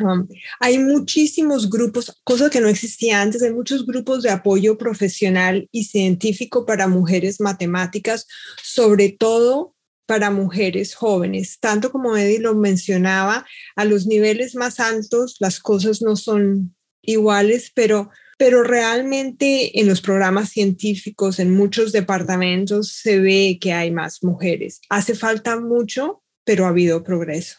Um, 0.00 0.28
hay 0.60 0.78
muchísimos 0.78 1.70
grupos, 1.70 2.20
cosa 2.22 2.50
que 2.50 2.60
no 2.60 2.68
existía 2.68 3.22
antes, 3.22 3.42
hay 3.42 3.52
muchos 3.52 3.86
grupos 3.86 4.22
de 4.22 4.30
apoyo 4.30 4.76
profesional 4.76 5.68
y 5.72 5.84
científico 5.84 6.66
para 6.66 6.86
mujeres 6.86 7.40
matemáticas, 7.40 8.26
sobre 8.62 9.10
todo 9.10 9.74
para 10.06 10.30
mujeres 10.30 10.94
jóvenes. 10.94 11.58
Tanto 11.60 11.90
como 11.90 12.16
Eddie 12.16 12.38
lo 12.38 12.54
mencionaba, 12.54 13.46
a 13.74 13.84
los 13.84 14.06
niveles 14.06 14.54
más 14.54 14.80
altos 14.80 15.36
las 15.40 15.60
cosas 15.60 16.02
no 16.02 16.16
son 16.16 16.76
iguales, 17.02 17.72
pero, 17.74 18.10
pero 18.36 18.62
realmente 18.62 19.80
en 19.80 19.88
los 19.88 20.00
programas 20.00 20.50
científicos, 20.50 21.38
en 21.38 21.50
muchos 21.50 21.92
departamentos, 21.92 22.92
se 22.92 23.18
ve 23.18 23.58
que 23.60 23.72
hay 23.72 23.90
más 23.90 24.22
mujeres. 24.22 24.80
Hace 24.88 25.14
falta 25.14 25.58
mucho, 25.58 26.22
pero 26.44 26.66
ha 26.66 26.68
habido 26.68 27.02
progreso. 27.02 27.56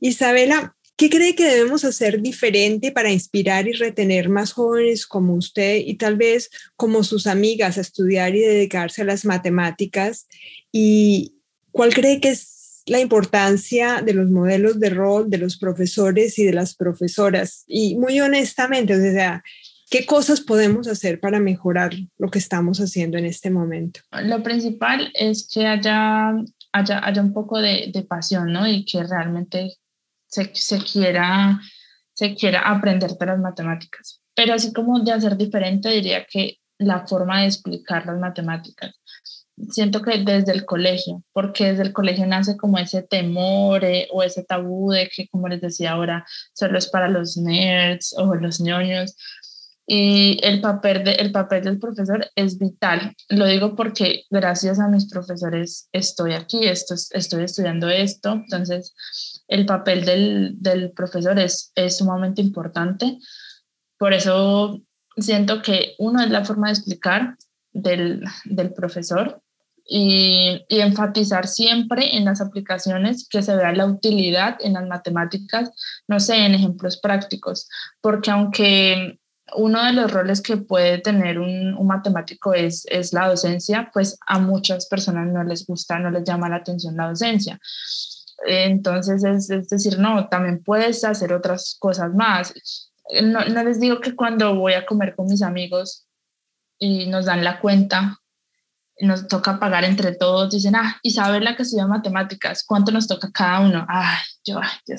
Isabela, 0.00 0.76
¿Qué 0.98 1.10
cree 1.10 1.36
que 1.36 1.44
debemos 1.44 1.84
hacer 1.84 2.22
diferente 2.22 2.90
para 2.90 3.12
inspirar 3.12 3.68
y 3.68 3.72
retener 3.72 4.28
más 4.28 4.52
jóvenes 4.52 5.06
como 5.06 5.34
usted 5.34 5.76
y 5.76 5.94
tal 5.94 6.16
vez 6.16 6.50
como 6.74 7.04
sus 7.04 7.28
amigas 7.28 7.78
a 7.78 7.82
estudiar 7.82 8.34
y 8.34 8.40
dedicarse 8.40 9.02
a 9.02 9.04
las 9.04 9.24
matemáticas? 9.24 10.26
¿Y 10.72 11.36
cuál 11.70 11.94
cree 11.94 12.20
que 12.20 12.30
es 12.30 12.82
la 12.86 12.98
importancia 12.98 14.02
de 14.02 14.12
los 14.12 14.28
modelos 14.28 14.80
de 14.80 14.90
rol 14.90 15.30
de 15.30 15.38
los 15.38 15.56
profesores 15.56 16.36
y 16.36 16.44
de 16.44 16.52
las 16.52 16.74
profesoras? 16.74 17.62
Y 17.68 17.94
muy 17.94 18.20
honestamente, 18.20 18.96
o 18.96 19.00
sea, 19.00 19.44
¿qué 19.90 20.06
cosas 20.06 20.40
podemos 20.40 20.88
hacer 20.88 21.20
para 21.20 21.40
mejorar 21.40 21.92
lo 22.18 22.30
que 22.30 22.38
estamos 22.38 22.78
haciendo 22.78 23.18
en 23.18 23.26
este 23.26 23.50
momento? 23.50 24.00
Lo 24.22 24.42
principal 24.42 25.10
es 25.14 25.48
que 25.52 25.66
haya, 25.66 26.32
haya, 26.72 27.06
haya 27.06 27.22
un 27.22 27.32
poco 27.32 27.60
de, 27.60 27.90
de 27.92 28.02
pasión, 28.02 28.52
¿no? 28.52 28.66
Y 28.66 28.84
que 28.84 29.02
realmente 29.02 29.76
se, 30.26 30.50
se, 30.54 30.78
quiera, 30.78 31.60
se 32.14 32.34
quiera 32.34 32.68
aprender 32.68 33.10
de 33.12 33.26
las 33.26 33.38
matemáticas. 33.38 34.20
Pero 34.34 34.54
así 34.54 34.72
como 34.72 35.00
de 35.00 35.12
hacer 35.12 35.36
diferente, 35.36 35.88
diría 35.88 36.24
que 36.24 36.58
la 36.78 37.06
forma 37.06 37.40
de 37.40 37.46
explicar 37.46 38.06
las 38.06 38.18
matemáticas. 38.18 38.94
Siento 39.70 40.02
que 40.02 40.18
desde 40.18 40.52
el 40.52 40.64
colegio, 40.64 41.24
porque 41.32 41.64
desde 41.64 41.82
el 41.82 41.92
colegio 41.92 42.24
nace 42.26 42.56
como 42.56 42.78
ese 42.78 43.02
temor 43.02 43.84
eh, 43.84 44.06
o 44.12 44.22
ese 44.22 44.44
tabú 44.44 44.92
de 44.92 45.08
que, 45.08 45.26
como 45.28 45.48
les 45.48 45.60
decía 45.60 45.92
ahora, 45.92 46.24
solo 46.52 46.78
es 46.78 46.86
para 46.86 47.08
los 47.08 47.36
nerds 47.36 48.14
o 48.16 48.36
los 48.36 48.60
ñoños, 48.60 49.16
y 49.90 50.38
el 50.42 50.60
papel, 50.60 51.02
de, 51.02 51.12
el 51.12 51.32
papel 51.32 51.64
del 51.64 51.78
profesor 51.78 52.30
es 52.36 52.58
vital. 52.58 53.14
Lo 53.30 53.46
digo 53.46 53.74
porque 53.74 54.24
gracias 54.28 54.78
a 54.78 54.86
mis 54.86 55.08
profesores 55.08 55.88
estoy 55.92 56.34
aquí, 56.34 56.66
esto, 56.66 56.94
estoy 56.94 57.44
estudiando 57.44 57.88
esto, 57.88 58.32
entonces 58.32 58.92
el 59.48 59.64
papel 59.64 60.04
del, 60.04 60.60
del 60.60 60.90
profesor 60.90 61.38
es, 61.38 61.72
es 61.74 61.96
sumamente 61.96 62.42
importante. 62.42 63.16
Por 63.96 64.12
eso 64.12 64.82
siento 65.16 65.62
que 65.62 65.94
uno 65.98 66.22
es 66.22 66.28
la 66.28 66.44
forma 66.44 66.66
de 66.66 66.74
explicar 66.74 67.36
del, 67.72 68.22
del 68.44 68.74
profesor 68.74 69.40
y, 69.86 70.66
y, 70.68 70.80
enfatizar 70.80 71.46
siempre 71.46 72.14
en 72.14 72.26
las 72.26 72.42
aplicaciones 72.42 73.26
que 73.26 73.40
se 73.40 73.56
vea 73.56 73.72
la 73.72 73.86
utilidad 73.86 74.58
en 74.60 74.74
las 74.74 74.86
matemáticas, 74.86 75.70
no 76.06 76.20
sé, 76.20 76.44
en 76.44 76.54
ejemplos 76.54 76.98
prácticos, 76.98 77.70
porque 78.02 78.30
aunque 78.30 79.18
uno 79.54 79.84
de 79.84 79.92
los 79.92 80.10
roles 80.10 80.40
que 80.40 80.56
puede 80.56 80.98
tener 80.98 81.38
un, 81.38 81.74
matemático 81.86 82.52
es, 82.54 82.84
es 82.90 83.12
la 83.12 83.28
docencia, 83.28 83.90
pues 83.92 84.18
a 84.26 84.38
muchas 84.38 84.86
personas 84.86 85.28
no 85.28 85.42
les 85.44 85.66
gusta, 85.66 85.98
no 85.98 86.10
les 86.10 86.24
llama 86.24 86.48
la 86.48 86.56
atención 86.56 86.96
la 86.96 87.08
docencia. 87.08 87.58
Entonces, 88.46 89.24
es, 89.24 89.50
es 89.50 89.68
decir, 89.68 89.98
no, 89.98 90.28
también 90.28 90.62
puedes 90.62 91.02
hacer 91.04 91.32
otras 91.32 91.76
cosas 91.78 92.14
más. 92.14 92.54
No, 93.22 93.40
les 93.40 93.80
digo 93.80 94.00
que 94.00 94.14
cuando 94.14 94.54
voy 94.54 94.74
a 94.74 94.86
comer 94.86 95.14
con 95.14 95.26
mis 95.26 95.42
amigos 95.42 96.06
y 96.78 97.06
nos 97.06 97.26
dan 97.26 97.42
la 97.42 97.60
cuenta, 97.60 98.18
nos 99.00 99.28
toca 99.28 99.58
pagar 99.58 99.84
entre 99.84 100.14
todos, 100.14 100.50
dicen, 100.50 100.74
ah, 100.76 100.98
Isabela 101.02 101.56
que 101.56 101.62
estudia 101.62 101.86
matemáticas, 101.86 102.64
¿cuánto 102.66 102.90
nos 102.90 103.06
toca 103.06 103.30
cada 103.32 103.60
uno? 103.60 103.86
Ay, 103.88 104.16
yo, 104.44 104.60
yo, 104.86 104.96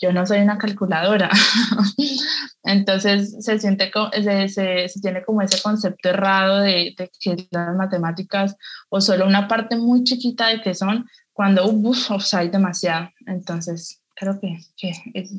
yo 0.00 0.12
no 0.12 0.26
soy 0.26 0.40
una 0.40 0.58
calculadora. 0.58 1.30
Entonces 2.64 3.36
se 3.40 3.58
siente, 3.58 3.90
se, 4.12 4.48
se, 4.48 4.88
se, 4.88 5.00
tiene 5.00 5.24
como 5.24 5.42
ese 5.42 5.62
concepto 5.62 6.08
errado 6.08 6.60
de, 6.60 6.94
de, 6.96 7.10
que 7.20 7.48
las 7.50 7.74
matemáticas 7.76 8.56
o 8.88 9.00
solo 9.00 9.26
una 9.26 9.48
parte 9.48 9.76
muy 9.76 10.04
chiquita 10.04 10.48
de 10.48 10.60
que 10.60 10.74
son, 10.74 11.06
cuando 11.32 11.66
uff, 11.66 12.10
hay 12.34 12.48
demasiado. 12.48 13.10
Entonces 13.26 14.02
creo 14.14 14.40
que, 14.40 14.58
que 14.76 14.90
es, 15.14 15.32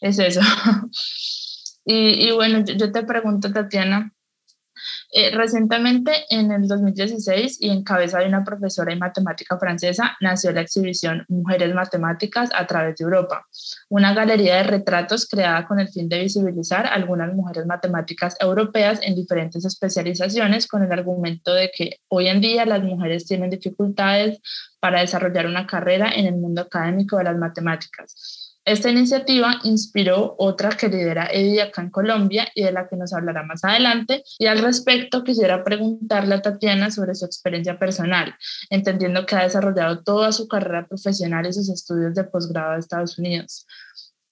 es, 0.00 0.18
eso. 0.18 0.40
y, 1.84 2.28
y, 2.28 2.30
bueno, 2.32 2.64
yo 2.64 2.92
te 2.92 3.02
pregunto, 3.02 3.52
Tatiana, 3.52 4.12
eh, 5.16 5.30
recientemente, 5.30 6.24
en 6.28 6.50
el 6.50 6.66
2016, 6.66 7.58
y 7.60 7.70
en 7.70 7.84
cabeza 7.84 8.18
de 8.18 8.26
una 8.26 8.42
profesora 8.42 8.92
de 8.92 8.98
matemática 8.98 9.56
francesa, 9.56 10.16
nació 10.20 10.50
la 10.50 10.62
exhibición 10.62 11.24
Mujeres 11.28 11.72
Matemáticas 11.72 12.50
a 12.52 12.66
través 12.66 12.96
de 12.96 13.04
Europa, 13.04 13.46
una 13.88 14.12
galería 14.12 14.56
de 14.56 14.64
retratos 14.64 15.28
creada 15.28 15.68
con 15.68 15.78
el 15.78 15.88
fin 15.88 16.08
de 16.08 16.18
visibilizar 16.18 16.86
algunas 16.86 17.32
mujeres 17.32 17.64
matemáticas 17.64 18.36
europeas 18.40 18.98
en 19.02 19.14
diferentes 19.14 19.64
especializaciones, 19.64 20.66
con 20.66 20.82
el 20.82 20.90
argumento 20.90 21.54
de 21.54 21.70
que 21.70 22.00
hoy 22.08 22.26
en 22.26 22.40
día 22.40 22.66
las 22.66 22.82
mujeres 22.82 23.24
tienen 23.24 23.50
dificultades 23.50 24.40
para 24.80 25.00
desarrollar 25.00 25.46
una 25.46 25.64
carrera 25.64 26.10
en 26.12 26.26
el 26.26 26.34
mundo 26.34 26.62
académico 26.62 27.18
de 27.18 27.24
las 27.24 27.36
matemáticas 27.36 28.43
esta 28.64 28.90
iniciativa 28.90 29.60
inspiró 29.64 30.36
otra 30.38 30.70
que 30.70 30.88
lidera 30.88 31.28
Eddie 31.30 31.62
acá 31.62 31.82
en 31.82 31.90
Colombia 31.90 32.48
y 32.54 32.62
de 32.62 32.72
la 32.72 32.88
que 32.88 32.96
nos 32.96 33.12
hablará 33.12 33.42
más 33.42 33.62
adelante. 33.62 34.24
Y 34.38 34.46
al 34.46 34.60
respecto 34.60 35.22
quisiera 35.22 35.62
preguntarle 35.62 36.36
a 36.36 36.42
Tatiana 36.42 36.90
sobre 36.90 37.14
su 37.14 37.26
experiencia 37.26 37.78
personal, 37.78 38.34
entendiendo 38.70 39.26
que 39.26 39.36
ha 39.36 39.42
desarrollado 39.42 40.02
toda 40.02 40.32
su 40.32 40.48
carrera 40.48 40.86
profesional 40.86 41.46
y 41.46 41.52
sus 41.52 41.68
estudios 41.68 42.14
de 42.14 42.24
posgrado 42.24 42.72
en 42.72 42.78
Estados 42.78 43.18
Unidos. 43.18 43.66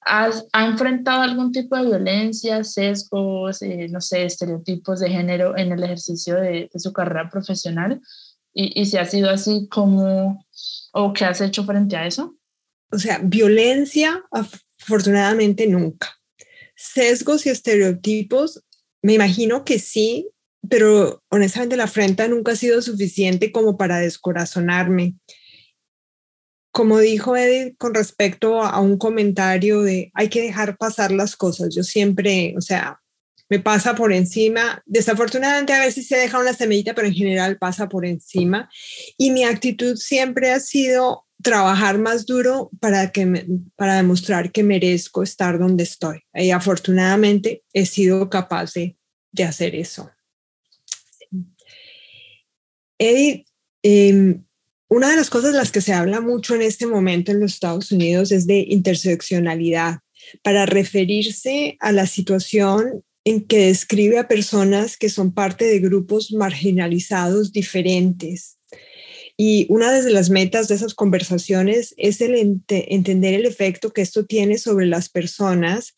¿Has, 0.00 0.46
¿Ha 0.52 0.64
enfrentado 0.64 1.22
algún 1.22 1.52
tipo 1.52 1.76
de 1.76 1.84
violencia, 1.84 2.64
sesgos, 2.64 3.60
eh, 3.60 3.86
no 3.90 4.00
sé, 4.00 4.24
estereotipos 4.24 5.00
de 5.00 5.10
género 5.10 5.56
en 5.56 5.72
el 5.72 5.82
ejercicio 5.84 6.36
de, 6.36 6.70
de 6.72 6.80
su 6.80 6.92
carrera 6.92 7.28
profesional? 7.30 8.00
Y, 8.54 8.80
y 8.80 8.86
si 8.86 8.96
ha 8.96 9.04
sido 9.04 9.30
así, 9.30 9.68
¿cómo 9.70 10.44
o 10.92 11.12
qué 11.12 11.26
has 11.26 11.40
hecho 11.42 11.64
frente 11.64 11.96
a 11.96 12.06
eso? 12.06 12.34
O 12.92 12.98
sea, 12.98 13.20
violencia, 13.22 14.22
afortunadamente 14.30 15.66
nunca. 15.66 16.08
Sesgos 16.76 17.46
y 17.46 17.48
estereotipos, 17.48 18.62
me 19.02 19.14
imagino 19.14 19.64
que 19.64 19.78
sí, 19.78 20.28
pero 20.68 21.22
honestamente 21.30 21.76
la 21.76 21.84
afrenta 21.84 22.28
nunca 22.28 22.52
ha 22.52 22.56
sido 22.56 22.82
suficiente 22.82 23.50
como 23.50 23.76
para 23.76 23.98
descorazonarme. 23.98 25.16
Como 26.70 26.98
dijo 27.00 27.36
Edith 27.36 27.76
con 27.78 27.94
respecto 27.94 28.62
a 28.62 28.80
un 28.80 28.96
comentario 28.96 29.82
de 29.82 30.10
hay 30.14 30.28
que 30.28 30.42
dejar 30.42 30.76
pasar 30.76 31.12
las 31.12 31.36
cosas, 31.36 31.74
yo 31.74 31.82
siempre, 31.82 32.54
o 32.56 32.60
sea, 32.60 33.02
me 33.52 33.58
pasa 33.58 33.94
por 33.94 34.14
encima. 34.14 34.82
Desafortunadamente 34.86 35.74
a 35.74 35.80
veces 35.80 36.08
se 36.08 36.16
deja 36.16 36.38
una 36.38 36.54
semillita, 36.54 36.94
pero 36.94 37.08
en 37.08 37.14
general 37.14 37.58
pasa 37.58 37.86
por 37.86 38.06
encima. 38.06 38.70
Y 39.18 39.30
mi 39.30 39.44
actitud 39.44 39.96
siempre 39.96 40.52
ha 40.52 40.60
sido 40.60 41.26
trabajar 41.42 41.98
más 41.98 42.26
duro 42.26 42.70
para, 42.80 43.12
que 43.12 43.46
para 43.76 43.96
demostrar 43.96 44.52
que 44.52 44.62
merezco 44.62 45.22
estar 45.22 45.58
donde 45.58 45.84
estoy. 45.84 46.20
Y 46.34 46.50
afortunadamente 46.50 47.64
he 47.72 47.86
sido 47.86 48.30
capaz 48.30 48.72
de, 48.74 48.96
de 49.32 49.44
hacer 49.44 49.74
eso. 49.74 50.10
Eddie, 52.98 53.46
eh, 53.82 54.38
una 54.88 55.10
de 55.10 55.16
las 55.16 55.30
cosas 55.30 55.52
de 55.52 55.58
las 55.58 55.72
que 55.72 55.80
se 55.80 55.92
habla 55.92 56.20
mucho 56.20 56.54
en 56.54 56.62
este 56.62 56.86
momento 56.86 57.32
en 57.32 57.40
los 57.40 57.54
Estados 57.54 57.90
Unidos 57.90 58.30
es 58.30 58.46
de 58.46 58.58
interseccionalidad, 58.68 59.98
para 60.42 60.66
referirse 60.66 61.76
a 61.80 61.92
la 61.92 62.06
situación 62.06 63.04
en 63.24 63.44
que 63.44 63.66
describe 63.66 64.18
a 64.18 64.28
personas 64.28 64.96
que 64.96 65.08
son 65.08 65.32
parte 65.32 65.64
de 65.64 65.78
grupos 65.78 66.32
marginalizados 66.32 67.52
diferentes 67.52 68.58
y 69.36 69.66
una 69.70 69.92
de 69.92 70.10
las 70.10 70.30
metas 70.30 70.68
de 70.68 70.74
esas 70.74 70.94
conversaciones 70.94 71.94
es 71.96 72.20
el 72.20 72.34
ent 72.34 72.70
entender 72.70 73.34
el 73.34 73.46
efecto 73.46 73.92
que 73.92 74.02
esto 74.02 74.26
tiene 74.26 74.58
sobre 74.58 74.86
las 74.86 75.08
personas 75.08 75.94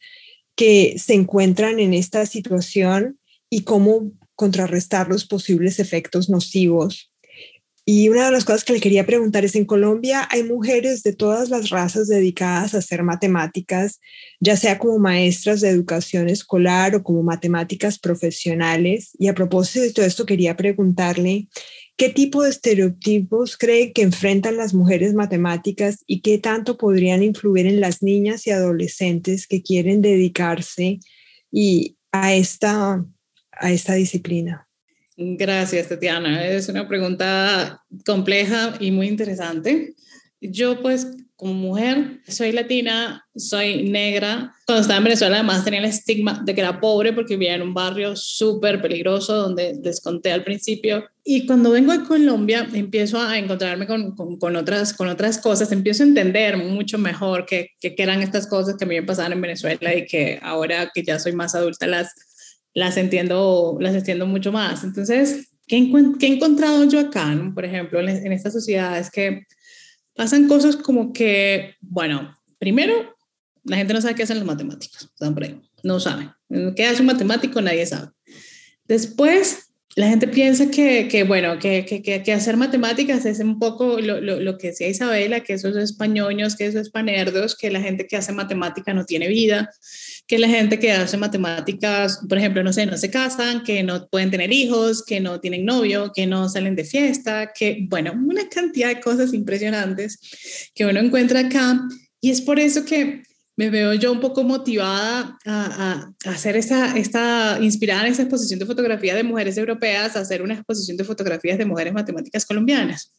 que 0.56 0.96
se 0.98 1.14
encuentran 1.14 1.80
en 1.80 1.94
esta 1.94 2.26
situación 2.26 3.18
y 3.50 3.62
cómo 3.62 4.12
contrarrestar 4.36 5.08
los 5.08 5.26
posibles 5.26 5.78
efectos 5.78 6.28
nocivos. 6.28 7.10
y 7.86 8.08
una 8.08 8.24
de 8.24 8.30
las 8.32 8.46
cosas 8.46 8.64
que 8.64 8.72
le 8.72 8.80
quería 8.80 9.04
preguntar 9.04 9.44
es, 9.44 9.54
en 9.56 9.66
Colombia 9.66 10.26
hay 10.30 10.42
mujeres 10.42 11.02
de 11.02 11.12
todas 11.12 11.50
las 11.50 11.68
razas 11.68 12.08
dedicadas 12.08 12.74
a 12.74 12.78
hacer 12.78 13.02
matemáticas, 13.02 14.00
ya 14.40 14.56
sea 14.56 14.78
como 14.78 14.98
maestras 14.98 15.60
de 15.60 15.68
educación 15.68 16.30
escolar 16.30 16.94
o 16.94 17.02
como 17.02 17.22
matemáticas 17.22 17.98
profesionales. 17.98 19.10
Y 19.18 19.28
a 19.28 19.34
propósito 19.34 19.82
de 19.82 19.92
todo 19.92 20.06
esto, 20.06 20.24
quería 20.24 20.56
preguntarle, 20.56 21.48
¿qué 21.96 22.08
tipo 22.08 22.42
de 22.42 22.50
estereotipos 22.50 23.56
cree 23.56 23.92
que 23.92 24.02
enfrentan 24.02 24.56
las 24.56 24.74
mujeres 24.74 25.14
matemáticas 25.14 26.02
y 26.06 26.20
qué 26.20 26.38
tanto 26.38 26.76
podrían 26.76 27.22
influir 27.22 27.66
en 27.66 27.80
las 27.80 28.02
niñas 28.02 28.46
y 28.46 28.50
adolescentes 28.50 29.46
que 29.46 29.62
quieren 29.62 30.02
dedicarse 30.02 30.98
y 31.50 31.96
a, 32.12 32.34
esta, 32.34 33.04
a 33.52 33.72
esta 33.72 33.94
disciplina? 33.94 34.68
Gracias, 35.16 35.88
Tatiana. 35.88 36.46
Es 36.46 36.68
una 36.68 36.88
pregunta 36.88 37.84
compleja 38.04 38.74
y 38.80 38.90
muy 38.90 39.06
interesante. 39.06 39.94
Yo 40.40 40.82
pues 40.82 41.06
como 41.36 41.54
mujer 41.54 42.20
soy 42.28 42.52
latina, 42.52 43.26
soy 43.34 43.90
negra. 43.90 44.54
Cuando 44.66 44.82
estaba 44.82 44.98
en 44.98 45.04
Venezuela 45.04 45.36
además 45.36 45.64
tenía 45.64 45.80
el 45.80 45.86
estigma 45.86 46.42
de 46.44 46.54
que 46.54 46.60
era 46.60 46.80
pobre 46.80 47.12
porque 47.12 47.36
vivía 47.36 47.54
en 47.54 47.62
un 47.62 47.74
barrio 47.74 48.16
súper 48.16 48.80
peligroso 48.80 49.34
donde 49.34 49.78
les 49.82 50.00
conté 50.00 50.32
al 50.32 50.44
principio. 50.44 51.04
Y 51.24 51.46
cuando 51.46 51.70
vengo 51.70 51.92
a 51.92 52.04
Colombia 52.04 52.68
empiezo 52.72 53.20
a 53.20 53.38
encontrarme 53.38 53.86
con, 53.86 54.14
con, 54.14 54.56
otras, 54.56 54.92
con 54.92 55.08
otras 55.08 55.38
cosas, 55.38 55.72
empiezo 55.72 56.02
a 56.02 56.06
entender 56.06 56.56
mucho 56.56 56.98
mejor 56.98 57.46
qué, 57.46 57.70
qué 57.80 57.94
eran 57.98 58.22
estas 58.22 58.46
cosas 58.46 58.76
que 58.76 58.84
a 58.84 58.88
mí 58.88 58.94
me 58.94 59.06
pasaban 59.06 59.32
en 59.32 59.40
Venezuela 59.40 59.94
y 59.94 60.06
que 60.06 60.38
ahora 60.42 60.90
que 60.94 61.02
ya 61.02 61.18
soy 61.18 61.32
más 61.32 61.54
adulta 61.54 61.86
las 61.86 62.14
las 62.74 62.96
entiendo, 62.96 63.78
las 63.80 63.94
entiendo 63.94 64.26
mucho 64.26 64.52
más. 64.52 64.84
Entonces, 64.84 65.48
¿qué, 65.66 65.76
he 65.76 66.26
encontrado 66.26 66.84
yo 66.84 67.00
acá, 67.00 67.34
por 67.54 67.64
ejemplo, 67.64 68.00
en, 68.00 68.32
esta 68.32 68.50
sociedad? 68.50 68.98
Es 68.98 69.10
que 69.10 69.44
pasan 70.14 70.48
cosas 70.48 70.76
como 70.76 71.12
que, 71.12 71.74
bueno, 71.80 72.36
primero, 72.58 73.16
la 73.64 73.76
gente 73.76 73.94
no 73.94 74.00
sabe 74.00 74.14
qué 74.14 74.22
hacen 74.22 74.38
los 74.38 74.46
matemáticos, 74.46 75.10
no 75.82 76.00
saben. 76.00 76.30
¿Qué 76.76 76.86
hace 76.86 77.00
un 77.00 77.06
matemático? 77.06 77.60
Nadie 77.60 77.86
sabe. 77.86 78.10
Después, 78.86 79.70
la 79.96 80.08
gente 80.08 80.26
piensa 80.26 80.70
que, 80.70 81.08
que 81.08 81.24
bueno, 81.24 81.58
que, 81.58 81.84
que, 81.84 82.02
que, 82.02 82.32
hacer 82.32 82.56
matemáticas 82.56 83.24
es 83.26 83.38
un 83.38 83.58
poco 83.58 84.00
lo, 84.00 84.20
lo, 84.20 84.40
lo, 84.40 84.58
que 84.58 84.68
decía 84.68 84.88
Isabela, 84.88 85.40
que 85.40 85.52
eso 85.52 85.68
es 85.68 85.76
españoños, 85.76 86.56
que 86.56 86.66
eso 86.66 86.80
es 86.80 86.90
panerdos, 86.90 87.56
que 87.56 87.70
la 87.70 87.80
gente 87.80 88.06
que 88.06 88.16
hace 88.16 88.32
matemática 88.32 88.92
no 88.92 89.04
tiene 89.04 89.28
vida, 89.28 89.70
que 90.26 90.38
la 90.38 90.48
gente 90.48 90.78
que 90.78 90.90
hace 90.92 91.16
matemáticas, 91.16 92.20
por 92.28 92.38
ejemplo, 92.38 92.62
no 92.62 92.72
sé, 92.72 92.86
no 92.86 92.96
se 92.96 93.10
casan, 93.10 93.62
que 93.62 93.82
no 93.82 94.06
pueden 94.08 94.30
tener 94.30 94.52
hijos, 94.52 95.04
que 95.04 95.20
no 95.20 95.40
tienen 95.40 95.64
novio, 95.64 96.12
que 96.14 96.26
no 96.26 96.48
salen 96.48 96.76
de 96.76 96.84
fiesta, 96.84 97.52
que, 97.52 97.86
bueno, 97.88 98.12
una 98.12 98.48
cantidad 98.48 98.88
de 98.88 99.00
cosas 99.00 99.34
impresionantes 99.34 100.70
que 100.74 100.86
uno 100.86 101.00
encuentra 101.00 101.40
acá. 101.40 101.80
Y 102.20 102.30
es 102.30 102.40
por 102.40 102.58
eso 102.58 102.84
que 102.86 103.22
me 103.56 103.70
veo 103.70 103.94
yo 103.94 104.10
un 104.10 104.20
poco 104.20 104.42
motivada 104.42 105.38
a, 105.44 106.10
hacer 106.24 106.56
esta, 106.56 106.96
esta, 106.96 107.58
inspirada 107.60 108.06
en 108.06 108.12
esta 108.12 108.22
exposición 108.22 108.58
de 108.58 108.66
fotografía 108.66 109.14
de 109.14 109.22
mujeres 109.22 109.56
europeas, 109.58 110.16
a 110.16 110.20
hacer 110.20 110.42
una 110.42 110.54
exposición 110.54 110.96
de 110.96 111.04
fotografías 111.04 111.58
de 111.58 111.64
mujeres 111.64 111.92
matemáticas 111.92 112.44
colombianas. 112.46 113.12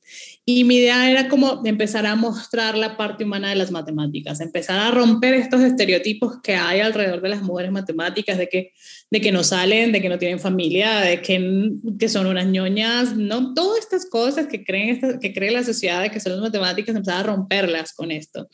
Y 0.47 0.63
mi 0.63 0.77
idea 0.77 1.09
era 1.09 1.27
como 1.27 1.63
empezar 1.65 2.05
a 2.05 2.15
mostrar 2.15 2.77
la 2.77 2.97
parte 2.97 3.23
humana 3.23 3.49
de 3.49 3.55
las 3.55 3.71
matemáticas, 3.71 4.39
empezar 4.39 4.79
a 4.79 4.91
romper 4.91 5.33
estos 5.33 5.61
estereotipos 5.61 6.39
que 6.43 6.53
hay 6.53 6.81
alrededor 6.81 7.19
de 7.21 7.29
las 7.29 7.41
mujeres 7.41 7.71
matemáticas, 7.71 8.37
de 8.37 8.47
que, 8.47 8.71
de 9.09 9.21
que 9.21 9.31
no 9.31 9.43
salen, 9.43 9.91
de 9.91 10.03
que 10.03 10.09
no 10.09 10.19
tienen 10.19 10.39
familia, 10.39 10.99
de 10.99 11.19
que, 11.19 11.71
que 11.97 12.09
son 12.09 12.27
unas 12.27 12.45
ñoñas, 12.45 13.15
no, 13.17 13.55
todas 13.55 13.79
estas 13.79 14.05
cosas 14.05 14.45
que 14.45 14.63
creen, 14.63 15.19
que 15.19 15.33
cree 15.33 15.49
la 15.49 15.63
sociedad 15.63 16.03
de 16.03 16.11
que 16.11 16.19
son 16.19 16.33
las 16.33 16.41
matemáticas, 16.41 16.95
empezar 16.95 17.21
a 17.21 17.23
romperlas 17.23 17.93
con 17.93 18.11
esto. 18.11 18.47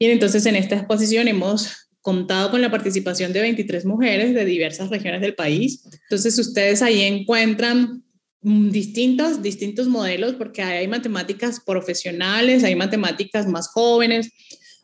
Bien, 0.00 0.10
entonces 0.10 0.44
en 0.46 0.56
esta 0.56 0.74
exposición 0.74 1.28
hemos 1.28 1.86
contado 2.00 2.50
con 2.50 2.60
la 2.60 2.72
participación 2.72 3.32
de 3.32 3.40
23 3.40 3.84
mujeres 3.84 4.34
de 4.34 4.44
diversas 4.44 4.90
regiones 4.90 5.20
del 5.20 5.34
país. 5.34 5.84
Entonces 6.02 6.36
ustedes 6.38 6.82
ahí 6.82 7.02
encuentran 7.02 8.04
mm, 8.46 8.70
distintos, 8.70 9.42
distintos 9.42 9.88
modelos 9.88 10.34
porque 10.34 10.62
hay 10.62 10.88
matemáticas 10.88 11.60
profesionales, 11.60 12.64
hay 12.64 12.76
matemáticas 12.76 13.46
más 13.46 13.68
jóvenes, 13.68 14.32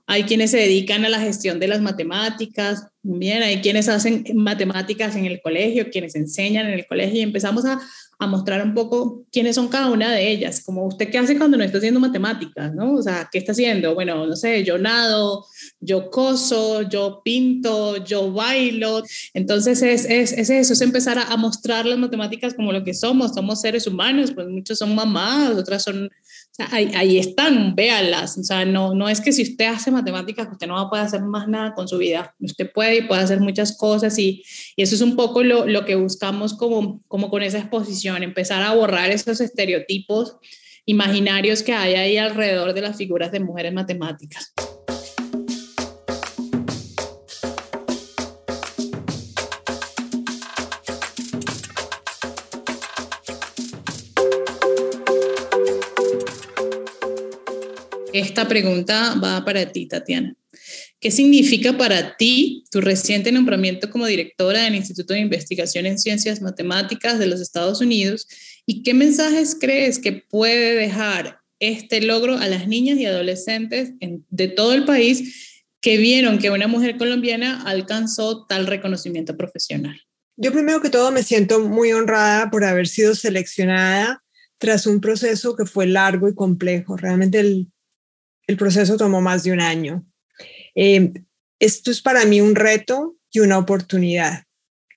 hay 0.07 0.24
quienes 0.24 0.50
se 0.50 0.59
dedican 0.59 1.05
a 1.05 1.09
la 1.09 1.20
gestión 1.20 1.59
de 1.61 1.68
las 1.68 1.80
matemáticas, 1.80 2.88
bien, 3.03 3.42
hay 3.42 3.61
quienes 3.61 3.88
hacen 3.88 4.24
matemáticas 4.34 5.16
en 5.16 5.26
el 5.26 5.40
colegio, 5.40 5.90
quienes 5.90 6.14
enseñan 6.14 6.66
en 6.66 6.74
el 6.74 6.86
colegio 6.86 7.20
y 7.20 7.22
empezamos 7.22 7.64
a 7.64 7.80
a 8.22 8.26
mostrar 8.28 8.64
un 8.64 8.72
poco 8.72 9.24
quiénes 9.32 9.57
son 9.57 9.66
cada 9.66 9.90
una 9.90 10.12
de 10.12 10.30
ellas, 10.30 10.62
como 10.64 10.86
usted 10.86 11.11
qué 11.11 11.18
hace 11.18 11.36
cuando 11.36 11.57
no 11.57 11.64
está 11.64 11.78
haciendo 11.78 11.98
matemáticas, 11.98 12.72
¿no? 12.72 12.94
O 12.94 13.03
sea, 13.03 13.28
¿qué 13.30 13.38
está 13.38 13.50
haciendo? 13.50 13.94
Bueno, 13.94 14.26
no 14.26 14.36
sé, 14.36 14.62
yo 14.62 14.78
nado, 14.78 15.44
yo 15.80 16.09
coso, 16.09 16.82
yo 16.82 17.20
pinto, 17.24 17.96
yo 18.05 18.32
bailo. 18.32 19.03
Entonces 19.34 19.82
es, 19.82 20.05
es, 20.05 20.32
es 20.32 20.50
eso, 20.50 20.72
es 20.72 20.80
empezar 20.82 21.18
a, 21.18 21.32
a, 21.32 21.36
mostrar 21.36 21.84
las 21.84 21.98
matemáticas 21.98 22.55
como 22.55 22.70
lo 22.70 22.84
que 22.84 22.94
somos, 22.94 23.34
somos 23.34 23.61
seres 23.61 23.88
humanos, 23.88 24.30
pues 24.32 24.46
muchos 24.46 24.78
son 24.78 24.94
mamás, 24.94 25.57
otras 25.57 25.82
son 25.82 26.09
ahí, 26.59 27.18
están, 27.18 27.74
véanlas. 27.74 28.38
O 28.38 28.42
sea, 28.42 28.64
no, 28.64 28.94
no 28.94 29.09
es 29.09 29.20
que 29.20 29.32
si 29.32 29.42
usted 29.42 29.66
hace 29.66 29.90
matemáticas, 29.90 30.48
usted 30.50 30.66
no 30.66 30.74
va 30.74 30.82
a 30.82 30.90
poder 30.90 31.05
hacer 31.05 31.22
más 31.22 31.48
nada 31.48 31.74
con 31.74 31.88
su 31.88 31.98
vida. 31.98 32.34
Usted 32.40 32.70
puede 32.72 32.98
y 32.98 33.03
puede 33.03 33.22
hacer 33.22 33.40
muchas 33.40 33.76
cosas 33.76 34.18
y, 34.18 34.42
y 34.76 34.82
eso 34.82 34.94
es 34.94 35.00
un 35.00 35.16
poco 35.16 35.42
lo, 35.42 35.66
lo, 35.66 35.84
que 35.84 35.94
buscamos 35.94 36.55
como, 36.55 37.03
como 37.09 37.30
con 37.30 37.42
esa 37.42 37.59
exposición, 37.59 38.22
empezar 38.22 38.62
a 38.62 38.74
borrar 38.74 39.11
esos 39.11 39.40
estereotipos 39.40 40.36
imaginarios 40.84 41.62
que 41.62 41.72
hay 41.72 41.94
ahí 41.94 42.18
alrededor 42.18 42.74
de 42.74 42.80
las 42.80 42.96
figuras 42.96 43.30
de 43.32 43.40
mujeres 43.40 43.72
matemáticas. 43.72 44.53
Esta 58.13 58.47
pregunta 58.47 59.15
va 59.23 59.45
para 59.45 59.73
ti, 59.73 59.87
Tatiana. 59.87 60.35
¿Qué 61.01 61.11
significa 61.11 61.77
para 61.77 62.17
ti 62.17 62.65
tu 62.71 62.81
reciente 62.81 63.33
nombramiento 63.33 63.91
como 63.91 64.07
directora 64.07 64.63
del 64.63 64.75
Instituto 64.75 65.15
de 65.15 65.21
Investigación 65.21 65.87
en 65.87 65.99
Ciencias 65.99 66.41
Matemáticas 66.43 67.19
de 67.19 67.27
los 67.27 67.41
Estados 67.41 67.81
Unidos? 67.81 68.29
¿Y 68.67 68.83
qué 68.83 68.95
mensajes 68.95 69.57
crees 69.59 69.99
que 69.99 70.13
puede 70.13 70.75
dejar 70.75 71.39
este 71.59 72.01
logro 72.03 72.37
a 72.37 72.47
las 72.49 72.69
niñas 72.69 72.99
y 72.99 73.07
adolescentes 73.07 73.93
de 73.99 74.49
todo 74.49 74.75
el 74.75 74.85
país 74.85 75.65
que 75.81 75.97
vieron 75.97 76.39
que 76.39 76.51
una 76.51 76.69
mujer 76.69 76.99
colombiana 76.99 77.63
alcanzó 77.63 78.47
tal 78.47 78.67
reconocimiento 78.67 79.37
profesional? 79.37 80.01
Yo 80.37 80.53
primero 80.53 80.81
que 80.81 80.91
todo 80.91 81.11
me 81.11 81.23
siento 81.23 81.61
muy 81.61 81.93
honrada 81.93 82.51
por 82.51 82.65
haber 82.65 82.87
sido 82.87 83.15
seleccionada 83.15 84.23
tras 84.59 84.87
un 84.87 85.01
proceso 85.01 85.57
que 85.57 85.67
fue 85.67 85.87
largo 85.87 86.29
y 86.29 86.35
complejo. 86.35 86.97
Realmente 86.97 87.41
el 87.41 87.72
el 88.47 88.57
proceso 88.57 88.97
tomó 88.97 89.20
más 89.20 89.45
de 89.45 89.53
un 89.53 89.61
año. 89.61 90.05
Eh, 90.74 91.12
esto 91.59 91.90
es 91.90 92.03
para 92.03 92.24
mí 92.24 92.40
un 92.40 92.55
reto 92.55 93.16
y 93.30 93.40
una 93.40 93.59
oportunidad. 93.59 94.45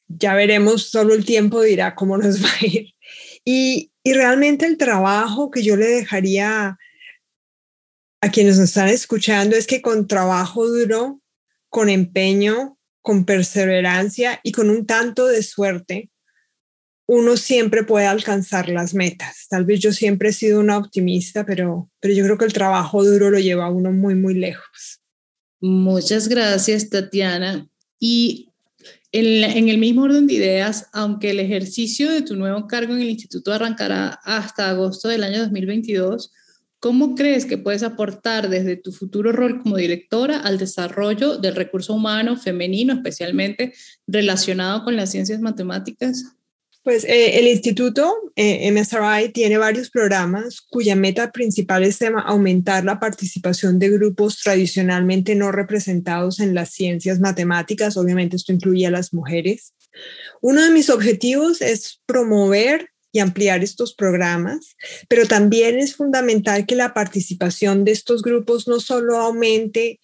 Ya 0.07 0.33
veremos, 0.35 0.89
solo 0.89 1.13
el 1.13 1.25
tiempo 1.25 1.61
dirá 1.61 1.95
cómo 1.95 2.17
nos 2.19 2.43
va 2.43 2.49
a 2.49 2.65
ir. 2.65 2.93
Y, 3.43 3.91
y 4.03 4.13
realmente 4.13 4.65
el 4.65 4.77
trabajo 4.77 5.51
que 5.51 5.63
yo 5.63 5.75
le 5.75 5.87
dejaría 5.87 6.77
a 8.21 8.31
quienes 8.31 8.57
nos 8.57 8.69
están 8.69 8.89
escuchando 8.89 9.55
es 9.55 9.67
que 9.67 9.81
con 9.81 10.07
trabajo 10.07 10.67
duro, 10.67 11.21
con 11.69 11.89
empeño, 11.89 12.79
con 13.01 13.25
perseverancia 13.25 14.39
y 14.41 14.51
con 14.51 14.71
un 14.71 14.87
tanto 14.87 15.27
de 15.27 15.43
suerte, 15.43 16.09
uno 17.07 17.37
siempre 17.37 17.83
puede 17.83 18.07
alcanzar 18.07 18.69
las 18.69 18.93
metas. 18.93 19.47
Tal 19.49 19.65
vez 19.65 19.79
yo 19.79 19.91
siempre 19.91 20.29
he 20.29 20.33
sido 20.33 20.59
una 20.59 20.77
optimista, 20.77 21.45
pero, 21.45 21.89
pero 21.99 22.13
yo 22.13 22.23
creo 22.25 22.37
que 22.37 22.45
el 22.45 22.53
trabajo 22.53 23.03
duro 23.03 23.29
lo 23.29 23.39
lleva 23.39 23.65
a 23.65 23.71
uno 23.71 23.91
muy, 23.91 24.15
muy 24.15 24.33
lejos. 24.33 25.01
Muchas 25.61 26.27
gracias, 26.27 26.89
Tatiana. 26.89 27.67
Y 27.99 28.49
en, 29.11 29.43
en, 29.43 29.69
el 29.69 29.77
mismo 29.77 30.03
orden 30.03 30.27
de 30.27 30.33
ideas, 30.33 30.87
aunque 30.93 31.31
el 31.31 31.39
ejercicio 31.39 32.11
de 32.11 32.21
tu 32.21 32.35
nuevo 32.35 32.67
cargo 32.67 32.93
en 32.93 33.01
el 33.01 33.09
instituto 33.09 33.53
arrancará 33.53 34.19
hasta 34.23 34.69
agosto 34.69 35.07
del 35.07 35.23
año 35.23 35.39
2022, 35.39 36.31
¿cómo 36.79 37.15
crees 37.15 37.45
que 37.45 37.57
puedes 37.57 37.83
aportar 37.83 38.49
desde 38.49 38.75
tu 38.75 38.91
futuro 38.91 39.31
rol 39.31 39.61
como 39.61 39.77
directora 39.77 40.39
al 40.39 40.57
desarrollo 40.57 41.37
del 41.37 41.55
recurso 41.55 41.93
humano 41.93 42.35
femenino, 42.35 42.93
especialmente 42.93 43.73
relacionado 44.07 44.83
con 44.83 44.95
las 44.95 45.11
ciencias 45.11 45.39
matemáticas? 45.39 46.35
Pues 46.85 47.03
eh, 47.03 47.39
el 47.39 47.47
instituto 47.47 48.13
eh, 48.35 48.71
MSRI 48.71 49.29
tiene 49.29 49.57
varios 49.57 49.89
programas 49.89 50.61
cuya 50.61 50.95
meta 50.95 51.31
principal 51.31 51.83
es 51.83 51.99
aumentar 52.03 52.85
la 52.85 52.99
participación 52.99 53.79
de 53.79 53.89
grupos 53.89 54.39
tradicionalmente 54.39 55.33
no 55.33 55.51
representados 55.51 56.39
en 56.39 56.53
las 56.53 56.69
ciencias 56.69 57.19
matemáticas. 57.19 57.97
Obviamente 57.97 58.35
esto 58.35 58.53
incluye 58.53 58.85
a 58.85 58.91
las 58.91 59.15
mujeres. 59.15 59.73
Uno 60.41 60.63
de 60.63 60.69
mis 60.69 60.91
objetivos 60.91 61.63
es 61.63 62.03
promover 62.05 62.91
y 63.11 63.17
ampliar 63.17 63.63
estos 63.63 63.95
programas, 63.95 64.75
pero 65.09 65.25
también 65.25 65.79
es 65.79 65.95
fundamental 65.95 66.67
que 66.67 66.75
la 66.75 66.93
participación 66.93 67.83
de 67.83 67.93
estos 67.93 68.21
grupos 68.21 68.67
no 68.67 68.79
solo 68.79 69.17
aumente 69.17 69.99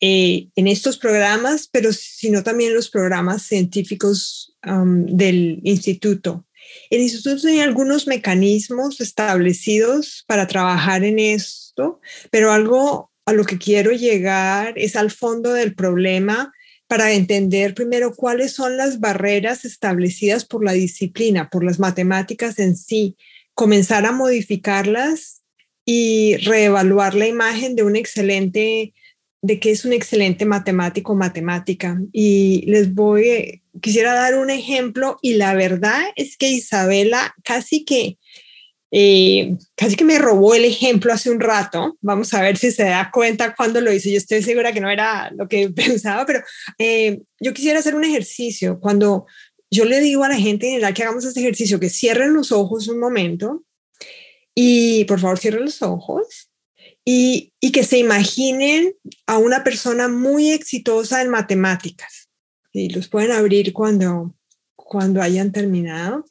eh, 0.00 0.48
en 0.56 0.66
estos 0.66 0.98
programas, 0.98 1.68
pero 1.70 1.92
sino 1.92 2.42
también 2.42 2.74
los 2.74 2.90
programas 2.90 3.42
científicos 3.42 4.47
del 4.62 5.60
instituto. 5.62 6.46
El 6.90 7.00
instituto 7.00 7.42
tiene 7.42 7.62
algunos 7.62 8.06
mecanismos 8.06 9.00
establecidos 9.00 10.24
para 10.26 10.46
trabajar 10.46 11.04
en 11.04 11.18
esto, 11.18 12.00
pero 12.30 12.52
algo 12.52 13.10
a 13.24 13.32
lo 13.32 13.44
que 13.44 13.58
quiero 13.58 13.92
llegar 13.92 14.74
es 14.76 14.96
al 14.96 15.10
fondo 15.10 15.52
del 15.52 15.74
problema 15.74 16.52
para 16.86 17.12
entender 17.12 17.74
primero 17.74 18.14
cuáles 18.14 18.52
son 18.52 18.76
las 18.76 18.98
barreras 18.98 19.64
establecidas 19.64 20.46
por 20.46 20.64
la 20.64 20.72
disciplina, 20.72 21.50
por 21.50 21.62
las 21.62 21.78
matemáticas 21.78 22.58
en 22.58 22.76
sí, 22.76 23.16
comenzar 23.54 24.06
a 24.06 24.12
modificarlas 24.12 25.42
y 25.84 26.36
reevaluar 26.36 27.14
la 27.14 27.26
imagen 27.26 27.76
de 27.76 27.82
un 27.82 27.96
excelente 27.96 28.94
de 29.40 29.60
que 29.60 29.70
es 29.70 29.84
un 29.84 29.92
excelente 29.92 30.44
matemático 30.44 31.14
matemática. 31.14 32.00
Y 32.12 32.64
les 32.66 32.94
voy, 32.94 33.62
quisiera 33.80 34.14
dar 34.14 34.36
un 34.36 34.50
ejemplo 34.50 35.18
y 35.22 35.34
la 35.34 35.54
verdad 35.54 36.00
es 36.16 36.36
que 36.36 36.48
Isabela 36.48 37.34
casi 37.44 37.84
que, 37.84 38.18
eh, 38.90 39.56
casi 39.76 39.96
que 39.96 40.04
me 40.04 40.18
robó 40.18 40.54
el 40.54 40.64
ejemplo 40.64 41.12
hace 41.12 41.30
un 41.30 41.40
rato. 41.40 41.96
Vamos 42.00 42.34
a 42.34 42.42
ver 42.42 42.56
si 42.56 42.72
se 42.72 42.84
da 42.84 43.10
cuenta 43.12 43.54
cuando 43.54 43.80
lo 43.80 43.92
hice. 43.92 44.10
Yo 44.10 44.18
estoy 44.18 44.42
segura 44.42 44.72
que 44.72 44.80
no 44.80 44.90
era 44.90 45.30
lo 45.36 45.48
que 45.48 45.68
pensaba, 45.74 46.26
pero 46.26 46.40
eh, 46.78 47.20
yo 47.40 47.54
quisiera 47.54 47.78
hacer 47.78 47.94
un 47.94 48.04
ejercicio. 48.04 48.80
Cuando 48.80 49.26
yo 49.70 49.84
le 49.84 50.00
digo 50.00 50.24
a 50.24 50.28
la 50.28 50.36
gente 50.36 50.66
en 50.66 50.72
general 50.72 50.94
que 50.94 51.02
hagamos 51.02 51.24
este 51.24 51.40
ejercicio, 51.40 51.78
que 51.78 51.90
cierren 51.90 52.34
los 52.34 52.52
ojos 52.52 52.88
un 52.88 52.98
momento 52.98 53.64
y 54.54 55.04
por 55.04 55.20
favor 55.20 55.38
cierren 55.38 55.64
los 55.66 55.82
ojos 55.82 56.48
y, 57.10 57.54
que 57.72 57.84
se 57.84 57.96
imaginen 57.96 58.94
a 59.26 59.38
una 59.38 59.64
persona 59.64 60.08
muy 60.08 60.50
exitosa 60.50 61.22
en 61.22 61.30
matemáticas. 61.30 62.28
Y 62.70 62.90
los 62.90 63.08
pueden 63.08 63.32
abrir 63.32 63.72
cuando, 63.72 64.34
cuando 64.76 65.22
hayan 65.22 65.50
terminado. 65.50 66.26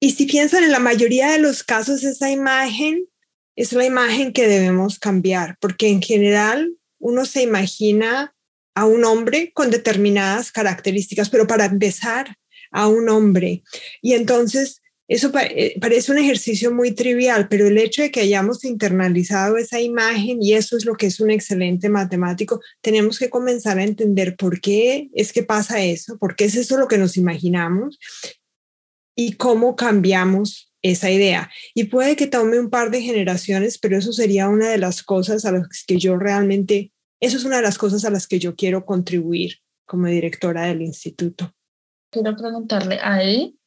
Y 0.00 0.10
si 0.10 0.26
piensan 0.26 0.64
en 0.64 0.70
la 0.70 0.80
mayoría 0.80 1.32
de 1.32 1.38
los 1.38 1.62
casos, 1.62 2.04
esa 2.04 2.30
imagen 2.30 3.06
es 3.56 3.72
la 3.72 3.86
imagen 3.86 4.34
que 4.34 4.46
debemos 4.46 4.98
cambiar, 4.98 5.56
porque 5.62 5.88
en 5.88 6.02
general 6.02 6.76
uno 6.98 7.24
se 7.24 7.40
imagina 7.40 8.34
a 8.74 8.84
un 8.84 9.02
hombre 9.06 9.50
con 9.54 9.70
determinadas 9.70 10.52
características, 10.52 11.30
pero 11.30 11.46
para 11.46 11.64
empezar, 11.64 12.36
a 12.70 12.88
un 12.88 13.08
hombre. 13.08 13.62
Y 14.02 14.12
entonces 14.12 14.82
eso 15.06 15.30
eh, 15.38 15.78
parece 15.80 16.12
un 16.12 16.18
ejercicio 16.18 16.72
muy 16.72 16.92
trivial, 16.92 17.48
pero 17.48 17.66
el 17.66 17.76
hecho 17.76 18.02
de 18.02 18.10
que 18.10 18.20
hayamos 18.20 18.64
internalizado 18.64 19.58
esa 19.58 19.80
imagen, 19.80 20.42
y 20.42 20.54
eso 20.54 20.76
es 20.76 20.86
lo 20.86 20.94
que 20.94 21.06
es 21.06 21.20
un 21.20 21.30
excelente 21.30 21.90
matemático, 21.90 22.60
tenemos 22.80 23.18
que 23.18 23.28
comenzar 23.28 23.78
a 23.78 23.84
entender 23.84 24.36
por 24.36 24.60
qué 24.60 25.10
es 25.14 25.32
que 25.32 25.42
pasa 25.42 25.82
eso, 25.82 26.16
por 26.18 26.36
qué 26.36 26.46
es 26.46 26.54
eso 26.54 26.78
lo 26.78 26.88
que 26.88 26.96
nos 26.96 27.18
imaginamos 27.18 27.98
y 29.14 29.34
cómo 29.34 29.76
cambiamos 29.76 30.72
esa 30.80 31.10
idea. 31.10 31.50
Y 31.74 31.84
puede 31.84 32.16
que 32.16 32.26
tome 32.26 32.58
un 32.58 32.70
par 32.70 32.90
de 32.90 33.02
generaciones, 33.02 33.78
pero 33.78 33.98
eso 33.98 34.12
sería 34.12 34.48
una 34.48 34.70
de 34.70 34.78
las 34.78 35.02
cosas 35.02 35.44
a 35.44 35.52
las 35.52 35.84
que 35.86 35.98
yo 35.98 36.16
realmente, 36.16 36.92
eso 37.20 37.36
es 37.36 37.44
una 37.44 37.56
de 37.56 37.62
las 37.62 37.76
cosas 37.76 38.06
a 38.06 38.10
las 38.10 38.26
que 38.26 38.38
yo 38.38 38.56
quiero 38.56 38.86
contribuir 38.86 39.58
como 39.86 40.06
directora 40.06 40.64
del 40.64 40.80
instituto. 40.80 41.54
Quiero 42.10 42.34
preguntarle 42.36 42.98
a 43.02 43.22
él 43.22 43.58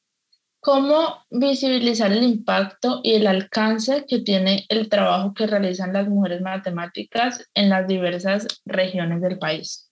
¿Cómo 0.59 1.23
visibilizar 1.29 2.11
el 2.11 2.23
impacto 2.23 2.99
y 3.03 3.13
el 3.13 3.27
alcance 3.27 4.05
que 4.07 4.19
tiene 4.19 4.65
el 4.69 4.89
trabajo 4.89 5.33
que 5.33 5.47
realizan 5.47 5.93
las 5.93 6.07
mujeres 6.07 6.41
matemáticas 6.41 7.45
en 7.53 7.69
las 7.69 7.87
diversas 7.87 8.47
regiones 8.65 9.21
del 9.21 9.37
país? 9.37 9.87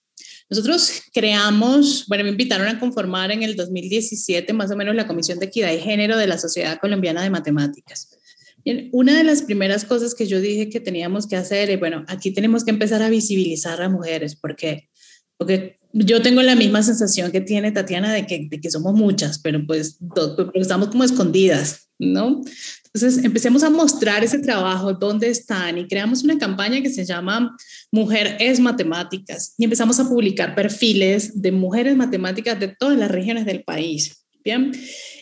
Nosotros 0.49 1.03
creamos, 1.13 2.05
bueno, 2.07 2.24
me 2.24 2.30
invitaron 2.30 2.68
a 2.68 2.80
conformar 2.80 3.32
en 3.32 3.43
el 3.43 3.55
2017 3.55 4.53
más 4.53 4.72
o 4.72 4.76
menos 4.76 4.95
la 4.95 5.07
Comisión 5.07 5.39
de 5.39 5.47
Equidad 5.47 5.72
y 5.72 5.80
Género 5.80 6.18
de 6.18 6.28
la 6.28 6.38
Sociedad 6.38 6.80
Colombiana 6.80 7.24
de 7.24 7.30
Matemáticas. 7.30 8.09
una 8.91 9.16
de 9.16 9.24
las 9.24 9.43
primeras 9.43 9.86
cosas 9.86 10.16
que 10.16 10.26
yo 10.26 10.41
dije 10.41 10.70
que 10.70 10.80
teníamos 10.80 11.28
que 11.28 11.36
hacer 11.36 11.70
es, 11.70 11.80
bueno, 11.80 12.03
aquí 12.07 12.32
tenemos 12.32 12.63
que 12.63 12.72
empezar 12.72 13.01
a 13.01 13.09
visibilizar 13.09 13.82
a 13.82 13.89
mujeres, 13.89 14.36
porque, 14.36 14.89
porque 15.38 15.79
yo 15.97 16.21
tengo 16.21 16.41
la 16.41 16.55
misma 16.55 16.83
sensación 16.83 17.31
que 17.31 17.39
tiene 17.39 17.71
Tatiana 17.71 18.13
de 18.13 18.27
que, 18.27 18.47
de 18.49 18.59
que 18.59 18.69
somos 18.69 18.93
muchas, 18.93 19.39
pero 19.39 19.65
pues 19.65 19.97
estamos 20.53 20.89
como 20.89 21.05
escondidas, 21.05 21.88
¿no? 21.97 22.41
Entonces 22.93 23.23
empecemos 23.23 23.63
a 23.63 23.69
mostrar 23.69 24.23
ese 24.23 24.39
trabajo, 24.39 24.93
dónde 24.93 25.29
están 25.29 25.77
y 25.77 25.88
creamos 25.88 26.23
una 26.23 26.38
campaña 26.38 26.81
que 26.81 26.89
se 26.89 27.05
llama 27.05 27.55
Mujer 27.91 28.36
es 28.39 28.59
Matemáticas 28.59 29.53
y 29.57 29.63
empezamos 29.63 29.99
a 29.99 30.09
publicar 30.09 30.53
perfiles 30.53 31.41
de 31.41 31.53
mujeres 31.53 31.95
matemáticas 31.95 32.59
de 32.59 32.75
todas 32.77 32.97
las 32.97 33.09
regiones 33.09 33.45
del 33.45 33.63
país. 33.63 34.25
Bien, 34.43 34.71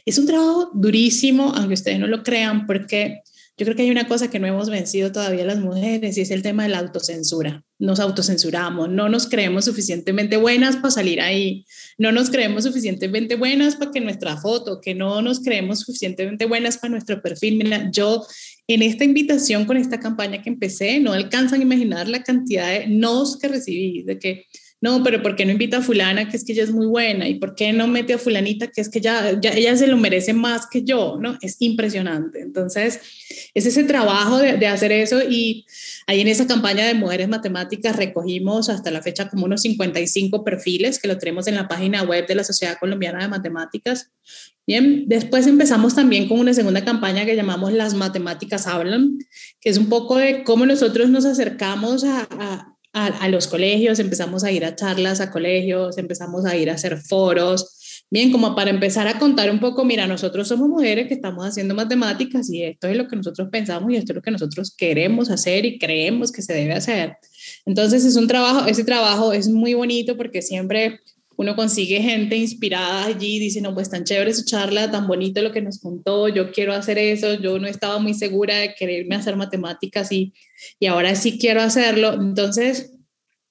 es 0.05 0.17
un 0.17 0.25
trabajo 0.25 0.71
durísimo, 0.73 1.53
aunque 1.55 1.75
ustedes 1.75 1.99
no 1.99 2.07
lo 2.07 2.23
crean, 2.23 2.65
porque 2.65 3.21
yo 3.57 3.65
creo 3.65 3.75
que 3.75 3.83
hay 3.83 3.91
una 3.91 4.07
cosa 4.07 4.29
que 4.29 4.39
no 4.39 4.47
hemos 4.47 4.69
vencido 4.69 5.11
todavía 5.11 5.45
las 5.45 5.59
mujeres 5.59 6.17
y 6.17 6.21
es 6.21 6.31
el 6.31 6.41
tema 6.41 6.63
de 6.63 6.69
la 6.69 6.79
autocensura. 6.79 7.63
Nos 7.83 7.99
autocensuramos, 7.99 8.89
no 8.89 9.09
nos 9.09 9.27
creemos 9.27 9.65
suficientemente 9.65 10.37
buenas 10.37 10.77
para 10.77 10.91
salir 10.91 11.19
ahí, 11.19 11.65
no 11.97 12.13
nos 12.13 12.29
creemos 12.29 12.63
suficientemente 12.63 13.35
buenas 13.35 13.75
para 13.75 13.91
que 13.91 13.99
nuestra 13.99 14.37
foto, 14.37 14.79
que 14.79 14.95
no 14.95 15.21
nos 15.21 15.41
creemos 15.41 15.81
suficientemente 15.81 16.45
buenas 16.45 16.77
para 16.77 16.91
nuestro 16.91 17.21
perfil. 17.21 17.57
Mira, 17.57 17.91
yo 17.91 18.25
en 18.67 18.83
esta 18.83 19.03
invitación 19.03 19.65
con 19.65 19.75
esta 19.75 19.99
campaña 19.99 20.41
que 20.41 20.49
empecé, 20.49 21.01
no 21.01 21.11
alcanzan 21.11 21.59
a 21.59 21.63
imaginar 21.63 22.07
la 22.07 22.23
cantidad 22.23 22.69
de 22.69 22.87
nos 22.87 23.37
que 23.37 23.49
recibí, 23.49 24.03
de 24.03 24.17
que 24.17 24.45
no, 24.83 25.01
pero 25.01 25.23
¿por 25.23 25.37
qué 25.37 25.45
no 25.45 25.53
invita 25.53 25.77
a 25.77 25.81
fulana 25.81 26.27
que 26.27 26.35
es 26.35 26.43
que 26.43 26.51
ella 26.51 26.63
es 26.63 26.73
muy 26.73 26.87
buena? 26.87 27.25
¿Y 27.29 27.35
por 27.35 27.55
qué 27.55 27.71
no 27.71 27.87
mete 27.87 28.15
a 28.15 28.17
fulanita 28.17 28.67
que 28.67 28.81
es 28.81 28.89
que 28.89 28.99
ya, 28.99 29.39
ya 29.39 29.51
ella 29.51 29.77
se 29.77 29.87
lo 29.87 29.95
merece 29.95 30.33
más 30.33 30.67
que 30.69 30.83
yo? 30.83 31.17
¿no? 31.21 31.37
Es 31.41 31.55
impresionante. 31.59 32.41
Entonces, 32.41 32.99
es 33.53 33.65
ese 33.65 33.85
trabajo 33.85 34.39
de, 34.39 34.57
de, 34.57 34.67
hacer 34.67 34.91
eso 34.91 35.21
y 35.23 35.65
ahí 36.05 36.19
en 36.19 36.27
esa 36.27 36.47
campaña 36.47 36.85
de 36.85 36.95
Mujeres 36.95 37.29
Matemáticas 37.29 37.95
recogimos 37.95 38.67
hasta 38.67 38.91
la 38.91 39.01
fecha 39.01 39.29
como 39.29 39.45
unos 39.45 39.61
55 39.61 40.43
perfiles 40.43 40.99
que 40.99 41.07
lo 41.07 41.17
tenemos 41.17 41.47
en 41.47 41.55
la 41.55 41.69
página 41.69 42.03
web 42.03 42.27
de 42.27 42.35
la 42.35 42.43
Sociedad 42.43 42.77
Colombiana 42.77 43.21
de 43.21 43.29
Matemáticas. 43.29 44.11
Bien, 44.67 45.05
después 45.07 45.47
empezamos 45.47 45.95
también 45.95 46.27
con 46.27 46.41
una 46.41 46.53
segunda 46.53 46.83
campaña 46.83 47.23
que 47.23 47.37
llamamos 47.37 47.71
Las 47.71 47.93
Matemáticas 47.93 48.67
Hablan, 48.67 49.17
que 49.61 49.69
es 49.69 49.77
un 49.77 49.87
poco 49.87 50.17
de 50.17 50.43
cómo 50.43 50.65
nosotros 50.65 51.09
nos 51.09 51.23
acercamos 51.23 52.03
a, 52.03 52.27
a 52.31 52.72
a, 52.93 53.27
los 53.27 53.47
colegios, 53.47 53.97
empezamos 53.99 54.43
a 54.43 54.51
ir 54.51 54.63
a 54.63 54.75
charlas 54.75 55.19
a 55.19 55.31
colegios, 55.31 55.97
empezamos 55.97 56.45
a 56.45 56.55
ir 56.55 56.69
a 56.69 56.75
hacer 56.75 56.97
foros, 56.97 58.05
bien, 58.11 58.31
como 58.31 58.55
para 58.55 58.69
empezar 58.69 59.07
a 59.07 59.17
contar 59.17 59.49
un 59.49 59.59
poco, 59.59 59.83
mira, 59.83 60.05
nosotros 60.05 60.47
somos 60.47 60.69
mujeres 60.69 61.07
que 61.07 61.15
estamos 61.15 61.43
haciendo 61.43 61.73
matemáticas 61.73 62.49
y 62.51 62.61
esto 62.61 62.87
es 62.87 62.95
lo 62.95 63.07
que 63.07 63.15
nosotros 63.15 63.49
pensamos 63.51 63.91
y 63.91 63.95
esto 63.95 64.11
es 64.11 64.15
lo 64.17 64.21
que 64.21 64.29
nosotros 64.29 64.75
queremos 64.77 65.31
hacer 65.31 65.65
y 65.65 65.79
creemos 65.79 66.31
que 66.31 66.43
se 66.43 66.53
debe 66.53 66.73
hacer. 66.73 67.17
Entonces 67.65 68.05
es 68.05 68.15
un 68.15 68.27
trabajo, 68.27 68.67
ese 68.67 68.83
trabajo 68.83 69.33
es 69.33 69.49
muy 69.49 69.73
bonito 69.73 70.15
porque 70.15 70.43
siempre 70.43 70.99
uno 71.35 71.55
consigue 71.55 72.01
gente 72.01 72.35
inspirada 72.35 73.05
allí, 73.05 73.39
dice, 73.39 73.61
no, 73.61 73.73
pues 73.73 73.89
tan 73.89 74.03
chévere 74.03 74.33
su 74.33 74.45
charla, 74.45 74.91
tan 74.91 75.07
bonito 75.07 75.41
lo 75.41 75.51
que 75.51 75.61
nos 75.61 75.79
contó, 75.79 76.27
yo 76.27 76.51
quiero 76.51 76.73
hacer 76.73 76.97
eso, 76.97 77.35
yo 77.35 77.59
no 77.59 77.67
estaba 77.67 77.99
muy 77.99 78.13
segura 78.13 78.57
de 78.57 78.75
quererme 78.75 79.15
hacer 79.15 79.35
matemáticas 79.35 80.11
y, 80.11 80.33
y 80.79 80.85
ahora 80.85 81.15
sí 81.15 81.37
quiero 81.39 81.61
hacerlo. 81.61 82.13
Entonces, 82.13 82.91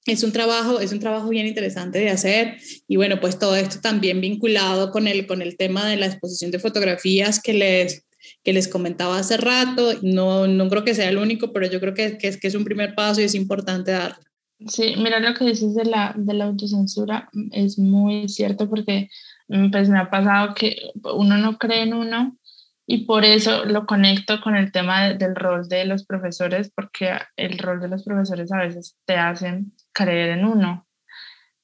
es 0.06 0.22
un 0.22 0.32
trabajo, 0.32 0.80
es 0.80 0.92
un 0.92 0.98
trabajo 0.98 1.28
bien 1.28 1.46
interesante 1.46 1.98
de 1.98 2.10
hacer 2.10 2.56
y 2.88 2.96
bueno, 2.96 3.20
pues 3.20 3.38
todo 3.38 3.54
esto 3.54 3.80
también 3.80 4.20
vinculado 4.20 4.90
con 4.90 5.06
el, 5.06 5.26
con 5.26 5.42
el 5.42 5.56
tema 5.56 5.88
de 5.88 5.96
la 5.96 6.06
exposición 6.06 6.50
de 6.50 6.58
fotografías 6.58 7.40
que 7.40 7.52
les, 7.54 8.04
que 8.42 8.52
les 8.52 8.68
comentaba 8.68 9.18
hace 9.18 9.36
rato. 9.36 9.92
No, 10.02 10.46
no 10.46 10.68
creo 10.68 10.84
que 10.84 10.94
sea 10.94 11.08
el 11.08 11.18
único, 11.18 11.52
pero 11.52 11.66
yo 11.66 11.80
creo 11.80 11.94
que, 11.94 12.18
que, 12.18 12.38
que 12.38 12.48
es 12.48 12.54
un 12.54 12.64
primer 12.64 12.94
paso 12.94 13.20
y 13.20 13.24
es 13.24 13.34
importante 13.34 13.92
darlo. 13.92 14.31
Sí, 14.66 14.94
mira 14.96 15.20
lo 15.20 15.34
que 15.34 15.44
dices 15.44 15.74
de 15.74 15.84
la, 15.84 16.14
de 16.16 16.34
la 16.34 16.44
autocensura, 16.44 17.28
es 17.50 17.78
muy 17.78 18.28
cierto 18.28 18.68
porque 18.68 19.08
mm, 19.48 19.70
pues 19.70 19.88
me 19.88 19.98
ha 19.98 20.10
pasado 20.10 20.54
que 20.54 20.76
uno 21.02 21.38
no 21.38 21.58
cree 21.58 21.82
en 21.82 21.94
uno 21.94 22.36
y 22.86 23.06
por 23.06 23.24
eso 23.24 23.64
lo 23.64 23.86
conecto 23.86 24.40
con 24.40 24.56
el 24.56 24.72
tema 24.72 25.14
del 25.14 25.34
rol 25.36 25.68
de 25.68 25.84
los 25.84 26.04
profesores, 26.04 26.70
porque 26.74 27.12
el 27.36 27.58
rol 27.58 27.80
de 27.80 27.88
los 27.88 28.02
profesores 28.02 28.52
a 28.52 28.58
veces 28.58 28.96
te 29.04 29.16
hacen 29.16 29.72
creer 29.92 30.38
en 30.38 30.44
uno. 30.44 30.86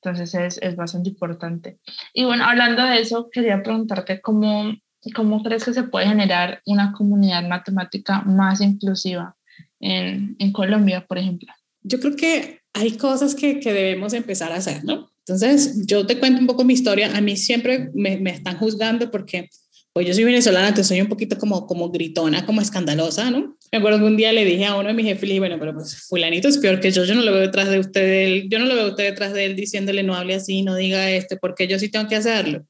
Entonces 0.00 0.34
es, 0.34 0.58
es 0.62 0.76
bastante 0.76 1.10
importante. 1.10 1.80
Y 2.14 2.24
bueno, 2.24 2.44
hablando 2.44 2.84
de 2.84 3.00
eso, 3.00 3.28
quería 3.30 3.62
preguntarte 3.62 4.20
cómo, 4.20 4.72
cómo 5.14 5.42
crees 5.42 5.64
que 5.64 5.74
se 5.74 5.82
puede 5.82 6.06
generar 6.06 6.62
una 6.66 6.92
comunidad 6.92 7.46
matemática 7.48 8.22
más 8.22 8.60
inclusiva 8.60 9.36
en, 9.80 10.36
en 10.38 10.52
Colombia, 10.52 11.04
por 11.06 11.18
ejemplo. 11.18 11.52
Yo 11.82 11.98
creo 11.98 12.16
que 12.16 12.60
hay 12.78 12.92
cosas 12.92 13.34
que, 13.34 13.60
que, 13.60 13.72
debemos 13.72 14.12
empezar 14.12 14.52
a 14.52 14.56
hacer, 14.56 14.84
¿no? 14.84 15.10
Entonces, 15.18 15.86
yo 15.86 16.06
te 16.06 16.18
cuento 16.18 16.40
un 16.40 16.46
poco 16.46 16.64
mi 16.64 16.74
historia. 16.74 17.16
A 17.16 17.20
mí 17.20 17.36
siempre 17.36 17.90
me, 17.94 18.16
me 18.16 18.30
están 18.30 18.56
juzgando 18.56 19.10
porque 19.10 19.50
pues 19.92 20.06
yo 20.06 20.14
soy 20.14 20.24
venezolana, 20.24 20.68
entonces 20.68 20.86
soy 20.86 21.00
un 21.00 21.08
poquito 21.08 21.36
como, 21.38 21.66
como 21.66 21.90
gritona, 21.90 22.46
como 22.46 22.60
escandalosa, 22.60 23.32
¿no? 23.32 23.56
Me 23.72 23.78
acuerdo 23.78 23.98
que 23.98 24.04
un 24.04 24.16
día 24.16 24.32
le 24.32 24.44
dije 24.44 24.64
a 24.64 24.76
uno 24.76 24.88
de 24.88 24.94
mis 24.94 25.06
jefes, 25.06 25.38
bueno, 25.40 25.56
pero 25.58 25.74
pues 25.74 26.06
fulanito 26.08 26.46
es 26.46 26.58
peor 26.58 26.78
que 26.78 26.92
yo, 26.92 27.04
yo 27.04 27.16
no 27.16 27.22
lo 27.22 27.32
veo 27.32 27.40
detrás 27.40 27.68
de 27.68 27.80
usted, 27.80 28.44
yo 28.48 28.60
no 28.60 28.66
lo 28.66 28.76
veo 28.76 28.88
usted 28.90 29.04
detrás 29.04 29.32
de 29.32 29.44
él 29.44 29.56
diciéndole 29.56 30.04
no 30.04 30.14
hable 30.14 30.36
así, 30.36 30.62
no 30.62 30.76
diga 30.76 31.10
esto, 31.10 31.36
porque 31.40 31.66
yo 31.66 31.80
sí 31.80 31.88
tengo 31.88 32.06
que 32.08 32.14
hacerlo. 32.14 32.64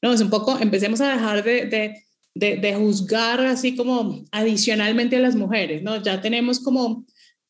No, 0.00 0.12
es 0.12 0.20
un 0.20 0.30
poco, 0.30 0.56
empecemos 0.60 1.00
a 1.00 1.12
dejar 1.12 1.42
de, 1.42 1.66
de, 1.66 1.94
de, 2.34 2.56
de 2.58 2.74
juzgar 2.74 3.40
así 3.40 3.74
como 3.74 4.24
adicionalmente 4.30 5.16
a 5.16 5.20
las 5.20 5.34
mujeres, 5.34 5.82
¿no? 5.82 6.00
Ya 6.00 6.20
tenemos 6.20 6.60
como 6.60 7.04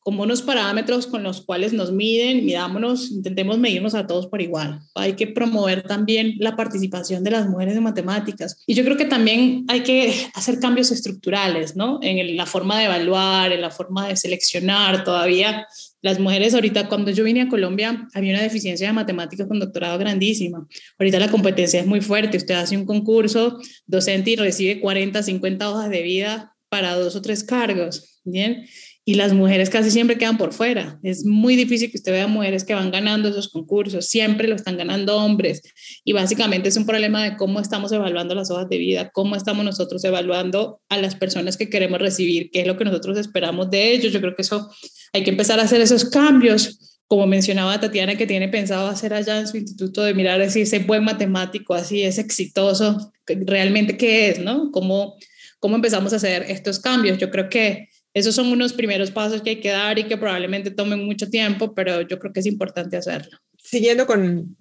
como 0.09 0.23
unos 0.23 0.41
parámetros 0.41 1.05
con 1.05 1.21
los 1.21 1.41
cuales 1.41 1.71
nos 1.71 1.91
miden, 1.91 2.43
midámonos, 2.43 3.11
intentemos 3.11 3.59
medirnos 3.59 3.93
a 3.93 4.07
todos 4.07 4.25
por 4.25 4.41
igual. 4.41 4.79
Hay 4.95 5.13
que 5.13 5.27
promover 5.27 5.83
también 5.83 6.33
la 6.39 6.55
participación 6.55 7.23
de 7.23 7.29
las 7.29 7.47
mujeres 7.47 7.77
en 7.77 7.83
matemáticas. 7.83 8.63
Y 8.65 8.73
yo 8.73 8.83
creo 8.83 8.97
que 8.97 9.05
también 9.05 9.65
hay 9.67 9.83
que 9.83 10.11
hacer 10.33 10.57
cambios 10.57 10.89
estructurales, 10.89 11.75
¿no? 11.75 11.99
En 12.01 12.35
la 12.35 12.47
forma 12.47 12.79
de 12.79 12.85
evaluar, 12.85 13.51
en 13.51 13.61
la 13.61 13.69
forma 13.69 14.07
de 14.07 14.15
seleccionar. 14.15 15.03
Todavía 15.03 15.67
las 16.01 16.19
mujeres, 16.19 16.55
ahorita 16.55 16.89
cuando 16.89 17.11
yo 17.11 17.23
vine 17.23 17.43
a 17.43 17.47
Colombia, 17.47 18.07
había 18.15 18.33
una 18.33 18.41
deficiencia 18.41 18.87
de 18.87 18.93
matemáticas 18.93 19.47
con 19.47 19.59
doctorado 19.59 19.99
grandísima. 19.99 20.67
Ahorita 20.97 21.19
la 21.19 21.29
competencia 21.29 21.81
es 21.81 21.85
muy 21.85 22.01
fuerte. 22.01 22.35
Usted 22.35 22.55
hace 22.55 22.75
un 22.75 22.87
concurso 22.87 23.59
docente 23.85 24.31
y 24.31 24.37
recibe 24.37 24.79
40, 24.79 25.21
50 25.21 25.69
hojas 25.69 25.91
de 25.91 26.01
vida 26.01 26.55
para 26.67 26.95
dos 26.95 27.15
o 27.15 27.21
tres 27.21 27.43
cargos. 27.43 28.19
Bien 28.23 28.65
y 29.05 29.15
las 29.15 29.33
mujeres 29.33 29.69
casi 29.69 29.89
siempre 29.89 30.17
quedan 30.17 30.37
por 30.37 30.53
fuera. 30.53 30.99
Es 31.03 31.25
muy 31.25 31.55
difícil 31.55 31.89
que 31.89 31.97
usted 31.97 32.11
vea 32.11 32.27
mujeres 32.27 32.63
que 32.63 32.75
van 32.75 32.91
ganando 32.91 33.29
esos 33.29 33.49
concursos, 33.49 34.05
siempre 34.07 34.47
lo 34.47 34.55
están 34.55 34.77
ganando 34.77 35.17
hombres 35.17 35.61
y 36.03 36.13
básicamente 36.13 36.69
es 36.69 36.77
un 36.77 36.85
problema 36.85 37.23
de 37.23 37.35
cómo 37.37 37.59
estamos 37.59 37.91
evaluando 37.91 38.35
las 38.35 38.51
hojas 38.51 38.69
de 38.69 38.77
vida, 38.77 39.09
cómo 39.11 39.35
estamos 39.35 39.65
nosotros 39.65 40.03
evaluando 40.03 40.81
a 40.89 40.97
las 40.97 41.15
personas 41.15 41.57
que 41.57 41.69
queremos 41.69 41.99
recibir, 41.99 42.51
qué 42.51 42.61
es 42.61 42.67
lo 42.67 42.77
que 42.77 42.85
nosotros 42.85 43.17
esperamos 43.17 43.69
de 43.71 43.93
ellos. 43.93 44.13
Yo 44.13 44.21
creo 44.21 44.35
que 44.35 44.43
eso 44.43 44.69
hay 45.13 45.23
que 45.23 45.31
empezar 45.31 45.59
a 45.59 45.63
hacer 45.63 45.81
esos 45.81 46.05
cambios 46.05 46.79
como 47.09 47.25
mencionaba 47.25 47.79
Tatiana, 47.79 48.15
que 48.15 48.27
tiene 48.27 48.49
pensado 48.49 48.87
hacer 48.87 49.15
allá 49.15 49.39
en 49.39 49.47
su 49.47 49.57
instituto 49.57 50.03
de 50.03 50.13
mirar 50.13 50.47
si 50.51 50.61
ese 50.61 50.77
buen 50.77 51.03
matemático, 51.03 51.73
así 51.73 52.03
es 52.03 52.19
exitoso, 52.19 53.11
realmente 53.25 53.97
qué 53.97 54.29
es, 54.29 54.39
¿no? 54.39 54.69
¿Cómo, 54.71 55.17
cómo 55.59 55.75
empezamos 55.75 56.13
a 56.13 56.17
hacer 56.17 56.45
estos 56.49 56.77
cambios? 56.77 57.17
Yo 57.17 57.31
creo 57.31 57.49
que 57.49 57.88
esos 58.13 58.35
son 58.35 58.47
unos 58.47 58.73
primeros 58.73 59.11
pasos 59.11 59.41
que 59.41 59.51
hay 59.51 59.59
que 59.59 59.69
dar 59.69 59.99
y 59.99 60.05
que 60.05 60.17
probablemente 60.17 60.71
tomen 60.71 61.05
mucho 61.05 61.29
tiempo, 61.29 61.73
pero 61.73 62.01
yo 62.01 62.19
creo 62.19 62.33
que 62.33 62.39
es 62.39 62.45
importante 62.45 62.97
hacerlo. 62.97 63.37
Siguiendo 63.57 64.07
con, 64.07 64.55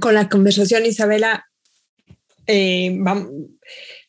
con 0.00 0.14
la 0.14 0.28
conversación, 0.28 0.86
Isabela, 0.86 1.46
eh, 2.46 2.94
vamos, 2.98 3.30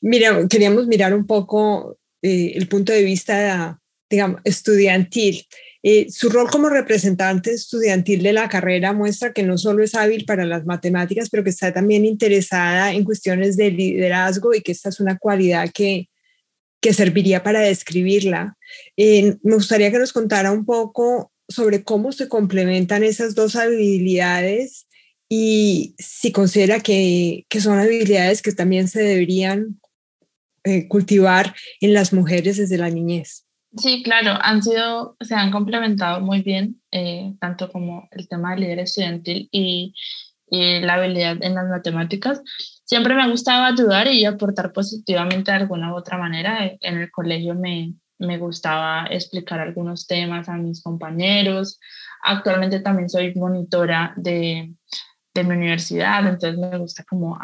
mira, 0.02 0.48
queríamos 0.48 0.88
mirar 0.88 1.14
un 1.14 1.26
poco 1.26 1.98
eh, 2.22 2.54
el 2.56 2.68
punto 2.68 2.94
de 2.94 3.04
vista, 3.04 3.80
digamos, 4.10 4.42
estudiantil. 4.44 5.46
Eh, 5.84 6.08
su 6.10 6.30
rol 6.30 6.50
como 6.50 6.70
representante 6.70 7.52
estudiantil 7.52 8.22
de 8.22 8.34
la 8.34 8.50
carrera 8.50 8.94
muestra 8.94 9.32
que 9.32 9.44
no 9.44 9.58
solo 9.58 9.84
es 9.84 9.96
hábil 9.96 10.26
para 10.26 10.46
las 10.46 10.66
matemáticas, 10.66 11.30
pero 11.30 11.44
que 11.44 11.52
está 11.52 11.74
también 11.74 12.06
interesada 12.06 12.92
en 12.94 13.04
cuestiones 13.04 13.58
de 13.58 13.72
liderazgo 13.72 14.54
y 14.54 14.62
que 14.62 14.72
esta 14.72 14.90
es 14.90 15.00
una 15.00 15.18
cualidad 15.18 15.70
que, 15.74 16.10
que 16.82 16.94
serviría 16.94 17.44
para 17.44 17.62
describirla. 17.62 18.57
Eh, 18.96 19.38
me 19.44 19.56
gustaría 19.56 19.92
que 19.92 20.00
nos 20.00 20.14
contara 20.14 20.52
un 20.52 20.66
poco 20.66 21.32
sobre 21.48 21.84
cómo 21.84 22.12
se 22.12 22.28
complementan 22.28 23.04
esas 23.04 23.36
dos 23.36 23.56
habilidades 23.56 24.88
y 25.30 25.96
si 25.98 26.32
considera 26.32 26.80
que, 26.80 27.46
que 27.50 27.62
son 27.62 27.80
habilidades 27.80 28.42
que 28.42 28.52
también 28.52 28.88
se 28.88 29.02
deberían 29.02 29.80
eh, 30.64 30.88
cultivar 30.88 31.56
en 31.82 31.94
las 31.94 32.14
mujeres 32.14 32.58
desde 32.58 32.78
la 32.78 32.90
niñez. 32.90 33.46
Sí, 33.78 34.02
claro, 34.04 34.38
han 34.42 34.64
sido, 34.64 35.16
se 35.22 35.36
han 35.36 35.52
complementado 35.52 36.22
muy 36.22 36.42
bien, 36.42 36.82
eh, 36.92 37.34
tanto 37.40 37.72
como 37.72 38.08
el 38.12 38.28
tema 38.28 38.52
del 38.52 38.62
líder 38.62 38.80
estudiantil 38.80 39.50
y, 39.52 39.94
y 40.50 40.80
la 40.80 40.96
habilidad 40.96 41.38
en 41.42 41.56
las 41.56 41.68
matemáticas 41.68 42.42
siempre 42.88 43.14
me 43.14 43.22
ha 43.22 43.28
gustado 43.28 43.66
ayudar 43.66 44.08
y 44.08 44.26
aportar 44.26 44.72
positivamente 44.72 45.52
de 45.52 45.58
alguna 45.58 45.94
u 45.94 45.98
otra 45.98 46.18
manera. 46.18 46.72
En 46.80 46.98
el 46.98 47.12
colegio 47.12 47.54
me, 47.54 47.94
me 48.20 48.38
gustaba 48.38 49.08
explicar 49.10 49.60
algunos 49.60 50.08
temas 50.08 50.50
a 50.50 50.54
mis 50.54 50.82
compañeros. 50.82 51.80
Actualmente 52.24 52.80
también 52.80 53.10
soy 53.10 53.34
monitora 53.36 54.14
de, 54.16 54.74
de 55.34 55.44
mi 55.44 55.56
universidad, 55.56 56.28
entonces 56.28 56.58
me 56.58 56.78
gusta 56.78 57.04
como 57.04 57.38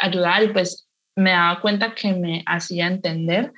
ayudar 0.00 0.42
y 0.42 0.48
pues 0.48 0.88
me 1.16 1.30
daba 1.30 1.60
cuenta 1.60 1.94
que 1.94 2.12
me 2.12 2.42
hacía 2.46 2.86
entender 2.88 3.52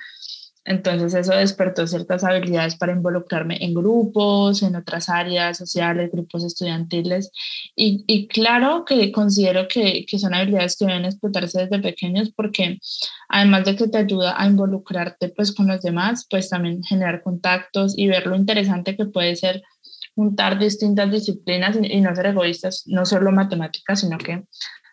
entonces 0.69 1.15
eso 1.15 1.33
despertó 1.33 1.87
ciertas 1.87 2.23
habilidades 2.23 2.75
para 2.75 2.91
involucrarme 2.91 3.57
en 3.59 3.73
grupos, 3.73 4.61
en 4.61 4.75
otras 4.75 5.09
áreas 5.09 5.57
sociales, 5.57 6.11
grupos 6.11 6.43
estudiantiles. 6.43 7.31
Y, 7.75 8.03
y 8.05 8.27
claro 8.27 8.85
que 8.85 9.11
considero 9.11 9.67
que, 9.67 10.05
que, 10.05 10.19
son 10.19 10.35
habilidades 10.35 10.77
que 10.77 10.85
deben 10.85 11.05
explotarse 11.05 11.61
desde 11.65 11.79
pequeños 11.79 12.31
porque 12.35 12.77
además 13.29 13.65
de 13.65 13.75
que 13.75 13.87
te 13.87 13.97
ayuda 13.97 14.39
a 14.39 14.45
involucrarte 14.45 15.29
pues 15.29 15.51
con 15.51 15.65
los 15.65 15.81
demás, 15.81 16.27
pues 16.29 16.49
también 16.49 16.83
generar 16.83 17.23
contactos 17.23 17.97
y 17.97 18.05
ver 18.05 18.27
lo 18.27 18.35
interesante 18.35 18.95
que 18.95 19.05
puede 19.05 19.35
ser 19.37 19.63
juntar 20.13 20.59
distintas 20.59 21.11
disciplinas 21.11 21.79
y, 21.81 21.93
y 21.93 22.01
no 22.01 22.15
ser 22.15 22.27
egoístas, 22.27 22.83
no 22.85 23.07
solo 23.07 23.31
matemáticas, 23.31 24.01
sino 24.01 24.19
que 24.19 24.43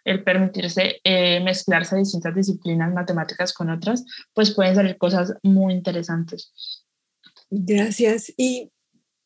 el 0.07 0.23
permitirse 0.23 1.01
eh, 1.03 1.41
mezclarse 1.41 1.97
distintas 1.97 2.35
disciplinas 2.35 2.95
matemáticas 2.95 3.53
con 3.53 3.71
otras, 3.71 4.05
pues 4.33 4.53
pueden 4.53 4.77
salir 4.77 4.97
cosas 4.97 5.35
muy 5.43 5.75
interesantes. 5.75 6.53
Gracias. 7.51 8.33
Y 8.37 8.71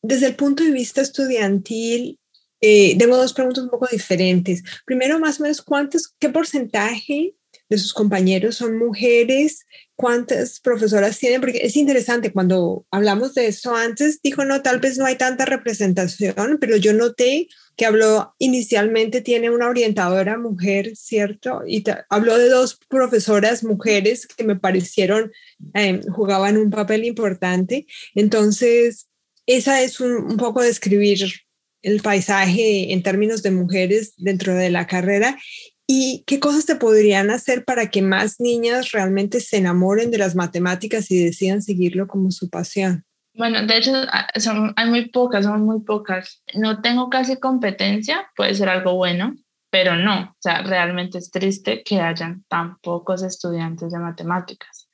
desde 0.01 0.27
el 0.27 0.35
punto 0.35 0.63
de 0.63 0.71
vista 0.71 1.01
estudiantil, 1.01 2.19
eh, 2.61 2.97
tengo 2.97 3.15
dos 3.15 3.33
preguntas 3.33 3.63
un 3.63 3.69
poco 3.69 3.87
diferentes. 3.91 4.63
Primero, 4.83 5.19
más 5.19 5.39
o 5.39 5.43
menos, 5.43 5.61
¿cuántos, 5.61 6.15
qué 6.19 6.29
porcentaje 6.29 7.35
de 7.69 7.77
sus 7.77 7.93
compañeros 7.93 8.55
son 8.55 8.79
mujeres? 8.79 9.67
¿Cuántas 9.95 10.59
profesoras 10.59 11.19
tienen? 11.19 11.41
Porque 11.41 11.59
es 11.61 11.75
interesante, 11.75 12.33
cuando 12.33 12.87
hablamos 12.89 13.35
de 13.35 13.45
eso 13.47 13.75
antes, 13.75 14.19
dijo, 14.23 14.45
no, 14.45 14.63
tal 14.63 14.79
vez 14.79 14.97
no 14.97 15.05
hay 15.05 15.15
tanta 15.15 15.45
representación, 15.45 16.57
pero 16.59 16.75
yo 16.75 16.93
noté 16.93 17.49
que 17.81 17.87
habló 17.87 18.35
inicialmente, 18.37 19.21
tiene 19.21 19.49
una 19.49 19.67
orientadora 19.67 20.37
mujer, 20.37 20.95
¿cierto? 20.95 21.63
Y 21.65 21.83
habló 22.11 22.37
de 22.37 22.47
dos 22.47 22.79
profesoras 22.87 23.63
mujeres 23.63 24.27
que 24.27 24.43
me 24.43 24.55
parecieron, 24.55 25.31
eh, 25.73 25.99
jugaban 26.11 26.57
un 26.57 26.69
papel 26.69 27.05
importante. 27.05 27.87
Entonces, 28.13 29.09
esa 29.47 29.81
es 29.81 29.99
un, 29.99 30.11
un 30.11 30.37
poco 30.37 30.61
describir 30.61 31.33
el 31.81 32.03
paisaje 32.03 32.93
en 32.93 33.01
términos 33.01 33.41
de 33.41 33.49
mujeres 33.49 34.13
dentro 34.15 34.53
de 34.53 34.69
la 34.69 34.85
carrera 34.85 35.39
¿Y 35.87 36.23
qué 36.25 36.39
cosas 36.39 36.67
te 36.67 36.75
podrían 36.75 37.31
hacer 37.31 37.65
para 37.65 37.89
que 37.89 38.03
más 38.03 38.39
niñas 38.39 38.91
realmente 38.91 39.41
se 39.41 39.57
enamoren 39.57 40.11
de 40.11 40.19
las 40.19 40.35
matemáticas 40.35 41.09
y 41.09 41.21
decidan 41.21 41.63
seguirlo 41.63 42.07
como 42.07 42.29
su 42.29 42.47
pasión? 42.47 43.03
Bueno, 43.33 43.65
de 43.65 43.77
hecho, 43.77 43.93
ah, 44.11 44.27
son, 44.39 44.73
hay 44.75 44.89
muy 44.89 45.09
pocas, 45.09 45.45
son 45.45 45.63
muy 45.63 45.81
pocas. 45.81 46.43
No 46.53 46.81
tengo 46.81 47.09
casi 47.09 47.37
competencia, 47.39 48.29
puede 48.35 48.53
ser 48.55 48.69
algo 48.69 48.95
bueno, 48.95 49.35
pero 49.69 49.95
no. 49.95 50.31
O 50.31 50.35
sea, 50.39 50.61
realmente 50.63 51.17
es 51.17 51.31
triste 51.31 51.83
que 51.83 52.01
hayan 52.01 52.43
tan 52.49 52.77
pocos 52.79 53.23
estudiantes 53.23 53.91
de 53.91 53.99
matemáticas. 53.99 54.89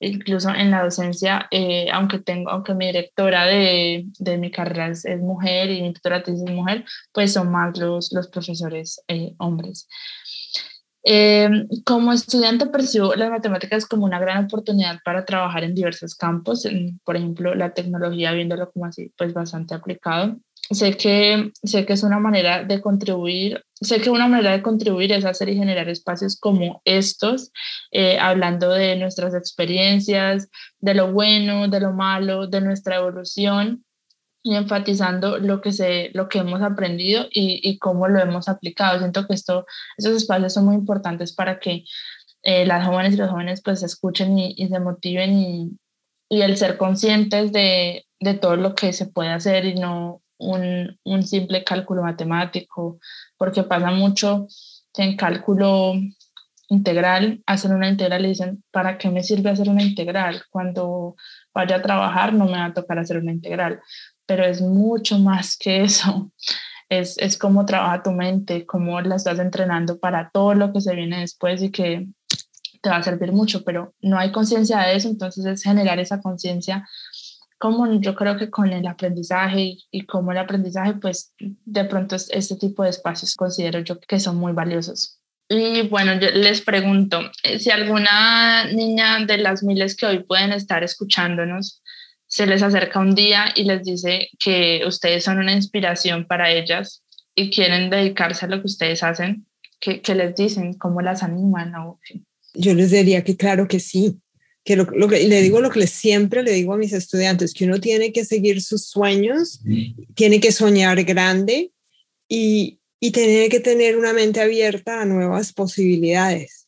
Incluso 0.00 0.50
en 0.50 0.70
la 0.70 0.84
docencia, 0.84 1.48
eh, 1.50 1.88
aunque 1.92 2.20
tengo, 2.20 2.50
aunque 2.50 2.74
mi 2.74 2.86
directora 2.86 3.46
de, 3.46 4.04
de 4.18 4.38
mi 4.38 4.50
carrera 4.50 4.88
es, 4.88 5.04
mujer 5.18 5.70
y 5.70 5.82
mi 5.82 5.92
tutora 5.92 6.18
es 6.18 6.42
mujer, 6.42 6.84
pues 7.12 7.32
son 7.32 7.50
más 7.50 7.76
los, 7.78 8.12
los 8.12 8.28
profesores 8.28 9.02
eh, 9.08 9.34
hombres. 9.38 9.88
Eh, 11.10 11.48
como 11.86 12.12
estudiante 12.12 12.66
percibo 12.66 13.14
las 13.14 13.30
matemáticas 13.30 13.86
como 13.86 14.04
una 14.04 14.18
gran 14.18 14.44
oportunidad 14.44 14.98
para 15.02 15.24
trabajar 15.24 15.64
en 15.64 15.74
diversos 15.74 16.14
campos, 16.14 16.68
por 17.02 17.16
ejemplo, 17.16 17.54
la 17.54 17.72
tecnología, 17.72 18.32
viéndolo 18.32 18.70
como 18.70 18.84
así, 18.84 19.10
pues 19.16 19.32
bastante 19.32 19.74
aplicado. 19.74 20.36
Sé 20.70 20.98
que, 20.98 21.50
sé 21.62 21.86
que 21.86 21.94
es 21.94 22.02
una 22.02 22.18
manera 22.18 22.62
de 22.62 22.82
contribuir, 22.82 23.64
sé 23.72 24.02
que 24.02 24.10
una 24.10 24.28
manera 24.28 24.52
de 24.52 24.60
contribuir 24.60 25.12
es 25.12 25.24
hacer 25.24 25.48
y 25.48 25.56
generar 25.56 25.88
espacios 25.88 26.38
como 26.38 26.82
estos, 26.84 27.52
eh, 27.90 28.18
hablando 28.18 28.68
de 28.68 28.96
nuestras 28.96 29.34
experiencias, 29.34 30.50
de 30.78 30.92
lo 30.92 31.10
bueno, 31.10 31.68
de 31.68 31.80
lo 31.80 31.94
malo, 31.94 32.48
de 32.48 32.60
nuestra 32.60 32.96
evolución 32.96 33.82
y 34.48 34.56
enfatizando 34.56 35.36
lo 35.36 35.60
que, 35.60 35.72
se, 35.72 36.10
lo 36.14 36.30
que 36.30 36.38
hemos 36.38 36.62
aprendido 36.62 37.26
y, 37.30 37.60
y 37.62 37.76
cómo 37.76 38.08
lo 38.08 38.18
hemos 38.18 38.48
aplicado. 38.48 38.98
Siento 38.98 39.26
que 39.26 39.34
esto, 39.34 39.66
estos 39.98 40.16
espacios 40.16 40.54
son 40.54 40.64
muy 40.64 40.74
importantes 40.74 41.34
para 41.34 41.60
que 41.60 41.84
eh, 42.42 42.64
las 42.64 42.86
jóvenes 42.86 43.12
y 43.12 43.18
los 43.18 43.28
jóvenes 43.28 43.60
pues 43.62 43.82
escuchen 43.82 44.38
y, 44.38 44.54
y 44.56 44.68
se 44.68 44.80
motiven 44.80 45.36
y, 45.36 45.78
y, 46.30 46.40
el 46.40 46.56
ser 46.56 46.78
conscientes 46.78 47.52
de, 47.52 48.06
de, 48.20 48.34
todo 48.34 48.56
lo 48.56 48.74
que 48.74 48.94
se 48.94 49.04
puede 49.04 49.28
hacer 49.28 49.66
y 49.66 49.74
no 49.74 50.22
un, 50.38 50.98
un 51.04 51.22
simple 51.24 51.62
cálculo 51.62 52.02
matemático, 52.02 53.00
porque 53.36 53.64
pasa 53.64 53.90
mucho 53.90 54.46
que 54.94 55.02
en 55.02 55.16
cálculo 55.16 55.92
integral, 56.70 57.42
hacen 57.44 57.72
una 57.74 57.90
integral 57.90 58.24
y 58.24 58.28
dicen, 58.28 58.64
¿para 58.70 58.96
qué 58.96 59.10
me 59.10 59.22
sirve 59.22 59.50
hacer 59.50 59.68
una 59.68 59.82
integral? 59.82 60.42
Cuando 60.48 61.16
vaya 61.52 61.76
a 61.76 61.82
trabajar 61.82 62.32
no 62.32 62.46
me 62.46 62.52
va 62.52 62.66
a 62.66 62.74
tocar 62.74 62.98
hacer 62.98 63.18
una 63.18 63.32
integral, 63.32 63.80
pero 64.28 64.44
es 64.44 64.60
mucho 64.60 65.18
más 65.18 65.56
que 65.56 65.82
eso. 65.82 66.30
Es, 66.90 67.18
es 67.18 67.36
cómo 67.36 67.66
trabaja 67.66 68.02
tu 68.02 68.12
mente, 68.12 68.64
cómo 68.64 69.00
la 69.00 69.16
estás 69.16 69.38
entrenando 69.38 69.98
para 69.98 70.30
todo 70.30 70.54
lo 70.54 70.72
que 70.72 70.80
se 70.80 70.94
viene 70.94 71.20
después 71.20 71.62
y 71.62 71.70
que 71.70 72.06
te 72.80 72.90
va 72.90 72.96
a 72.96 73.02
servir 73.02 73.32
mucho, 73.32 73.64
pero 73.64 73.94
no 74.00 74.18
hay 74.18 74.30
conciencia 74.32 74.78
de 74.80 74.96
eso, 74.96 75.08
entonces 75.08 75.44
es 75.44 75.62
generar 75.62 75.98
esa 75.98 76.20
conciencia 76.20 76.86
como 77.58 78.00
yo 78.00 78.14
creo 78.14 78.36
que 78.36 78.50
con 78.50 78.72
el 78.72 78.86
aprendizaje 78.86 79.78
y, 79.90 80.06
como 80.06 80.32
el 80.32 80.38
aprendizaje, 80.38 80.94
pues 80.94 81.34
de 81.38 81.84
pronto 81.84 82.16
este 82.16 82.56
tipo 82.56 82.84
de 82.84 82.90
espacios 82.90 83.34
considero 83.34 83.80
yo 83.80 83.98
que 84.00 84.20
son 84.20 84.36
muy 84.36 84.52
valiosos. 84.52 85.20
Y 85.48 85.88
bueno, 85.88 86.20
yo 86.20 86.30
les 86.30 86.60
pregunto, 86.60 87.20
eh, 87.42 87.58
si 87.58 87.70
alguna 87.70 88.66
niña 88.66 89.24
de 89.24 89.38
las 89.38 89.62
miles 89.62 89.96
que 89.96 90.06
hoy 90.06 90.22
pueden 90.22 90.52
estar 90.52 90.84
escuchándonos, 90.84 91.82
se 92.28 92.46
les 92.46 92.62
acerca 92.62 93.00
un 93.00 93.14
día 93.14 93.52
y 93.56 93.64
les 93.64 93.82
dice 93.82 94.28
que 94.38 94.82
ustedes 94.86 95.24
son 95.24 95.38
una 95.38 95.54
inspiración 95.54 96.26
para 96.26 96.52
ellas 96.52 97.02
y 97.34 97.50
quieren 97.50 97.90
dedicarse 97.90 98.44
a 98.44 98.48
lo 98.48 98.60
que 98.60 98.66
ustedes 98.66 99.02
hacen, 99.02 99.46
¿qué, 99.80 100.00
qué 100.00 100.14
les 100.14 100.36
dicen? 100.36 100.74
¿Cómo 100.74 101.00
las 101.00 101.22
animan? 101.22 101.74
O, 101.74 101.98
yo 102.54 102.74
les 102.74 102.90
diría 102.90 103.24
que 103.24 103.36
claro 103.36 103.66
que 103.66 103.80
sí, 103.80 104.18
que 104.64 104.76
lo, 104.76 104.86
que 104.86 105.26
le 105.26 105.40
digo 105.40 105.60
lo 105.60 105.70
que 105.70 105.86
siempre 105.86 106.42
le 106.42 106.52
digo 106.52 106.74
a 106.74 106.78
mis 106.78 106.92
estudiantes, 106.92 107.54
que 107.54 107.64
uno 107.64 107.80
tiene 107.80 108.12
que 108.12 108.24
seguir 108.24 108.60
sus 108.60 108.84
sueños, 108.86 109.60
tiene 110.14 110.40
que 110.40 110.52
soñar 110.52 111.02
grande 111.04 111.72
y, 112.28 112.80
y 113.00 113.12
tiene 113.12 113.48
que 113.48 113.60
tener 113.60 113.96
una 113.96 114.12
mente 114.12 114.40
abierta 114.40 115.00
a 115.00 115.06
nuevas 115.06 115.52
posibilidades. 115.52 116.66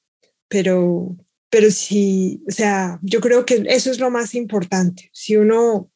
Pero, 0.48 1.16
pero 1.51 1.70
sí, 1.72 2.42
o 2.48 2.53
sea, 2.53 2.98
yo 3.03 3.20
creo 3.20 3.44
que 3.44 3.64
eso 3.66 3.90
es 3.90 3.98
lo 3.98 4.11
más 4.11 4.34
importante. 4.34 5.11
Si 5.12 5.36
uno, 5.36 5.90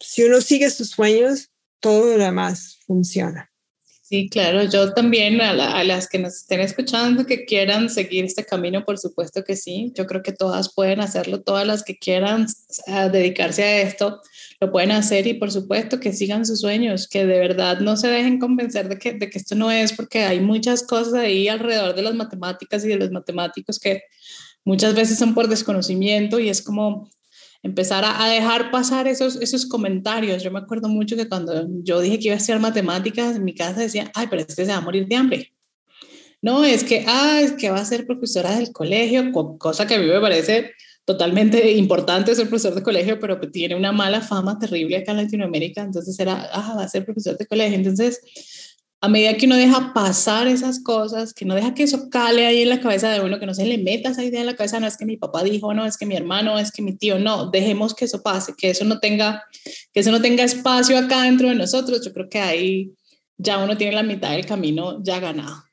si 0.00 0.22
uno 0.22 0.40
sigue 0.40 0.70
sus 0.70 0.90
sueños, 0.90 1.50
todo 1.80 2.16
lo 2.16 2.24
demás 2.24 2.78
funciona. 2.86 3.50
Sí, 4.06 4.28
claro, 4.28 4.62
yo 4.64 4.92
también 4.92 5.40
a, 5.40 5.82
las 5.82 6.08
que 6.08 6.18
nos 6.18 6.36
estén 6.36 6.60
escuchando 6.60 7.26
que 7.26 7.46
quieran 7.46 7.88
seguir 7.90 8.24
este 8.24 8.44
camino, 8.44 8.84
por 8.84 8.98
supuesto 8.98 9.42
que 9.42 9.56
sí, 9.56 9.92
yo 9.96 10.06
creo 10.06 10.22
que 10.22 10.32
todas 10.32 10.72
pueden 10.72 11.00
hacerlo, 11.00 11.42
todas 11.42 11.66
las 11.66 11.82
que 11.82 11.96
quieran 11.96 12.46
dedicarse 13.10 13.64
a 13.64 13.80
esto, 13.80 14.20
lo 14.60 14.70
pueden 14.70 14.92
hacer 14.92 15.26
y 15.26 15.34
por 15.34 15.50
supuesto 15.50 16.00
que 16.00 16.12
sigan 16.12 16.44
sus 16.44 16.60
sueños, 16.60 17.08
que 17.08 17.24
de 17.24 17.38
verdad 17.38 17.80
no 17.80 17.96
se 17.96 18.08
dejen 18.08 18.38
convencer 18.38 18.88
de 18.88 18.98
que, 18.98 19.14
de 19.14 19.30
que 19.30 19.38
esto 19.38 19.54
no 19.54 19.70
es, 19.70 19.94
porque 19.94 20.24
hay 20.24 20.38
muchas 20.38 20.82
cosas 20.82 21.14
ahí 21.14 21.48
alrededor 21.48 21.94
de 21.94 22.02
las 22.02 22.14
matemáticas 22.14 22.84
y 22.84 22.88
de 22.88 22.96
los 22.96 23.10
matemáticos 23.10 23.78
que 23.80 24.02
muchas 24.64 24.94
veces 24.94 25.18
son 25.18 25.34
por 25.34 25.48
desconocimiento 25.48 26.38
y 26.38 26.48
es 26.48 26.62
como 26.62 27.08
empezar 27.62 28.04
a, 28.04 28.28
dejar 28.28 28.70
pasar 28.70 29.08
esos, 29.08 29.36
esos 29.40 29.66
comentarios. 29.66 30.42
Yo 30.42 30.50
me 30.50 30.58
acuerdo 30.58 30.88
mucho 30.88 31.16
que 31.16 31.28
cuando 31.28 31.66
yo 31.82 32.00
dije 32.00 32.18
que 32.18 32.26
iba 32.26 32.34
a 32.34 32.38
estudiar 32.38 32.60
matemáticas, 32.60 33.36
en 33.36 33.44
mi 33.44 33.54
casa 33.54 33.80
decía, 33.80 34.10
ay, 34.14 34.26
pero 34.28 34.42
este 34.42 34.66
se 34.66 34.70
va 34.70 34.76
a 34.76 34.82
morir 34.82 35.06
de 35.06 35.16
hambre. 35.16 35.54
No, 36.42 36.62
es 36.62 36.84
que, 36.84 37.04
ah, 37.08 37.40
es 37.42 37.52
que 37.52 37.70
va 37.70 37.78
a 37.78 37.84
ser 37.86 38.06
profesora 38.06 38.56
del 38.56 38.70
colegio, 38.70 39.32
cosa 39.58 39.86
que 39.86 39.94
a 39.94 39.98
mí 39.98 40.06
me 40.06 40.20
parece 40.20 40.72
totalmente 41.06 41.72
importante 41.72 42.34
ser 42.34 42.48
profesor 42.48 42.74
de 42.74 42.82
colegio, 42.82 43.18
pero 43.18 43.40
que 43.40 43.46
tiene 43.46 43.74
una 43.74 43.92
mala 43.92 44.20
fama 44.20 44.58
terrible 44.58 44.98
acá 44.98 45.12
en 45.12 45.18
Latinoamérica, 45.18 45.82
entonces 45.82 46.18
era, 46.18 46.50
ah, 46.52 46.74
va 46.76 46.84
a 46.84 46.88
ser 46.88 47.06
profesor 47.06 47.38
de 47.38 47.46
colegio. 47.46 47.76
Entonces, 47.76 48.20
a 49.00 49.08
medida 49.08 49.36
que 49.36 49.44
uno 49.44 49.56
deja 49.56 49.92
pasar 49.92 50.48
esas 50.48 50.82
cosas, 50.82 51.34
que 51.34 51.44
no 51.44 51.54
deja 51.54 51.74
que 51.74 51.82
eso 51.82 52.08
cale 52.08 52.46
ahí 52.46 52.62
en 52.62 52.70
la 52.70 52.80
cabeza 52.80 53.10
de 53.10 53.20
uno, 53.20 53.38
que 53.38 53.44
no 53.44 53.52
se 53.52 53.66
le 53.66 53.76
meta 53.76 54.08
esa 54.08 54.24
idea 54.24 54.40
en 54.40 54.46
la 54.46 54.56
cabeza, 54.56 54.80
no 54.80 54.86
es 54.86 54.96
que 54.96 55.04
mi 55.04 55.18
papá 55.18 55.42
dijo, 55.42 55.74
no 55.74 55.84
es 55.84 55.98
que 55.98 56.06
mi 56.06 56.16
hermano, 56.16 56.58
es 56.58 56.72
que 56.72 56.80
mi 56.80 56.96
tío, 56.96 57.18
no, 57.18 57.50
dejemos 57.50 57.94
que 57.94 58.06
eso 58.06 58.22
pase, 58.22 58.54
que 58.56 58.70
eso 58.70 58.84
no 58.84 59.00
tenga, 59.00 59.44
que 59.92 60.00
eso 60.00 60.10
no 60.10 60.22
tenga 60.22 60.42
espacio 60.42 60.96
acá 60.96 61.22
dentro 61.22 61.48
de 61.48 61.54
nosotros. 61.54 62.02
Yo 62.02 62.14
creo 62.14 62.28
que 62.30 62.40
ahí 62.40 62.92
ya 63.36 63.58
uno 63.58 63.76
tiene 63.76 63.94
la 63.94 64.02
mitad 64.02 64.30
del 64.30 64.46
camino 64.46 65.02
ya 65.02 65.20
ganado. 65.20 65.64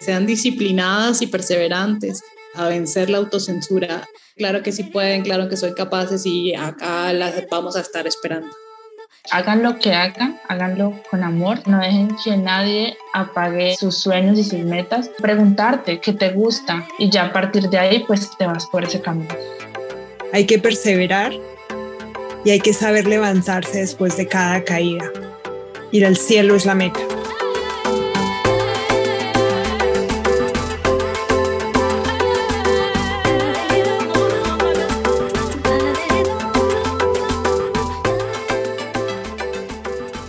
Sean 0.00 0.26
disciplinadas 0.26 1.22
y 1.22 1.26
perseverantes 1.26 2.22
a 2.58 2.68
vencer 2.68 3.08
la 3.08 3.18
autocensura. 3.18 4.06
Claro 4.36 4.62
que 4.62 4.72
sí 4.72 4.84
pueden, 4.84 5.22
claro 5.22 5.48
que 5.48 5.56
soy 5.56 5.74
capaces 5.74 6.26
y 6.26 6.54
acá 6.54 7.12
las 7.12 7.48
vamos 7.48 7.76
a 7.76 7.80
estar 7.80 8.06
esperando. 8.06 8.48
Hagan 9.30 9.62
lo 9.62 9.78
que 9.78 9.92
hagan, 9.92 10.40
háganlo 10.48 10.94
con 11.10 11.22
amor, 11.22 11.66
no 11.66 11.78
dejen 11.80 12.16
que 12.24 12.36
nadie 12.36 12.96
apague 13.12 13.76
sus 13.76 13.96
sueños 13.96 14.38
y 14.38 14.44
sus 14.44 14.60
metas. 14.60 15.10
Preguntarte 15.18 16.00
qué 16.00 16.12
te 16.12 16.30
gusta 16.30 16.86
y 16.98 17.10
ya 17.10 17.26
a 17.26 17.32
partir 17.32 17.68
de 17.68 17.78
ahí 17.78 18.04
pues 18.06 18.30
te 18.38 18.46
vas 18.46 18.66
por 18.66 18.84
ese 18.84 19.00
camino. 19.00 19.34
Hay 20.32 20.46
que 20.46 20.58
perseverar 20.58 21.32
y 22.44 22.50
hay 22.50 22.60
que 22.60 22.72
saber 22.72 23.06
levantarse 23.06 23.80
después 23.80 24.16
de 24.16 24.26
cada 24.26 24.64
caída. 24.64 25.10
Ir 25.92 26.06
al 26.06 26.16
cielo 26.16 26.54
es 26.54 26.64
la 26.64 26.74
meta. 26.74 27.00